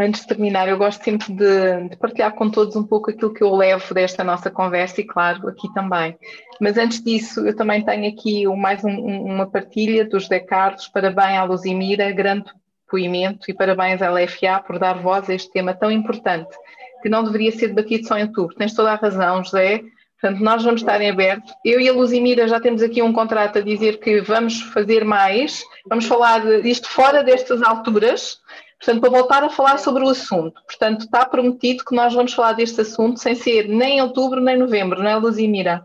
Antes 0.00 0.22
de 0.22 0.28
terminar, 0.28 0.66
eu 0.66 0.78
gosto 0.78 1.04
sempre 1.04 1.30
de, 1.30 1.88
de, 1.90 1.96
partilhar 1.96 2.32
com 2.32 2.48
todos 2.48 2.74
um 2.74 2.82
pouco 2.82 3.10
aquilo 3.10 3.34
que 3.34 3.42
eu 3.42 3.54
levo 3.54 3.92
desta 3.92 4.24
nossa 4.24 4.50
conversa 4.50 5.02
e, 5.02 5.04
claro, 5.04 5.46
aqui 5.46 5.70
também. 5.74 6.16
Mas 6.58 6.78
antes 6.78 7.04
disso, 7.04 7.46
eu 7.46 7.54
também 7.54 7.84
tenho 7.84 8.08
aqui 8.08 8.46
mais 8.46 8.82
um, 8.82 8.90
uma 8.90 9.46
partilha 9.46 10.06
do 10.06 10.18
José 10.18 10.40
Carlos. 10.40 10.88
Parabéns 10.88 11.38
à 11.38 11.44
Luzimira, 11.44 12.10
grande 12.12 12.50
depoimento 12.86 13.50
e 13.50 13.54
parabéns 13.54 14.00
à 14.00 14.10
LFA 14.10 14.62
por 14.66 14.78
dar 14.78 14.94
voz 14.94 15.28
a 15.28 15.34
este 15.34 15.52
tema 15.52 15.74
tão 15.74 15.92
importante, 15.92 16.56
que 17.02 17.10
não 17.10 17.22
deveria 17.22 17.52
ser 17.52 17.68
debatido 17.68 18.08
só 18.08 18.16
em 18.16 18.22
outubro. 18.22 18.56
Tens 18.56 18.72
toda 18.72 18.92
a 18.92 18.96
razão, 18.96 19.44
José. 19.44 19.82
Portanto, 20.18 20.42
nós 20.42 20.62
vamos 20.62 20.80
estar 20.80 21.00
em 21.00 21.10
aberto. 21.10 21.52
Eu 21.64 21.78
e 21.80 21.88
a 21.88 21.92
Luzimira 21.92 22.48
já 22.48 22.58
temos 22.58 22.82
aqui 22.82 23.02
um 23.02 23.12
contrato 23.12 23.58
a 23.58 23.62
dizer 23.62 24.00
que 24.00 24.20
vamos 24.20 24.60
fazer 24.60 25.04
mais, 25.04 25.62
vamos 25.86 26.06
falar 26.06 26.60
disto 26.62 26.88
fora 26.88 27.22
destas 27.22 27.62
alturas, 27.62 28.38
Portanto, 28.80 29.00
para 29.02 29.10
voltar 29.10 29.44
a 29.44 29.50
falar 29.50 29.78
sobre 29.78 30.02
o 30.02 30.08
assunto, 30.08 30.62
portanto, 30.64 31.02
está 31.02 31.26
prometido 31.26 31.84
que 31.84 31.94
nós 31.94 32.14
vamos 32.14 32.32
falar 32.32 32.54
deste 32.54 32.80
assunto 32.80 33.20
sem 33.20 33.34
ser 33.34 33.68
nem 33.68 33.98
em 33.98 34.02
outubro 34.02 34.40
nem 34.40 34.56
novembro, 34.56 35.02
não 35.02 35.10
é, 35.10 35.16
Luzimira? 35.16 35.84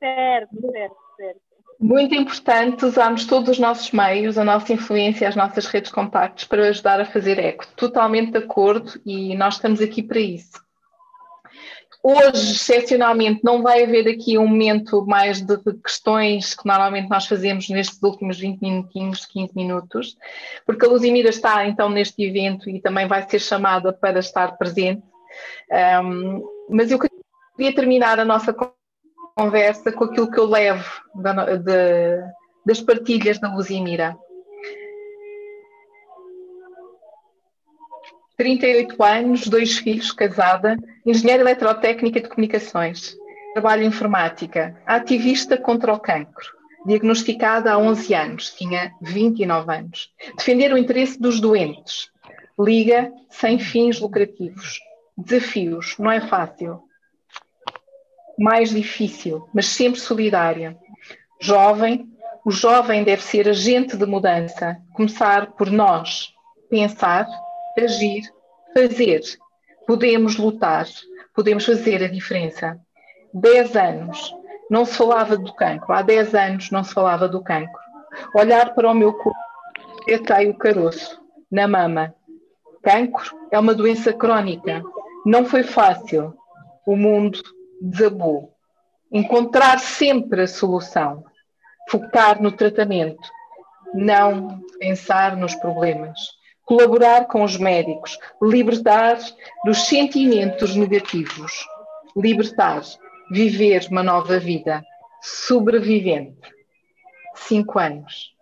Certo, 0.00 0.50
certo, 0.72 0.96
certo. 1.16 1.40
Muito 1.78 2.14
importante 2.14 2.84
usarmos 2.84 3.24
todos 3.24 3.50
os 3.50 3.58
nossos 3.60 3.92
meios, 3.92 4.36
a 4.36 4.44
nossa 4.44 4.72
influência, 4.72 5.28
as 5.28 5.36
nossas 5.36 5.66
redes 5.66 5.90
de 5.90 5.94
contactos 5.94 6.44
para 6.44 6.68
ajudar 6.68 7.00
a 7.00 7.04
fazer 7.04 7.38
eco. 7.38 7.66
Totalmente 7.76 8.32
de 8.32 8.38
acordo 8.38 9.00
e 9.06 9.36
nós 9.36 9.54
estamos 9.54 9.80
aqui 9.80 10.02
para 10.02 10.18
isso. 10.18 10.65
Hoje, 12.08 12.52
excepcionalmente, 12.52 13.40
não 13.42 13.64
vai 13.64 13.82
haver 13.82 14.06
aqui 14.06 14.38
um 14.38 14.46
momento 14.46 15.04
mais 15.04 15.40
de 15.40 15.58
questões 15.82 16.54
que 16.54 16.64
normalmente 16.64 17.10
nós 17.10 17.26
fazemos 17.26 17.68
nestes 17.68 18.00
últimos 18.00 18.38
20 18.38 18.60
minutinhos, 18.60 19.26
15 19.26 19.52
minutos, 19.56 20.16
porque 20.64 20.86
a 20.86 20.88
Luzimira 20.88 21.30
está 21.30 21.66
então 21.66 21.88
neste 21.88 22.22
evento 22.22 22.70
e 22.70 22.80
também 22.80 23.08
vai 23.08 23.28
ser 23.28 23.40
chamada 23.40 23.92
para 23.92 24.20
estar 24.20 24.56
presente. 24.56 25.02
Um, 26.00 26.44
mas 26.70 26.92
eu 26.92 26.98
queria 27.00 27.74
terminar 27.74 28.20
a 28.20 28.24
nossa 28.24 28.54
conversa 29.36 29.90
com 29.90 30.04
aquilo 30.04 30.30
que 30.30 30.38
eu 30.38 30.46
levo 30.46 30.88
de, 31.12 31.58
de, 31.58 32.24
das 32.64 32.80
partilhas 32.80 33.40
da 33.40 33.52
Luzimira. 33.52 34.16
38 38.36 39.02
anos, 39.02 39.46
dois 39.48 39.78
filhos, 39.78 40.12
casada, 40.12 40.76
engenheira 41.04 41.42
eletrotécnica 41.42 42.20
de 42.20 42.28
comunicações, 42.28 43.16
trabalho 43.54 43.84
em 43.84 43.86
informática, 43.86 44.76
ativista 44.84 45.56
contra 45.56 45.92
o 45.92 45.98
cancro, 45.98 46.44
diagnosticada 46.84 47.72
há 47.72 47.78
11 47.78 48.14
anos, 48.14 48.54
tinha 48.54 48.92
29 49.00 49.72
anos. 49.74 50.12
Defender 50.36 50.72
o 50.72 50.78
interesse 50.78 51.18
dos 51.18 51.40
doentes, 51.40 52.10
liga 52.58 53.10
sem 53.30 53.58
fins 53.58 53.98
lucrativos. 54.00 54.80
Desafios, 55.16 55.96
não 55.98 56.12
é 56.12 56.20
fácil. 56.20 56.82
Mais 58.38 58.68
difícil, 58.68 59.48
mas 59.54 59.66
sempre 59.66 59.98
solidária. 59.98 60.76
Jovem, 61.40 62.06
o 62.44 62.50
jovem 62.50 63.02
deve 63.02 63.22
ser 63.22 63.48
agente 63.48 63.96
de 63.96 64.04
mudança, 64.04 64.76
começar 64.92 65.52
por 65.52 65.70
nós, 65.70 66.34
pensar, 66.68 67.26
agir, 67.78 68.22
fazer. 68.74 69.20
Podemos 69.86 70.36
lutar, 70.36 70.86
podemos 71.34 71.64
fazer 71.64 72.02
a 72.02 72.08
diferença. 72.08 72.78
Dez 73.32 73.76
anos, 73.76 74.34
não 74.70 74.84
se 74.84 74.94
falava 74.94 75.36
do 75.36 75.54
cancro. 75.54 75.92
Há 75.92 76.02
dez 76.02 76.34
anos 76.34 76.70
não 76.70 76.82
se 76.82 76.92
falava 76.92 77.28
do 77.28 77.42
cancro. 77.42 77.80
Olhar 78.34 78.74
para 78.74 78.90
o 78.90 78.94
meu 78.94 79.12
corpo, 79.12 79.38
detei 80.06 80.48
o 80.48 80.56
caroço, 80.56 81.20
na 81.50 81.68
mama. 81.68 82.14
Cancro 82.82 83.36
é 83.50 83.58
uma 83.58 83.74
doença 83.74 84.12
crónica. 84.12 84.82
Não 85.24 85.44
foi 85.44 85.62
fácil. 85.62 86.34
O 86.86 86.96
mundo 86.96 87.40
desabou. 87.80 88.52
Encontrar 89.12 89.78
sempre 89.78 90.42
a 90.42 90.46
solução. 90.46 91.24
Focar 91.90 92.40
no 92.40 92.52
tratamento. 92.52 93.28
Não 93.94 94.60
pensar 94.78 95.36
nos 95.36 95.54
problemas 95.56 96.36
colaborar 96.66 97.26
com 97.26 97.44
os 97.44 97.56
médicos, 97.56 98.18
libertar 98.42 99.18
dos 99.64 99.86
sentimentos 99.86 100.74
negativos, 100.74 101.64
libertar, 102.16 102.82
viver 103.30 103.86
uma 103.88 104.02
nova 104.02 104.38
vida, 104.38 104.84
sobrevivente. 105.22 106.54
Cinco 107.36 107.78
anos. 107.78 108.34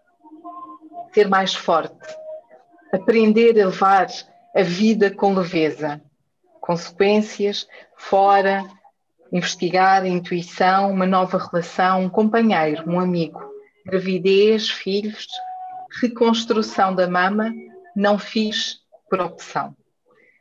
Ser 1.12 1.29
mais 1.29 1.55
forte, 1.55 1.95
aprender 2.93 3.61
a 3.61 3.66
levar 3.66 4.09
a 4.57 4.62
vida 4.62 5.14
com 5.14 5.35
leveza, 5.35 6.01
consequências 6.61 7.68
fora, 7.97 8.64
investigar 9.33 10.07
intuição, 10.07 10.91
uma 10.91 11.07
nova 11.07 11.39
relação, 11.39 12.03
um 12.03 12.09
companheiro, 12.09 12.89
um 12.89 12.99
amigo, 12.99 13.41
gravidez, 13.87 14.70
filhos, 14.70 15.29
reconstrução 16.01 16.95
da 16.95 17.09
mama 17.09 17.53
não 17.95 18.18
fiz 18.18 18.80
por 19.09 19.20
opção. 19.20 19.76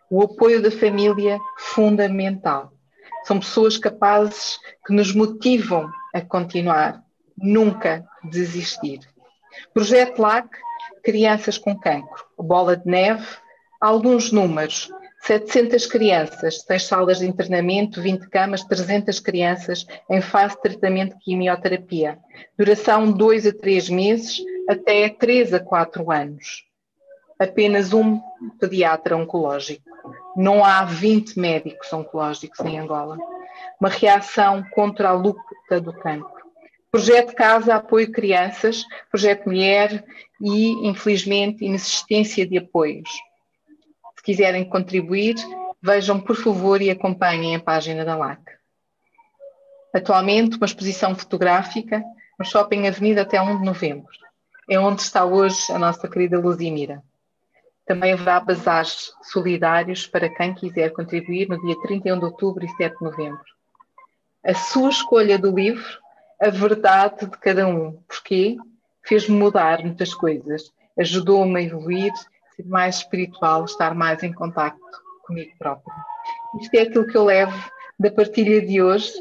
O 0.09 0.21
apoio 0.21 0.61
da 0.61 0.71
família, 0.71 1.39
fundamental. 1.57 2.73
São 3.23 3.39
pessoas 3.39 3.77
capazes 3.77 4.57
que 4.85 4.93
nos 4.93 5.13
motivam 5.13 5.89
a 6.13 6.21
continuar, 6.21 7.03
nunca 7.37 8.05
desistir. 8.23 8.99
Projeto 9.73 10.21
LAC, 10.21 10.49
crianças 11.03 11.57
com 11.57 11.77
cancro. 11.77 12.25
Bola 12.37 12.75
de 12.75 12.87
neve, 12.87 13.25
alguns 13.79 14.31
números. 14.31 14.89
700 15.21 15.85
crianças, 15.85 16.61
6 16.63 16.83
salas 16.83 17.19
de 17.19 17.25
internamento, 17.25 18.01
20 18.01 18.27
camas, 18.29 18.63
300 18.65 19.21
crianças 19.21 19.85
em 20.09 20.19
fase 20.19 20.55
de 20.55 20.61
tratamento 20.63 21.17
de 21.17 21.23
quimioterapia. 21.23 22.19
Duração 22.57 23.09
2 23.09 23.47
a 23.47 23.53
3 23.53 23.89
meses, 23.89 24.43
até 24.67 25.07
3 25.07 25.53
a 25.53 25.59
4 25.61 26.11
anos 26.11 26.72
apenas 27.43 27.93
um 27.93 28.19
pediatra 28.59 29.15
oncológico. 29.15 29.83
Não 30.35 30.63
há 30.63 30.83
20 30.83 31.39
médicos 31.39 31.91
oncológicos 31.93 32.59
em 32.61 32.79
Angola. 32.79 33.17
Uma 33.79 33.89
reação 33.89 34.63
contra 34.71 35.09
a 35.09 35.13
luta 35.13 35.79
do 35.81 35.93
cancro. 35.93 36.43
Projeto 36.91 37.33
Casa 37.33 37.75
Apoio 37.75 38.11
Crianças, 38.11 38.83
Projeto 39.09 39.45
Mulher 39.45 40.03
e, 40.39 40.87
infelizmente, 40.87 41.65
inexistência 41.65 42.45
de 42.45 42.57
apoios. 42.59 43.09
Se 44.15 44.23
quiserem 44.23 44.63
contribuir, 44.63 45.35
vejam 45.81 46.19
por 46.19 46.35
favor 46.35 46.81
e 46.81 46.91
acompanhem 46.91 47.55
a 47.55 47.59
página 47.59 48.05
da 48.05 48.15
LAC. 48.15 48.41
Atualmente, 49.93 50.57
uma 50.57 50.65
exposição 50.65 51.15
fotográfica 51.15 52.03
no 52.37 52.45
Shopping 52.45 52.87
Avenida 52.87 53.23
até 53.23 53.41
1 53.41 53.59
de 53.59 53.65
novembro. 53.65 54.11
É 54.69 54.79
onde 54.79 55.01
está 55.01 55.25
hoje 55.25 55.71
a 55.71 55.77
nossa 55.77 56.07
querida 56.07 56.39
Luzimira. 56.39 57.03
Também 57.85 58.13
haverá 58.13 58.39
bazares 58.39 59.13
solidários 59.21 60.07
para 60.07 60.29
quem 60.29 60.53
quiser 60.53 60.91
contribuir 60.91 61.49
no 61.49 61.59
dia 61.61 61.75
31 61.81 62.19
de 62.19 62.25
outubro 62.25 62.63
e 62.63 62.69
7 62.69 62.97
de 62.97 63.03
novembro. 63.03 63.43
A 64.45 64.53
sua 64.53 64.89
escolha 64.89 65.37
do 65.37 65.53
livro, 65.53 65.99
a 66.41 66.49
verdade 66.49 67.25
de 67.25 67.37
cada 67.37 67.67
um. 67.67 67.93
Porquê? 68.07 68.57
Fez-me 69.05 69.35
mudar 69.35 69.81
muitas 69.81 70.13
coisas. 70.13 70.71
Ajudou-me 70.97 71.59
a 71.59 71.63
evoluir, 71.63 72.11
ser 72.55 72.65
mais 72.65 72.97
espiritual, 72.97 73.65
estar 73.65 73.93
mais 73.93 74.23
em 74.23 74.31
contato 74.31 74.79
comigo 75.25 75.51
próprio. 75.57 75.93
Isto 76.61 76.75
é 76.75 76.81
aquilo 76.81 77.07
que 77.07 77.17
eu 77.17 77.25
levo 77.25 77.57
da 77.99 78.11
partilha 78.11 78.61
de 78.61 78.81
hoje 78.81 79.11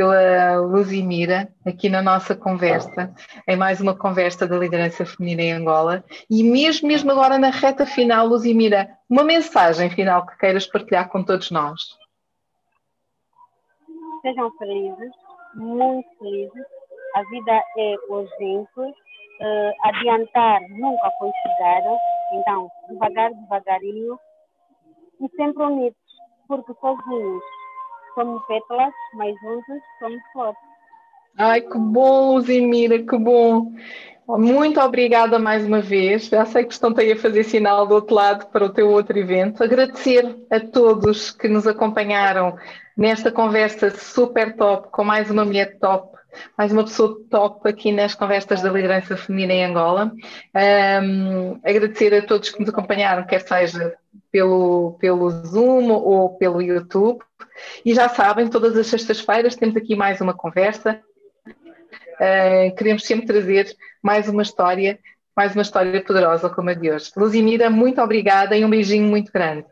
pela 0.00 0.56
Luzimira, 0.60 1.52
aqui 1.66 1.90
na 1.90 2.00
nossa 2.00 2.34
conversa, 2.34 3.14
em 3.46 3.54
mais 3.54 3.82
uma 3.82 3.94
conversa 3.94 4.48
da 4.48 4.56
liderança 4.56 5.04
feminina 5.04 5.42
em 5.42 5.52
Angola. 5.52 6.02
E 6.30 6.42
mesmo, 6.42 6.88
mesmo 6.88 7.10
agora 7.10 7.38
na 7.38 7.50
reta 7.50 7.84
final, 7.84 8.26
Luzimira, 8.26 8.88
uma 9.10 9.22
mensagem 9.24 9.90
final 9.90 10.24
que 10.24 10.38
queiras 10.38 10.66
partilhar 10.66 11.10
com 11.10 11.22
todos 11.22 11.50
nós. 11.50 11.98
Sejam 14.22 14.50
felizes, 14.52 15.12
muito 15.54 16.08
felizes. 16.18 16.64
A 17.14 17.22
vida 17.24 17.62
é 17.76 17.94
urgente. 18.08 18.80
Uh, 18.80 19.72
adiantar 19.82 20.62
nunca 20.70 21.10
foi 21.18 21.30
chegar. 21.42 21.82
Então, 22.32 22.70
devagar, 22.88 23.34
devagarinho 23.34 24.18
e 25.20 25.28
sempre 25.36 25.62
unidos, 25.62 25.98
porque 26.48 26.72
sozinhos 26.80 27.42
somos 28.14 28.44
pétalas, 28.46 28.92
mas 29.14 29.34
juntos 29.40 29.82
somos 29.98 30.20
flores. 30.32 30.58
Ai, 31.38 31.60
que 31.60 31.78
bom, 31.78 32.34
Luzimira, 32.34 32.98
que 32.98 33.16
bom. 33.16 33.72
Muito 34.38 34.80
obrigada 34.80 35.38
mais 35.38 35.66
uma 35.66 35.80
vez. 35.80 36.26
Já 36.26 36.44
sei 36.44 36.64
que 36.64 36.72
estão 36.72 36.94
aí 36.96 37.12
a 37.12 37.16
fazer 37.16 37.44
sinal 37.44 37.86
do 37.86 37.94
outro 37.94 38.14
lado 38.14 38.46
para 38.46 38.64
o 38.64 38.68
teu 38.68 38.88
outro 38.88 39.18
evento. 39.18 39.62
Agradecer 39.62 40.36
a 40.50 40.60
todos 40.60 41.30
que 41.30 41.48
nos 41.48 41.66
acompanharam 41.66 42.56
nesta 42.96 43.32
conversa 43.32 43.90
super 43.90 44.54
top, 44.56 44.88
com 44.92 45.02
mais 45.02 45.30
uma 45.30 45.44
mulher 45.44 45.78
top, 45.78 46.16
mais 46.56 46.70
uma 46.70 46.84
pessoa 46.84 47.16
top 47.30 47.68
aqui 47.68 47.90
nas 47.90 48.14
conversas 48.14 48.62
da 48.62 48.70
liderança 48.70 49.16
feminina 49.16 49.52
em 49.52 49.64
Angola. 49.64 50.12
Um, 51.02 51.58
agradecer 51.64 52.14
a 52.14 52.22
todos 52.22 52.50
que 52.50 52.60
nos 52.60 52.68
acompanharam, 52.68 53.26
quer 53.26 53.40
seja 53.40 53.96
pelo, 54.30 54.96
pelo 54.98 55.30
Zoom 55.30 55.90
ou 55.90 56.36
pelo 56.36 56.62
YouTube. 56.62 57.20
E 57.84 57.94
já 57.94 58.08
sabem, 58.08 58.48
todas 58.48 58.76
as 58.76 58.86
sextas-feiras 58.86 59.56
temos 59.56 59.76
aqui 59.76 59.94
mais 59.94 60.20
uma 60.20 60.34
conversa. 60.34 61.02
Uh, 61.46 62.74
queremos 62.76 63.04
sempre 63.04 63.26
trazer 63.26 63.74
mais 64.02 64.28
uma 64.28 64.42
história, 64.42 64.98
mais 65.34 65.54
uma 65.54 65.62
história 65.62 66.02
poderosa 66.04 66.50
como 66.50 66.70
a 66.70 66.74
de 66.74 66.90
hoje. 66.90 67.10
Luzimira, 67.16 67.70
muito 67.70 68.00
obrigada 68.00 68.56
e 68.56 68.64
um 68.64 68.70
beijinho 68.70 69.06
muito 69.06 69.32
grande. 69.32 69.66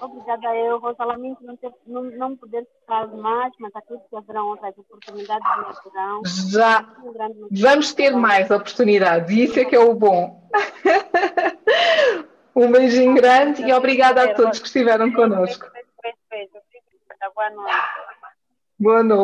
Obrigada 0.00 0.54
eu, 0.54 0.78
Rosalamente, 0.78 1.44
não, 1.44 1.56
ter, 1.56 1.72
não, 1.84 2.02
não 2.04 2.36
poder 2.36 2.64
ficar 2.80 3.08
mais, 3.08 3.52
mas 3.58 3.74
acredito 3.74 4.08
que 4.08 4.16
haverão 4.16 4.48
outras 4.48 4.78
oportunidades 4.78 5.46
no 5.56 5.90
verão. 5.90 6.22
Já, 6.24 6.86
um 7.02 7.48
vamos 7.50 7.92
ter 7.92 8.10
mais 8.12 8.48
oportunidades, 8.50 9.30
e 9.30 9.44
isso 9.44 9.58
é 9.58 9.64
que 9.64 9.74
é 9.74 9.80
o 9.80 9.94
bom. 9.94 10.48
um 12.54 12.70
beijinho 12.70 13.14
grande 13.14 13.62
e 13.62 13.72
obrigada 13.72 14.24
a 14.24 14.34
todos 14.34 14.58
que 14.58 14.66
estiveram 14.66 15.12
connosco. 15.12 15.66
Boa 17.34 17.50
noite. 17.50 17.78
Boa 18.78 19.02
noite. 19.02 19.22